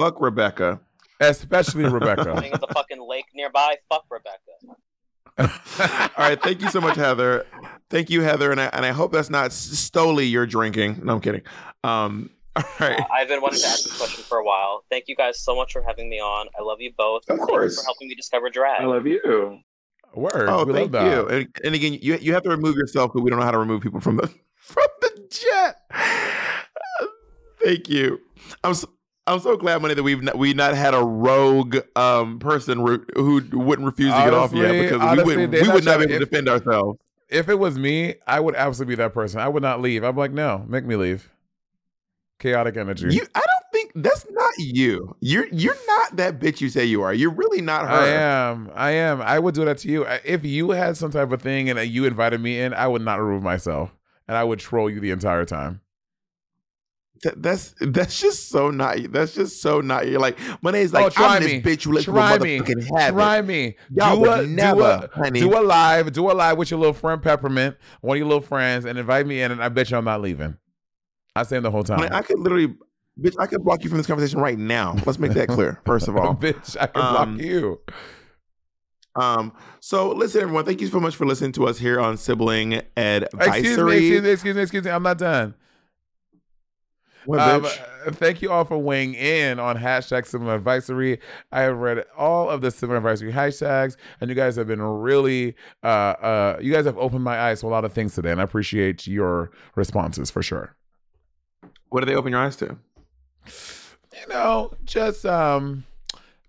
Fuck 0.00 0.18
Rebecca. 0.18 0.80
Especially 1.20 1.84
Rebecca. 1.84 2.34
There's 2.40 2.54
a 2.54 2.72
fucking 2.72 3.06
lake 3.06 3.26
nearby. 3.34 3.76
Fuck 3.90 4.06
Rebecca. 4.10 4.38
All 6.18 6.24
right, 6.26 6.42
thank 6.42 6.62
you 6.62 6.70
so 6.70 6.80
much, 6.80 6.96
Heather. 6.96 7.46
Thank 7.90 8.08
you, 8.08 8.22
Heather, 8.22 8.50
and 8.50 8.58
I, 8.58 8.70
and 8.72 8.86
I 8.86 8.92
hope 8.92 9.12
that's 9.12 9.28
not 9.28 9.52
solely 9.52 10.24
your 10.24 10.46
drinking. 10.46 11.00
No, 11.04 11.14
I'm 11.14 11.20
kidding. 11.20 11.42
Um, 11.84 12.30
all 12.56 12.64
right. 12.80 12.98
Uh, 12.98 13.04
I've 13.12 13.28
been 13.28 13.42
wanting 13.42 13.60
to 13.60 13.66
ask 13.66 13.84
this 13.84 13.96
question 13.96 14.24
for 14.24 14.38
a 14.38 14.44
while. 14.44 14.84
Thank 14.90 15.04
you 15.06 15.16
guys 15.16 15.38
so 15.38 15.54
much 15.54 15.72
for 15.72 15.82
having 15.82 16.08
me 16.08 16.18
on. 16.18 16.48
I 16.58 16.62
love 16.62 16.80
you 16.80 16.92
both. 16.96 17.22
Of 17.28 17.36
Thank 17.36 17.48
course. 17.48 17.78
for 17.78 17.84
helping 17.84 18.08
me 18.08 18.14
discover 18.14 18.48
drag. 18.48 18.80
I 18.80 18.86
love 18.86 19.06
you. 19.06 19.58
Word. 20.14 20.48
Oh, 20.48 20.64
we 20.64 20.72
thank 20.72 20.92
you. 20.92 21.28
And, 21.28 21.48
and, 21.62 21.74
again, 21.74 21.98
you 22.00 22.16
you 22.16 22.32
have 22.32 22.42
to 22.44 22.50
remove 22.50 22.76
yourself, 22.76 23.12
because 23.12 23.22
we 23.22 23.30
don't 23.30 23.38
know 23.38 23.44
how 23.44 23.52
to 23.52 23.58
remove 23.58 23.82
people 23.82 24.00
from 24.00 24.16
the 24.16 24.28
from 24.56 24.86
the 25.00 25.28
jet. 25.30 25.76
thank 27.62 27.88
you. 27.88 28.20
I'm 28.64 28.74
so, 28.74 28.88
I'm 29.30 29.40
so 29.40 29.56
glad, 29.56 29.80
money, 29.80 29.94
that 29.94 30.02
we've 30.02 30.22
not, 30.22 30.36
we 30.36 30.54
not 30.54 30.74
had 30.74 30.92
a 30.92 31.02
rogue 31.02 31.78
um, 31.94 32.40
person 32.40 32.82
re- 32.82 32.98
who 33.14 33.40
wouldn't 33.52 33.86
refuse 33.86 34.12
to 34.12 34.18
get 34.18 34.34
off 34.34 34.52
yet 34.52 34.72
because 34.72 35.00
honestly, 35.00 35.36
we 35.36 35.46
would 35.46 35.62
we 35.62 35.68
would 35.68 35.84
not 35.84 35.98
be 35.98 36.04
able 36.04 36.14
to 36.14 36.18
defend 36.18 36.48
ourselves. 36.48 36.98
If 37.28 37.48
it 37.48 37.54
was 37.54 37.78
me, 37.78 38.16
I 38.26 38.40
would 38.40 38.56
absolutely 38.56 38.96
be 38.96 39.02
that 39.02 39.14
person. 39.14 39.38
I 39.38 39.46
would 39.48 39.62
not 39.62 39.80
leave. 39.80 40.02
I'm 40.02 40.16
like, 40.16 40.32
no, 40.32 40.64
make 40.66 40.84
me 40.84 40.96
leave 40.96 41.30
chaotic 42.40 42.76
energy. 42.76 43.06
You, 43.10 43.24
I 43.34 43.38
don't 43.38 43.72
think 43.72 43.92
that's 43.94 44.26
not 44.30 44.52
you. 44.58 45.14
You're 45.20 45.46
you're 45.52 45.76
not 45.86 46.16
that 46.16 46.40
bitch 46.40 46.60
you 46.60 46.68
say 46.68 46.84
you 46.84 47.02
are. 47.02 47.14
You're 47.14 47.30
really 47.30 47.60
not 47.60 47.82
her. 47.82 47.94
I 47.94 48.08
am. 48.08 48.70
I 48.74 48.90
am. 48.92 49.22
I 49.22 49.38
would 49.38 49.54
do 49.54 49.64
that 49.64 49.78
to 49.78 49.88
you 49.88 50.06
if 50.24 50.44
you 50.44 50.70
had 50.70 50.96
some 50.96 51.12
type 51.12 51.30
of 51.30 51.40
thing 51.40 51.70
and 51.70 51.78
you 51.88 52.04
invited 52.04 52.40
me 52.40 52.58
in. 52.60 52.74
I 52.74 52.88
would 52.88 53.02
not 53.02 53.20
remove 53.20 53.44
myself, 53.44 53.94
and 54.26 54.36
I 54.36 54.42
would 54.42 54.58
troll 54.58 54.90
you 54.90 54.98
the 54.98 55.12
entire 55.12 55.44
time. 55.44 55.82
That, 57.22 57.42
that's 57.42 57.74
that's 57.80 58.18
just 58.18 58.48
so 58.48 58.70
not. 58.70 58.96
That's 59.12 59.34
just 59.34 59.60
so 59.60 59.82
not. 59.82 60.08
You're 60.08 60.20
like 60.20 60.38
my 60.62 60.70
name's 60.70 60.94
like 60.94 61.04
oh, 61.04 61.10
try 61.10 61.36
I'm 61.36 61.44
me. 61.44 61.58
this 61.58 61.76
bitch. 61.78 61.84
You 61.84 61.92
let 61.92 62.04
try 62.04 62.38
me. 62.38 62.56
Have 62.96 63.14
try 63.14 63.38
it. 63.38 63.44
me. 63.44 63.76
Y'all 63.90 64.16
do 64.16 64.30
a, 64.30 64.46
never, 64.46 64.80
do 64.80 64.84
a, 64.84 65.10
honey. 65.12 65.40
do 65.40 65.58
a 65.58 65.60
live. 65.60 66.12
Do 66.12 66.30
a 66.30 66.32
live 66.32 66.56
with 66.56 66.70
your 66.70 66.80
little 66.80 66.94
friend 66.94 67.22
Peppermint, 67.22 67.76
one 68.00 68.16
of 68.16 68.18
your 68.18 68.26
little 68.26 68.40
friends, 68.40 68.86
and 68.86 68.98
invite 68.98 69.26
me 69.26 69.42
in. 69.42 69.52
And 69.52 69.62
I 69.62 69.68
bet 69.68 69.90
you 69.90 69.98
I'm 69.98 70.04
not 70.04 70.22
leaving. 70.22 70.56
I 71.36 71.42
say 71.42 71.58
him 71.58 71.62
the 71.62 71.70
whole 71.70 71.84
time. 71.84 72.00
I, 72.00 72.18
I 72.18 72.22
could 72.22 72.38
literally, 72.38 72.74
bitch, 73.20 73.34
I 73.38 73.46
could 73.46 73.62
block 73.62 73.84
you 73.84 73.90
from 73.90 73.98
this 73.98 74.06
conversation 74.06 74.40
right 74.40 74.58
now. 74.58 74.96
Let's 75.04 75.18
make 75.18 75.32
that 75.32 75.48
clear. 75.48 75.80
First 75.86 76.08
of 76.08 76.16
all, 76.16 76.34
bitch, 76.34 76.76
I 76.80 76.86
can 76.86 77.02
um, 77.02 77.36
block 77.36 77.46
you. 77.46 77.80
Um, 79.14 79.52
so 79.80 80.10
listen, 80.10 80.40
everyone, 80.40 80.64
thank 80.64 80.80
you 80.80 80.86
so 80.86 81.00
much 81.00 81.16
for 81.16 81.26
listening 81.26 81.52
to 81.52 81.66
us 81.66 81.78
here 81.78 82.00
on 82.00 82.16
Sibling 82.16 82.80
Advisory. 82.96 83.58
Excuse 83.58 83.78
me, 83.78 83.96
excuse 83.96 84.22
me, 84.22 84.30
excuse 84.30 84.56
me, 84.56 84.62
excuse 84.62 84.84
me. 84.84 84.90
I'm 84.90 85.02
not 85.02 85.18
done. 85.18 85.54
Um, 87.38 87.64
uh, 87.64 88.10
thank 88.12 88.42
you 88.42 88.50
all 88.50 88.64
for 88.64 88.78
weighing 88.78 89.14
in 89.14 89.58
on 89.58 89.76
hashtag 89.76 90.26
Sibling 90.26 90.50
Advisory. 90.50 91.20
I 91.52 91.62
have 91.62 91.76
read 91.78 92.04
all 92.16 92.48
of 92.48 92.60
the 92.60 92.70
Sibling 92.70 92.96
Advisory 92.96 93.32
hashtags, 93.32 93.96
and 94.20 94.30
you 94.30 94.34
guys 94.34 94.56
have 94.56 94.66
been 94.66 94.80
really, 94.80 95.54
uh, 95.82 95.86
uh, 95.86 96.58
you 96.60 96.72
guys 96.72 96.86
have 96.86 96.98
opened 96.98 97.24
my 97.24 97.38
eyes 97.38 97.60
to 97.60 97.66
a 97.66 97.68
lot 97.68 97.84
of 97.84 97.92
things 97.92 98.14
today, 98.14 98.30
and 98.30 98.40
I 98.40 98.44
appreciate 98.44 99.06
your 99.06 99.50
responses 99.74 100.30
for 100.30 100.42
sure. 100.42 100.74
What 101.90 102.00
do 102.00 102.06
they 102.06 102.14
open 102.14 102.32
your 102.32 102.40
eyes 102.40 102.56
to? 102.56 102.78
You 103.46 104.28
know, 104.28 104.72
just 104.84 105.26
um, 105.26 105.84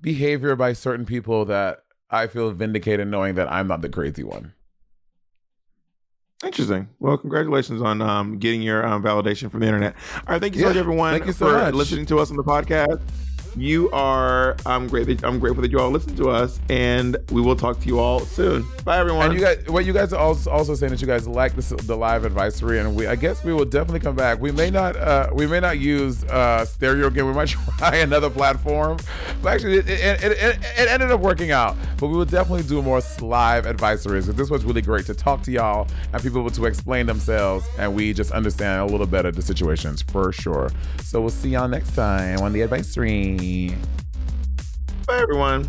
behavior 0.01 0.55
by 0.55 0.73
certain 0.73 1.05
people 1.05 1.45
that 1.45 1.83
I 2.09 2.27
feel 2.27 2.51
vindicated 2.51 3.07
knowing 3.07 3.35
that 3.35 3.51
I'm 3.51 3.67
not 3.67 3.81
the 3.81 3.89
crazy 3.89 4.23
one. 4.23 4.53
Interesting. 6.43 6.89
Well, 6.99 7.17
congratulations 7.17 7.81
on 7.81 8.01
um, 8.01 8.37
getting 8.39 8.61
your 8.61 8.85
um, 8.85 9.03
validation 9.03 9.51
from 9.51 9.59
the 9.59 9.67
internet. 9.67 9.95
All 10.27 10.33
right, 10.33 10.41
thank 10.41 10.55
you 10.55 10.61
so 10.61 10.67
Yeah, 10.67 10.73
much, 10.73 10.79
everyone, 10.79 11.11
thank 11.13 11.25
you 11.27 11.33
so 11.33 11.45
for 11.47 11.53
much. 11.57 11.73
listening 11.75 12.05
to 12.07 12.19
us 12.19 12.31
on 12.31 12.37
the 12.37 12.43
podcast. 12.43 12.99
You 13.55 13.91
are. 13.91 14.55
I'm 14.65 14.87
great. 14.87 15.07
That, 15.07 15.25
I'm 15.25 15.39
grateful 15.39 15.61
that 15.61 15.71
you 15.71 15.79
all 15.79 15.89
listen 15.89 16.15
to 16.15 16.29
us, 16.29 16.59
and 16.69 17.17
we 17.31 17.41
will 17.41 17.55
talk 17.55 17.79
to 17.81 17.87
you 17.87 17.99
all 17.99 18.21
soon. 18.21 18.65
Bye, 18.85 18.99
everyone. 18.99 19.25
And 19.25 19.33
you 19.33 19.41
guys, 19.41 19.65
what 19.67 19.85
you 19.85 19.93
guys 19.93 20.13
are 20.13 20.19
also, 20.19 20.49
also 20.49 20.73
saying 20.73 20.91
that 20.91 21.01
you 21.01 21.07
guys 21.07 21.27
like 21.27 21.55
this, 21.55 21.69
the 21.69 21.95
live 21.95 22.23
advisory, 22.23 22.79
and 22.79 22.95
we, 22.95 23.07
I 23.07 23.15
guess 23.15 23.43
we 23.43 23.53
will 23.53 23.65
definitely 23.65 23.99
come 23.99 24.15
back. 24.15 24.39
We 24.39 24.51
may 24.51 24.69
not, 24.69 24.95
uh, 24.95 25.29
we 25.33 25.47
may 25.47 25.59
not 25.59 25.79
use 25.79 26.23
uh, 26.25 26.65
stereo 26.65 27.07
again. 27.07 27.25
We 27.25 27.33
might 27.33 27.49
try 27.77 27.97
another 27.97 28.29
platform. 28.29 28.97
But 29.41 29.55
actually, 29.55 29.77
it, 29.79 29.89
it, 29.89 30.23
it, 30.23 30.59
it, 30.77 30.89
ended 30.89 31.11
up 31.11 31.19
working 31.19 31.51
out. 31.51 31.75
But 31.97 32.07
we 32.07 32.17
will 32.17 32.25
definitely 32.25 32.63
do 32.63 32.81
more 32.81 33.01
live 33.19 33.65
advisories. 33.65 34.25
This 34.27 34.49
was 34.49 34.63
really 34.63 34.81
great 34.81 35.05
to 35.07 35.13
talk 35.13 35.41
to 35.43 35.51
y'all 35.51 35.87
and 36.13 36.21
people 36.21 36.49
to 36.49 36.65
explain 36.65 37.05
themselves, 37.05 37.67
and 37.77 37.93
we 37.93 38.13
just 38.13 38.31
understand 38.31 38.81
a 38.81 38.85
little 38.85 39.07
better 39.07 39.31
the 39.31 39.41
situations 39.41 40.01
for 40.01 40.31
sure. 40.31 40.71
So 41.03 41.19
we'll 41.19 41.29
see 41.29 41.49
y'all 41.49 41.67
next 41.67 41.95
time 41.95 42.39
on 42.39 42.53
the 42.53 42.61
advisory. 42.61 43.40
Bye, 43.41 45.17
everyone. 45.19 45.67